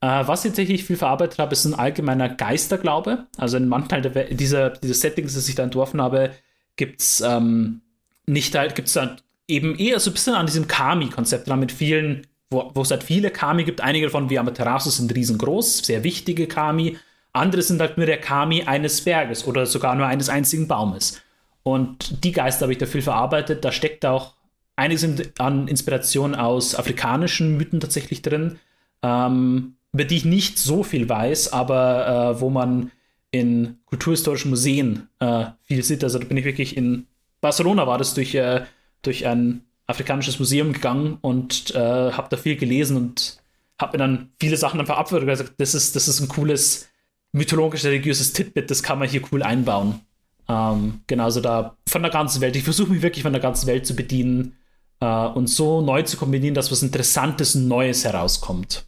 Äh, 0.00 0.26
was 0.26 0.44
ich 0.44 0.50
tatsächlich 0.50 0.84
viel 0.84 0.96
verarbeitet 0.96 1.38
habe, 1.38 1.52
ist 1.52 1.64
ein 1.64 1.74
allgemeiner 1.74 2.28
Geisterglaube. 2.28 3.26
Also 3.36 3.56
in 3.56 3.68
manchen 3.68 3.88
Teilen 3.88 4.36
dieser, 4.36 4.70
dieser 4.70 4.94
Settings, 4.94 5.34
das 5.34 5.48
ich 5.48 5.54
da 5.54 5.64
entworfen 5.64 6.00
habe, 6.00 6.30
gibt 6.76 7.00
es 7.00 7.20
ähm, 7.20 7.80
nicht 8.26 8.54
halt, 8.54 8.74
gibt 8.74 8.88
es 8.88 8.98
eben 9.48 9.76
eher 9.76 9.98
so 9.98 10.10
ein 10.10 10.14
bisschen 10.14 10.34
an 10.34 10.46
diesem 10.46 10.68
Kami-Konzept 10.68 11.48
dran 11.48 11.60
mit 11.60 11.72
vielen, 11.72 12.26
wo, 12.50 12.70
wo 12.74 12.82
es 12.82 12.90
halt 12.90 13.02
viele 13.02 13.30
Kami 13.30 13.64
gibt. 13.64 13.80
Einige 13.80 14.06
davon 14.06 14.30
wie 14.30 14.38
Amaterasu 14.38 14.90
sind 14.90 15.14
riesengroß, 15.14 15.78
sehr 15.78 16.04
wichtige 16.04 16.46
Kami. 16.46 16.96
Andere 17.32 17.62
sind 17.62 17.80
halt 17.80 17.96
nur 17.96 18.06
der 18.06 18.20
Kami 18.20 18.62
eines 18.62 19.02
Berges 19.02 19.46
oder 19.46 19.66
sogar 19.66 19.94
nur 19.94 20.06
eines 20.06 20.28
einzigen 20.28 20.68
Baumes. 20.68 21.20
Und 21.62 22.24
die 22.24 22.32
Geister 22.32 22.62
habe 22.62 22.72
ich 22.72 22.78
da 22.78 22.86
viel 22.86 23.02
verarbeitet. 23.02 23.64
Da 23.64 23.72
steckt 23.72 24.06
auch 24.06 24.34
einiges 24.76 25.06
an 25.38 25.68
Inspiration 25.68 26.34
aus 26.34 26.74
afrikanischen 26.74 27.56
Mythen 27.56 27.80
tatsächlich 27.80 28.22
drin. 28.22 28.58
Ähm, 29.02 29.74
über 29.92 30.04
die 30.04 30.16
ich 30.16 30.24
nicht 30.24 30.58
so 30.58 30.82
viel 30.82 31.08
weiß, 31.08 31.52
aber 31.52 32.34
äh, 32.36 32.40
wo 32.40 32.50
man 32.50 32.90
in 33.30 33.78
kulturhistorischen 33.86 34.50
Museen 34.50 35.08
äh, 35.20 35.46
viel 35.64 35.82
sieht. 35.82 36.02
Also 36.04 36.18
da 36.18 36.26
bin 36.26 36.36
ich 36.36 36.44
wirklich 36.44 36.76
in 36.76 37.06
Barcelona 37.40 37.86
war 37.86 37.98
das 37.98 38.14
durch, 38.14 38.34
äh, 38.34 38.64
durch 39.02 39.26
ein 39.26 39.62
afrikanisches 39.86 40.38
Museum 40.38 40.72
gegangen 40.72 41.18
und 41.20 41.74
äh, 41.74 41.78
habe 42.12 42.28
da 42.30 42.36
viel 42.36 42.56
gelesen 42.56 42.96
und 42.96 43.38
habe 43.78 43.96
mir 43.96 44.04
dann 44.04 44.30
viele 44.40 44.56
Sachen 44.56 44.80
einfach 44.80 44.98
abgehört 44.98 45.22
und 45.22 45.28
gesagt, 45.28 45.54
das 45.58 45.74
ist, 45.74 45.94
das 45.94 46.08
ist 46.08 46.20
ein 46.20 46.28
cooles 46.28 46.88
mythologisch-religiöses 47.32 48.32
Titbit, 48.32 48.70
das 48.70 48.82
kann 48.82 48.98
man 48.98 49.08
hier 49.08 49.22
cool 49.30 49.42
einbauen. 49.42 50.00
Ähm, 50.48 51.02
genauso 51.06 51.40
da 51.40 51.76
von 51.86 52.02
der 52.02 52.10
ganzen 52.10 52.40
Welt. 52.40 52.56
Ich 52.56 52.64
versuche 52.64 52.90
mich 52.90 53.02
wirklich 53.02 53.22
von 53.22 53.32
der 53.32 53.42
ganzen 53.42 53.66
Welt 53.66 53.86
zu 53.86 53.94
bedienen 53.94 54.56
äh, 55.00 55.26
und 55.26 55.46
so 55.46 55.80
neu 55.80 56.02
zu 56.02 56.16
kombinieren, 56.16 56.54
dass 56.54 56.72
was 56.72 56.82
Interessantes, 56.82 57.54
Neues 57.54 58.04
herauskommt. 58.04 58.86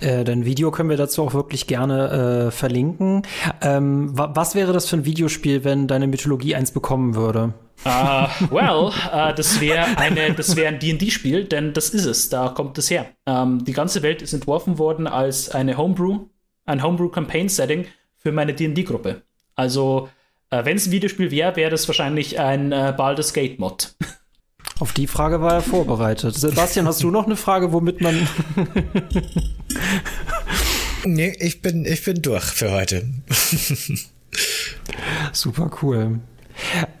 Äh, 0.00 0.24
dein 0.24 0.44
Video 0.44 0.70
können 0.70 0.90
wir 0.90 0.96
dazu 0.96 1.22
auch 1.22 1.34
wirklich 1.34 1.66
gerne 1.66 2.46
äh, 2.46 2.50
verlinken. 2.50 3.22
Ähm, 3.60 4.16
wa 4.16 4.32
was 4.34 4.54
wäre 4.54 4.72
das 4.72 4.88
für 4.88 4.96
ein 4.96 5.04
Videospiel, 5.04 5.64
wenn 5.64 5.86
deine 5.86 6.06
Mythologie 6.06 6.54
eins 6.54 6.72
bekommen 6.72 7.14
würde? 7.14 7.54
Uh, 7.84 8.28
well, 8.50 8.92
uh, 9.12 9.32
das 9.34 9.60
wäre 9.60 9.98
eine, 9.98 10.20
ein 10.20 10.78
D&D-Spiel, 10.78 11.44
denn 11.44 11.72
das 11.72 11.90
ist 11.90 12.04
es. 12.04 12.28
Da 12.28 12.50
kommt 12.50 12.78
es 12.78 12.90
her. 12.90 13.06
Um, 13.24 13.34
ähm, 13.34 13.64
die 13.64 13.72
ganze 13.72 14.02
Welt 14.02 14.22
ist 14.22 14.32
entworfen 14.32 14.78
worden 14.78 15.06
als 15.06 15.50
eine 15.50 15.76
Homebrew, 15.76 16.26
ein 16.64 16.82
Homebrew-Campaign-Setting 16.82 17.86
für 18.18 18.30
meine 18.30 18.54
D&D-Gruppe. 18.54 19.22
Also, 19.56 20.08
uh, 20.54 20.64
wenn 20.64 20.76
es 20.76 20.86
ein 20.86 20.92
Videospiel 20.92 21.30
wäre, 21.32 21.56
wäre 21.56 21.70
das 21.70 21.88
wahrscheinlich 21.88 22.38
ein 22.38 22.72
uh, 22.72 22.92
Baldur's 22.96 23.32
Gate-Mod. 23.32 23.96
Auf 24.82 24.92
die 24.92 25.06
Frage 25.06 25.40
war 25.40 25.52
er 25.52 25.62
vorbereitet. 25.62 26.34
Sebastian, 26.34 26.88
hast 26.88 27.04
du 27.04 27.12
noch 27.12 27.26
eine 27.26 27.36
Frage, 27.36 27.72
womit 27.72 28.00
man. 28.00 28.16
nee, 31.04 31.32
ich 31.38 31.62
bin, 31.62 31.84
ich 31.84 32.04
bin 32.04 32.20
durch 32.20 32.42
für 32.42 32.72
heute. 32.72 33.06
Super 35.32 35.70
cool. 35.82 36.18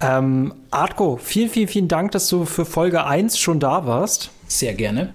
Ähm, 0.00 0.54
Artko, 0.70 1.18
vielen, 1.20 1.50
vielen, 1.50 1.66
vielen 1.66 1.88
Dank, 1.88 2.12
dass 2.12 2.28
du 2.28 2.44
für 2.44 2.64
Folge 2.64 3.04
1 3.04 3.36
schon 3.36 3.58
da 3.58 3.84
warst. 3.84 4.30
Sehr 4.46 4.74
gerne. 4.74 5.12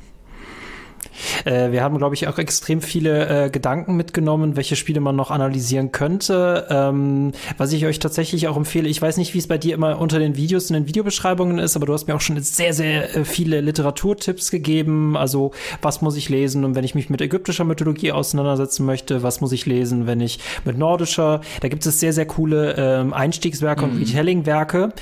Äh, 1.45 1.71
wir 1.71 1.83
haben, 1.83 1.97
glaube 1.97 2.15
ich, 2.15 2.27
auch 2.27 2.37
extrem 2.37 2.81
viele 2.81 3.45
äh, 3.45 3.49
Gedanken 3.49 3.95
mitgenommen, 3.95 4.55
welche 4.55 4.75
Spiele 4.75 4.99
man 4.99 5.15
noch 5.15 5.31
analysieren 5.31 5.91
könnte. 5.91 6.67
Ähm, 6.69 7.31
was 7.57 7.71
ich 7.71 7.85
euch 7.85 7.99
tatsächlich 7.99 8.47
auch 8.47 8.57
empfehle, 8.57 8.87
ich 8.87 9.01
weiß 9.01 9.17
nicht, 9.17 9.33
wie 9.33 9.39
es 9.39 9.47
bei 9.47 9.57
dir 9.57 9.73
immer 9.75 9.99
unter 9.99 10.19
den 10.19 10.35
Videos 10.35 10.69
und 10.69 10.75
den 10.75 10.87
Videobeschreibungen 10.87 11.59
ist, 11.59 11.75
aber 11.75 11.85
du 11.85 11.93
hast 11.93 12.07
mir 12.07 12.15
auch 12.15 12.21
schon 12.21 12.41
sehr, 12.41 12.73
sehr 12.73 13.15
äh, 13.15 13.25
viele 13.25 13.61
Literaturtipps 13.61 14.51
gegeben. 14.51 15.17
Also, 15.17 15.51
was 15.81 16.01
muss 16.01 16.15
ich 16.15 16.29
lesen? 16.29 16.63
Und 16.63 16.75
wenn 16.75 16.83
ich 16.83 16.95
mich 16.95 17.09
mit 17.09 17.21
ägyptischer 17.21 17.63
Mythologie 17.63 18.11
auseinandersetzen 18.11 18.85
möchte, 18.85 19.23
was 19.23 19.41
muss 19.41 19.51
ich 19.51 19.65
lesen, 19.65 20.07
wenn 20.07 20.21
ich 20.21 20.39
mit 20.65 20.77
nordischer? 20.77 21.41
Da 21.61 21.67
gibt 21.67 21.85
es 21.85 21.99
sehr, 21.99 22.13
sehr 22.13 22.25
coole 22.25 22.75
ähm, 22.77 23.13
Einstiegswerke 23.13 23.85
mhm. 23.85 23.91
und 23.91 23.99
Retelling-Werke. 23.99 24.93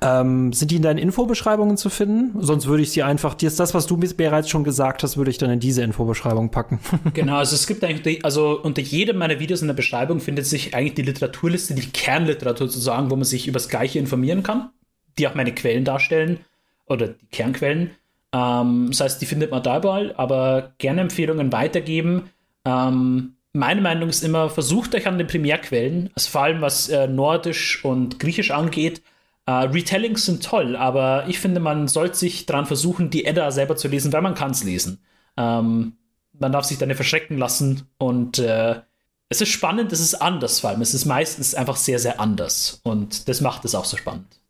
Ähm, 0.00 0.52
sind 0.52 0.70
die 0.70 0.76
in 0.76 0.82
deinen 0.82 0.98
Infobeschreibungen 0.98 1.76
zu 1.76 1.90
finden? 1.90 2.42
Sonst 2.42 2.66
würde 2.66 2.82
ich 2.82 2.92
sie 2.92 3.02
einfach, 3.02 3.34
das, 3.34 3.56
das 3.56 3.74
was 3.74 3.86
du 3.86 3.96
mir 3.96 4.04
bereits 4.16 4.50
schon 4.50 4.64
gesagt 4.64 5.02
hast, 5.02 5.16
würde 5.16 5.30
ich 5.30 5.38
dann 5.38 5.50
in 5.54 5.60
diese 5.60 5.82
Infobeschreibung 5.82 6.50
packen. 6.50 6.80
genau, 7.14 7.36
also 7.36 7.54
es 7.54 7.66
gibt 7.66 7.82
eigentlich, 7.82 8.24
also 8.24 8.60
unter 8.60 8.82
jedem 8.82 9.18
meiner 9.18 9.40
Videos 9.40 9.62
in 9.62 9.68
der 9.68 9.74
Beschreibung 9.74 10.20
findet 10.20 10.46
sich 10.46 10.74
eigentlich 10.74 10.94
die 10.94 11.02
Literaturliste, 11.02 11.74
die 11.74 11.88
Kernliteratur 11.90 12.68
sozusagen, 12.68 13.10
wo 13.10 13.16
man 13.16 13.24
sich 13.24 13.48
über 13.48 13.54
das 13.54 13.68
Gleiche 13.68 13.98
informieren 13.98 14.42
kann, 14.42 14.70
die 15.18 15.26
auch 15.26 15.34
meine 15.34 15.54
Quellen 15.54 15.84
darstellen 15.84 16.40
oder 16.86 17.08
die 17.08 17.26
Kernquellen. 17.32 17.92
Ähm, 18.32 18.88
das 18.90 19.00
heißt, 19.00 19.22
die 19.22 19.26
findet 19.26 19.50
man 19.50 19.62
da 19.62 19.78
überall, 19.78 20.14
aber 20.16 20.72
gerne 20.78 21.00
Empfehlungen 21.00 21.52
weitergeben. 21.52 22.30
Ähm, 22.64 23.34
meine 23.52 23.80
Meinung 23.80 24.08
ist 24.08 24.24
immer, 24.24 24.50
versucht 24.50 24.94
euch 24.94 25.06
an 25.06 25.16
den 25.16 25.26
Primärquellen, 25.26 26.10
also 26.14 26.30
vor 26.30 26.42
allem 26.42 26.60
was 26.60 26.88
äh, 26.88 27.06
Nordisch 27.06 27.84
und 27.84 28.18
Griechisch 28.18 28.50
angeht, 28.50 29.00
Uh, 29.46 29.66
Retellings 29.70 30.24
sind 30.24 30.42
toll, 30.42 30.74
aber 30.74 31.26
ich 31.28 31.38
finde, 31.38 31.60
man 31.60 31.86
sollte 31.86 32.16
sich 32.16 32.46
daran 32.46 32.64
versuchen, 32.64 33.10
die 33.10 33.26
Edda 33.26 33.50
selber 33.50 33.76
zu 33.76 33.88
lesen, 33.88 34.10
weil 34.10 34.22
man 34.22 34.34
kann 34.34 34.52
es 34.52 34.64
lesen. 34.64 35.02
Ähm, 35.36 35.96
man 36.32 36.52
darf 36.52 36.64
sich 36.64 36.78
da 36.78 36.86
nicht 36.86 36.96
verschrecken 36.96 37.38
lassen 37.38 37.88
und 37.98 38.38
äh, 38.38 38.80
es 39.28 39.40
ist 39.40 39.48
spannend, 39.48 39.92
es 39.92 40.00
ist 40.00 40.14
anders 40.14 40.60
vor 40.60 40.70
allem. 40.70 40.82
Es 40.82 40.94
ist 40.94 41.04
meistens 41.06 41.54
einfach 41.54 41.76
sehr, 41.76 41.98
sehr 41.98 42.20
anders 42.20 42.80
und 42.84 43.28
das 43.28 43.40
macht 43.40 43.64
es 43.64 43.74
auch 43.74 43.84
so 43.84 43.96
spannend. 43.96 44.40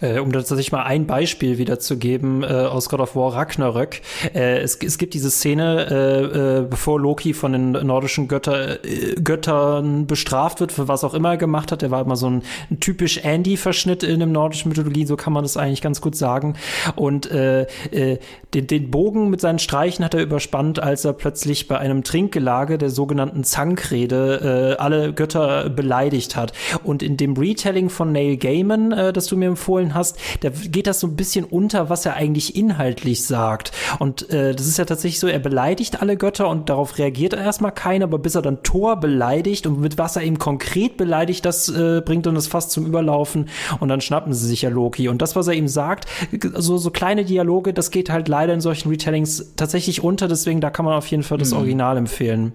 Äh, 0.00 0.18
um 0.18 0.32
tatsächlich 0.32 0.72
mal 0.72 0.82
ein 0.82 1.06
Beispiel 1.06 1.58
wiederzugeben 1.58 2.42
äh, 2.42 2.46
aus 2.46 2.88
God 2.88 3.00
of 3.00 3.14
War 3.14 3.34
Ragnarök. 3.34 4.00
Äh, 4.34 4.58
es, 4.58 4.76
es 4.76 4.98
gibt 4.98 5.14
diese 5.14 5.30
Szene, 5.30 5.86
äh, 5.90 6.58
äh, 6.58 6.62
bevor 6.62 7.00
Loki 7.00 7.32
von 7.32 7.52
den 7.52 7.72
nordischen 7.72 8.26
Götter, 8.26 8.84
äh, 8.84 9.14
Göttern 9.22 10.06
bestraft 10.06 10.60
wird, 10.60 10.72
für 10.72 10.88
was 10.88 11.04
auch 11.04 11.14
immer 11.14 11.30
er 11.30 11.36
gemacht 11.36 11.70
hat. 11.70 11.82
Der 11.82 11.92
war 11.92 12.02
immer 12.02 12.16
so 12.16 12.28
ein, 12.28 12.42
ein 12.70 12.80
typisch 12.80 13.18
Andy-Verschnitt 13.18 14.02
in 14.02 14.18
der 14.18 14.26
nordischen 14.26 14.68
Mythologie, 14.68 15.06
so 15.06 15.16
kann 15.16 15.32
man 15.32 15.44
das 15.44 15.56
eigentlich 15.56 15.80
ganz 15.80 16.00
gut 16.00 16.16
sagen. 16.16 16.56
Und 16.96 17.30
äh, 17.30 17.62
äh, 17.92 18.18
den, 18.54 18.66
den 18.66 18.90
Bogen 18.90 19.30
mit 19.30 19.40
seinen 19.40 19.60
Streichen 19.60 20.04
hat 20.04 20.14
er 20.14 20.22
überspannt, 20.22 20.82
als 20.82 21.04
er 21.04 21.12
plötzlich 21.12 21.68
bei 21.68 21.78
einem 21.78 22.02
Trinkgelage 22.02 22.78
der 22.78 22.90
sogenannten 22.90 23.44
Zankrede 23.44 24.76
äh, 24.76 24.82
alle 24.82 25.12
Götter 25.12 25.70
beleidigt 25.70 26.34
hat. 26.34 26.52
Und 26.82 27.02
in 27.02 27.16
dem 27.16 27.36
Retelling 27.36 27.90
von 27.90 28.10
Neil 28.10 28.36
Gaiman, 28.36 28.90
äh, 28.90 29.12
das 29.12 29.26
du 29.26 29.36
mir 29.36 29.46
empfohlen 29.46 29.67
empfohlen 29.68 29.94
hast, 29.94 30.16
da 30.40 30.48
geht 30.48 30.86
das 30.86 31.00
so 31.00 31.06
ein 31.06 31.16
bisschen 31.16 31.44
unter, 31.44 31.90
was 31.90 32.06
er 32.06 32.14
eigentlich 32.14 32.56
inhaltlich 32.56 33.26
sagt. 33.26 33.72
Und 33.98 34.30
äh, 34.30 34.54
das 34.54 34.66
ist 34.66 34.78
ja 34.78 34.86
tatsächlich 34.86 35.20
so, 35.20 35.26
er 35.26 35.38
beleidigt 35.38 36.00
alle 36.00 36.16
Götter 36.16 36.48
und 36.48 36.70
darauf 36.70 36.96
reagiert 36.96 37.34
er 37.34 37.40
erstmal 37.40 37.72
keiner, 37.72 38.04
aber 38.04 38.18
bis 38.18 38.34
er 38.34 38.42
dann 38.42 38.62
Thor 38.62 38.96
beleidigt 38.96 39.66
und 39.66 39.80
mit 39.80 39.98
was 39.98 40.16
er 40.16 40.22
eben 40.22 40.38
konkret 40.38 40.96
beleidigt, 40.96 41.44
das 41.44 41.68
äh, 41.68 42.00
bringt 42.04 42.24
dann 42.24 42.34
das 42.34 42.46
fast 42.46 42.70
zum 42.70 42.86
Überlaufen 42.86 43.50
und 43.80 43.88
dann 43.88 44.00
schnappen 44.00 44.32
sie 44.32 44.46
sich 44.46 44.62
ja 44.62 44.70
Loki. 44.70 45.08
Und 45.08 45.20
das, 45.20 45.36
was 45.36 45.48
er 45.48 45.54
ihm 45.54 45.68
sagt, 45.68 46.06
so, 46.54 46.78
so 46.78 46.90
kleine 46.90 47.24
Dialoge, 47.24 47.74
das 47.74 47.90
geht 47.90 48.08
halt 48.08 48.28
leider 48.28 48.54
in 48.54 48.62
solchen 48.62 48.88
Retellings 48.88 49.52
tatsächlich 49.56 50.02
unter, 50.02 50.28
deswegen 50.28 50.62
da 50.62 50.70
kann 50.70 50.86
man 50.86 50.94
auf 50.94 51.06
jeden 51.08 51.22
Fall 51.22 51.38
das 51.38 51.50
mhm. 51.50 51.58
Original 51.58 51.96
empfehlen. 51.98 52.52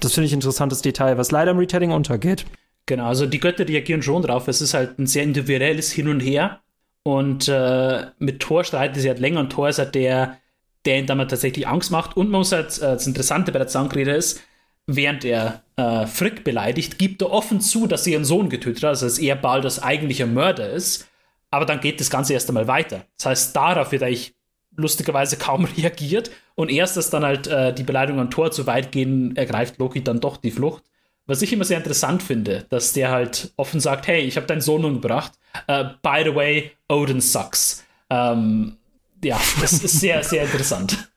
Das 0.00 0.14
finde 0.14 0.26
ich 0.26 0.32
ein 0.32 0.36
interessantes 0.36 0.80
Detail, 0.80 1.18
was 1.18 1.30
leider 1.30 1.50
im 1.50 1.58
Retelling 1.58 1.90
untergeht. 1.90 2.46
Genau, 2.86 3.06
also 3.06 3.26
die 3.26 3.40
Götter 3.40 3.66
reagieren 3.66 4.02
schon 4.02 4.22
drauf. 4.22 4.48
Es 4.48 4.60
ist 4.60 4.74
halt 4.74 4.98
ein 4.98 5.06
sehr 5.06 5.22
individuelles 5.22 5.92
Hin 5.92 6.08
und 6.08 6.20
Her. 6.20 6.60
Und 7.02 7.48
äh, 7.48 8.06
mit 8.18 8.40
Thor 8.40 8.64
streitet 8.64 9.00
sie 9.02 9.08
halt 9.08 9.18
länger 9.18 9.40
und 9.40 9.50
Thor 9.50 9.68
ist 9.68 9.78
halt 9.78 9.94
der, 9.94 10.38
der 10.84 10.98
ihn 10.98 11.06
damit 11.06 11.30
tatsächlich 11.30 11.68
Angst 11.68 11.90
macht. 11.90 12.16
Und 12.16 12.30
man 12.30 12.40
muss 12.40 12.52
halt, 12.52 12.78
äh, 12.78 12.94
das 12.94 13.06
Interessante 13.06 13.52
bei 13.52 13.58
der 13.58 13.68
Zangrede 13.68 14.12
ist, 14.12 14.42
während 14.86 15.24
er 15.24 15.62
äh, 15.76 16.06
Frick 16.06 16.44
beleidigt, 16.44 16.98
gibt 16.98 17.22
er 17.22 17.30
offen 17.30 17.60
zu, 17.60 17.86
dass 17.86 18.04
sie 18.04 18.12
ihren 18.12 18.24
Sohn 18.24 18.48
getötet 18.48 18.82
hat, 18.82 18.90
also 18.90 19.06
dass 19.06 19.18
er 19.18 19.36
bald 19.36 19.64
das 19.64 19.82
eigentliche 19.82 20.26
Mörder 20.26 20.70
ist. 20.70 21.08
Aber 21.50 21.66
dann 21.66 21.80
geht 21.80 22.00
das 22.00 22.10
Ganze 22.10 22.32
erst 22.32 22.48
einmal 22.48 22.68
weiter. 22.68 23.04
Das 23.16 23.26
heißt, 23.26 23.56
darauf 23.56 23.92
wird 23.92 24.02
eigentlich 24.02 24.34
lustigerweise 24.76 25.36
kaum 25.36 25.64
reagiert. 25.76 26.30
Und 26.54 26.70
erst, 26.70 26.96
dass 26.96 27.10
dann 27.10 27.24
halt 27.24 27.46
äh, 27.46 27.72
die 27.74 27.82
Beleidigung 27.82 28.20
an 28.20 28.30
Thor 28.30 28.50
zu 28.50 28.66
weit 28.66 28.92
gehen, 28.92 29.36
ergreift 29.36 29.78
Loki 29.78 30.02
dann 30.02 30.20
doch 30.20 30.36
die 30.36 30.50
Flucht. 30.50 30.84
Was 31.26 31.40
ich 31.40 31.52
immer 31.52 31.64
sehr 31.64 31.78
interessant 31.78 32.22
finde, 32.22 32.66
dass 32.68 32.92
der 32.92 33.10
halt 33.10 33.52
offen 33.56 33.80
sagt, 33.80 34.06
hey, 34.06 34.20
ich 34.20 34.36
habe 34.36 34.46
deinen 34.46 34.60
Sohn 34.60 34.84
umgebracht. 34.84 35.32
Uh, 35.68 35.84
by 36.02 36.22
the 36.24 36.34
way, 36.34 36.72
Odin 36.88 37.20
sucks. 37.20 37.84
Ähm, 38.10 38.76
ja, 39.22 39.40
das 39.60 39.72
ist 39.72 40.00
sehr, 40.00 40.22
sehr 40.22 40.44
interessant. 40.44 41.10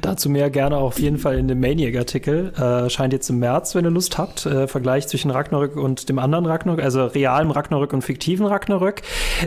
Dazu 0.00 0.28
mehr 0.28 0.50
gerne 0.50 0.76
auf 0.76 0.98
jeden 0.98 1.18
Fall 1.18 1.38
in 1.38 1.48
dem 1.48 1.60
Maniac-Artikel. 1.60 2.52
Äh, 2.54 2.90
scheint 2.90 3.12
jetzt 3.12 3.28
im 3.30 3.38
März, 3.38 3.74
wenn 3.74 3.84
ihr 3.84 3.90
Lust 3.90 4.18
habt. 4.18 4.46
Äh, 4.46 4.68
Vergleich 4.68 5.08
zwischen 5.08 5.30
Ragnarök 5.30 5.76
und 5.76 6.08
dem 6.08 6.18
anderen 6.18 6.46
Ragnarök, 6.46 6.82
also 6.82 7.06
realem 7.06 7.50
Ragnarök 7.50 7.92
und 7.92 8.02
fiktiven 8.02 8.46
Ragnarök. 8.46 9.02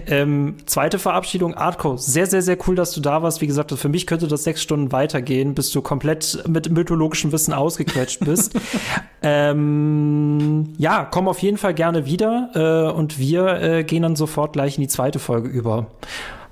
Ähm, 0.07 0.55
zweite 0.65 0.99
Verabschiedung, 0.99 1.53
Artco. 1.53 1.97
Sehr, 1.97 2.25
sehr, 2.25 2.41
sehr 2.41 2.57
cool, 2.67 2.75
dass 2.75 2.91
du 2.91 3.01
da 3.01 3.21
warst. 3.23 3.41
Wie 3.41 3.47
gesagt, 3.47 3.71
für 3.71 3.89
mich 3.89 4.07
könnte 4.07 4.27
das 4.27 4.43
sechs 4.43 4.61
Stunden 4.61 4.91
weitergehen, 4.91 5.53
bis 5.53 5.71
du 5.71 5.81
komplett 5.81 6.43
mit 6.47 6.71
mythologischem 6.71 7.31
Wissen 7.31 7.53
ausgequetscht 7.53 8.23
bist. 8.25 8.59
ähm, 9.21 10.73
ja, 10.77 11.07
komm 11.09 11.27
auf 11.27 11.39
jeden 11.39 11.57
Fall 11.57 11.73
gerne 11.73 12.05
wieder 12.05 12.49
äh, 12.53 12.91
und 12.91 13.19
wir 13.19 13.61
äh, 13.61 13.83
gehen 13.83 14.03
dann 14.03 14.15
sofort 14.15 14.53
gleich 14.53 14.77
in 14.77 14.81
die 14.81 14.87
zweite 14.87 15.19
Folge 15.19 15.49
über. 15.49 15.87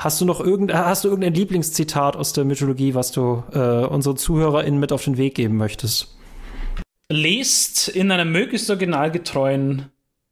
Hast 0.03 0.19
du 0.19 0.25
noch 0.25 0.41
irgend, 0.41 0.73
hast 0.73 1.05
du 1.05 1.07
irgendein 1.07 1.33
Lieblingszitat 1.33 2.17
aus 2.17 2.33
der 2.33 2.43
Mythologie, 2.43 2.93
was 2.93 3.13
du 3.13 3.41
äh, 3.53 3.85
unseren 3.85 4.17
ZuhörerInnen 4.17 4.77
mit 4.77 4.91
auf 4.91 5.05
den 5.05 5.15
Weg 5.15 5.35
geben 5.35 5.55
möchtest? 5.55 6.17
Lest 7.07 7.87
in 7.87 8.11
einer 8.11 8.25
möglichst 8.25 8.69
originalgetreuen 8.69 9.85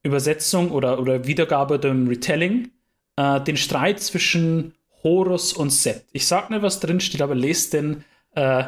Übersetzung 0.03 0.71
oder, 0.71 0.99
oder 0.99 1.25
Wiedergabe 1.25 1.79
dem 1.79 2.09
Retelling 2.09 2.71
äh, 3.15 3.39
den 3.39 3.55
Streit 3.55 4.01
zwischen 4.01 4.73
Horus 5.03 5.53
und 5.53 5.69
Set. 5.69 6.03
Ich 6.11 6.27
sag 6.27 6.49
nicht, 6.49 6.63
was 6.63 6.81
drin 6.81 6.99
steht, 6.99 7.21
aber 7.21 7.35
lest 7.35 7.71
den. 7.71 8.03
Äh, 8.35 8.65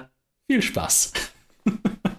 viel 0.47 0.61
Spaß. 0.61 1.11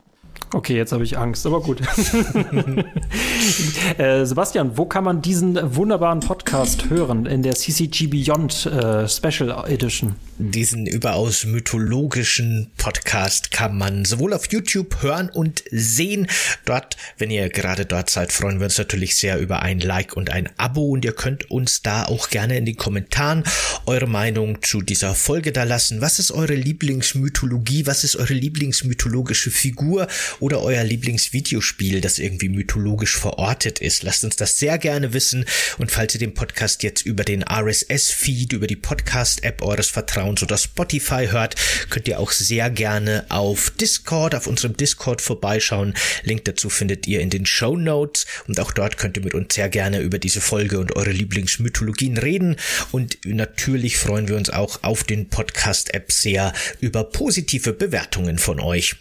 Okay, 0.54 0.76
jetzt 0.76 0.92
habe 0.92 1.02
ich 1.02 1.18
Angst, 1.18 1.44
aber 1.46 1.60
gut. 1.60 1.80
äh, 3.98 4.24
Sebastian, 4.24 4.78
wo 4.78 4.86
kann 4.86 5.02
man 5.02 5.20
diesen 5.20 5.58
wunderbaren 5.74 6.20
Podcast 6.20 6.90
hören 6.90 7.26
in 7.26 7.42
der 7.42 7.54
CCG 7.54 8.06
Beyond 8.06 8.66
äh, 8.66 9.08
Special 9.08 9.64
Edition? 9.66 10.14
Diesen 10.38 10.86
überaus 10.86 11.44
mythologischen 11.44 12.70
Podcast 12.76 13.50
kann 13.50 13.76
man 13.76 14.04
sowohl 14.04 14.32
auf 14.32 14.50
YouTube 14.50 15.02
hören 15.02 15.30
und 15.30 15.64
sehen. 15.70 16.26
Dort, 16.64 16.96
wenn 17.18 17.30
ihr 17.30 17.48
gerade 17.48 17.86
dort 17.86 18.10
seid, 18.10 18.32
freuen 18.32 18.58
wir 18.58 18.66
uns 18.66 18.78
natürlich 18.78 19.16
sehr 19.16 19.38
über 19.38 19.62
ein 19.62 19.80
Like 19.80 20.16
und 20.16 20.30
ein 20.30 20.48
Abo 20.56 20.88
und 20.88 21.04
ihr 21.04 21.12
könnt 21.12 21.50
uns 21.50 21.82
da 21.82 22.04
auch 22.04 22.30
gerne 22.30 22.56
in 22.56 22.66
den 22.66 22.76
Kommentaren 22.76 23.44
eure 23.86 24.06
Meinung 24.06 24.62
zu 24.62 24.82
dieser 24.82 25.14
Folge 25.14 25.52
da 25.52 25.64
lassen. 25.64 26.00
Was 26.00 26.18
ist 26.18 26.32
eure 26.32 26.54
Lieblingsmythologie? 26.54 27.86
Was 27.86 28.04
ist 28.04 28.16
eure 28.16 28.34
Lieblingsmythologische 28.34 29.50
Figur? 29.50 30.08
oder 30.40 30.62
euer 30.62 30.84
Lieblingsvideospiel, 30.84 32.00
das 32.00 32.18
irgendwie 32.18 32.48
mythologisch 32.48 33.16
verortet 33.16 33.78
ist. 33.78 34.02
Lasst 34.02 34.24
uns 34.24 34.36
das 34.36 34.58
sehr 34.58 34.78
gerne 34.78 35.12
wissen 35.12 35.44
und 35.78 35.90
falls 35.90 36.14
ihr 36.14 36.20
den 36.20 36.34
Podcast 36.34 36.82
jetzt 36.82 37.02
über 37.02 37.24
den 37.24 37.42
RSS-Feed, 37.42 38.52
über 38.52 38.66
die 38.66 38.76
Podcast-App 38.76 39.62
eures 39.62 39.88
Vertrauens 39.88 40.23
oder 40.28 40.58
Spotify 40.58 41.28
hört, 41.30 41.56
könnt 41.90 42.08
ihr 42.08 42.18
auch 42.18 42.32
sehr 42.32 42.70
gerne 42.70 43.24
auf 43.28 43.70
Discord, 43.70 44.34
auf 44.34 44.46
unserem 44.46 44.76
Discord 44.76 45.20
vorbeischauen. 45.20 45.94
Link 46.22 46.44
dazu 46.44 46.70
findet 46.70 47.06
ihr 47.06 47.20
in 47.20 47.30
den 47.30 47.46
Show 47.46 47.76
Notes 47.76 48.26
und 48.46 48.58
auch 48.60 48.72
dort 48.72 48.96
könnt 48.96 49.16
ihr 49.16 49.24
mit 49.24 49.34
uns 49.34 49.54
sehr 49.54 49.68
gerne 49.68 50.00
über 50.00 50.18
diese 50.18 50.40
Folge 50.40 50.78
und 50.78 50.96
eure 50.96 51.12
Lieblingsmythologien 51.12 52.18
reden. 52.18 52.56
Und 52.92 53.18
natürlich 53.24 53.96
freuen 53.96 54.28
wir 54.28 54.36
uns 54.36 54.50
auch 54.50 54.82
auf 54.82 55.04
den 55.04 55.28
Podcast-App 55.28 56.10
sehr 56.12 56.52
über 56.80 57.04
positive 57.04 57.72
Bewertungen 57.72 58.38
von 58.38 58.60
euch. 58.60 58.96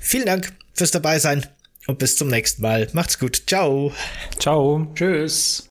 Vielen 0.00 0.26
Dank 0.26 0.52
fürs 0.72 0.90
dabei 0.90 1.18
sein 1.18 1.46
und 1.86 1.98
bis 1.98 2.16
zum 2.16 2.28
nächsten 2.28 2.62
Mal. 2.62 2.88
Macht's 2.92 3.18
gut. 3.18 3.42
Ciao. 3.46 3.92
Ciao. 4.38 4.90
Tschüss. 4.94 5.62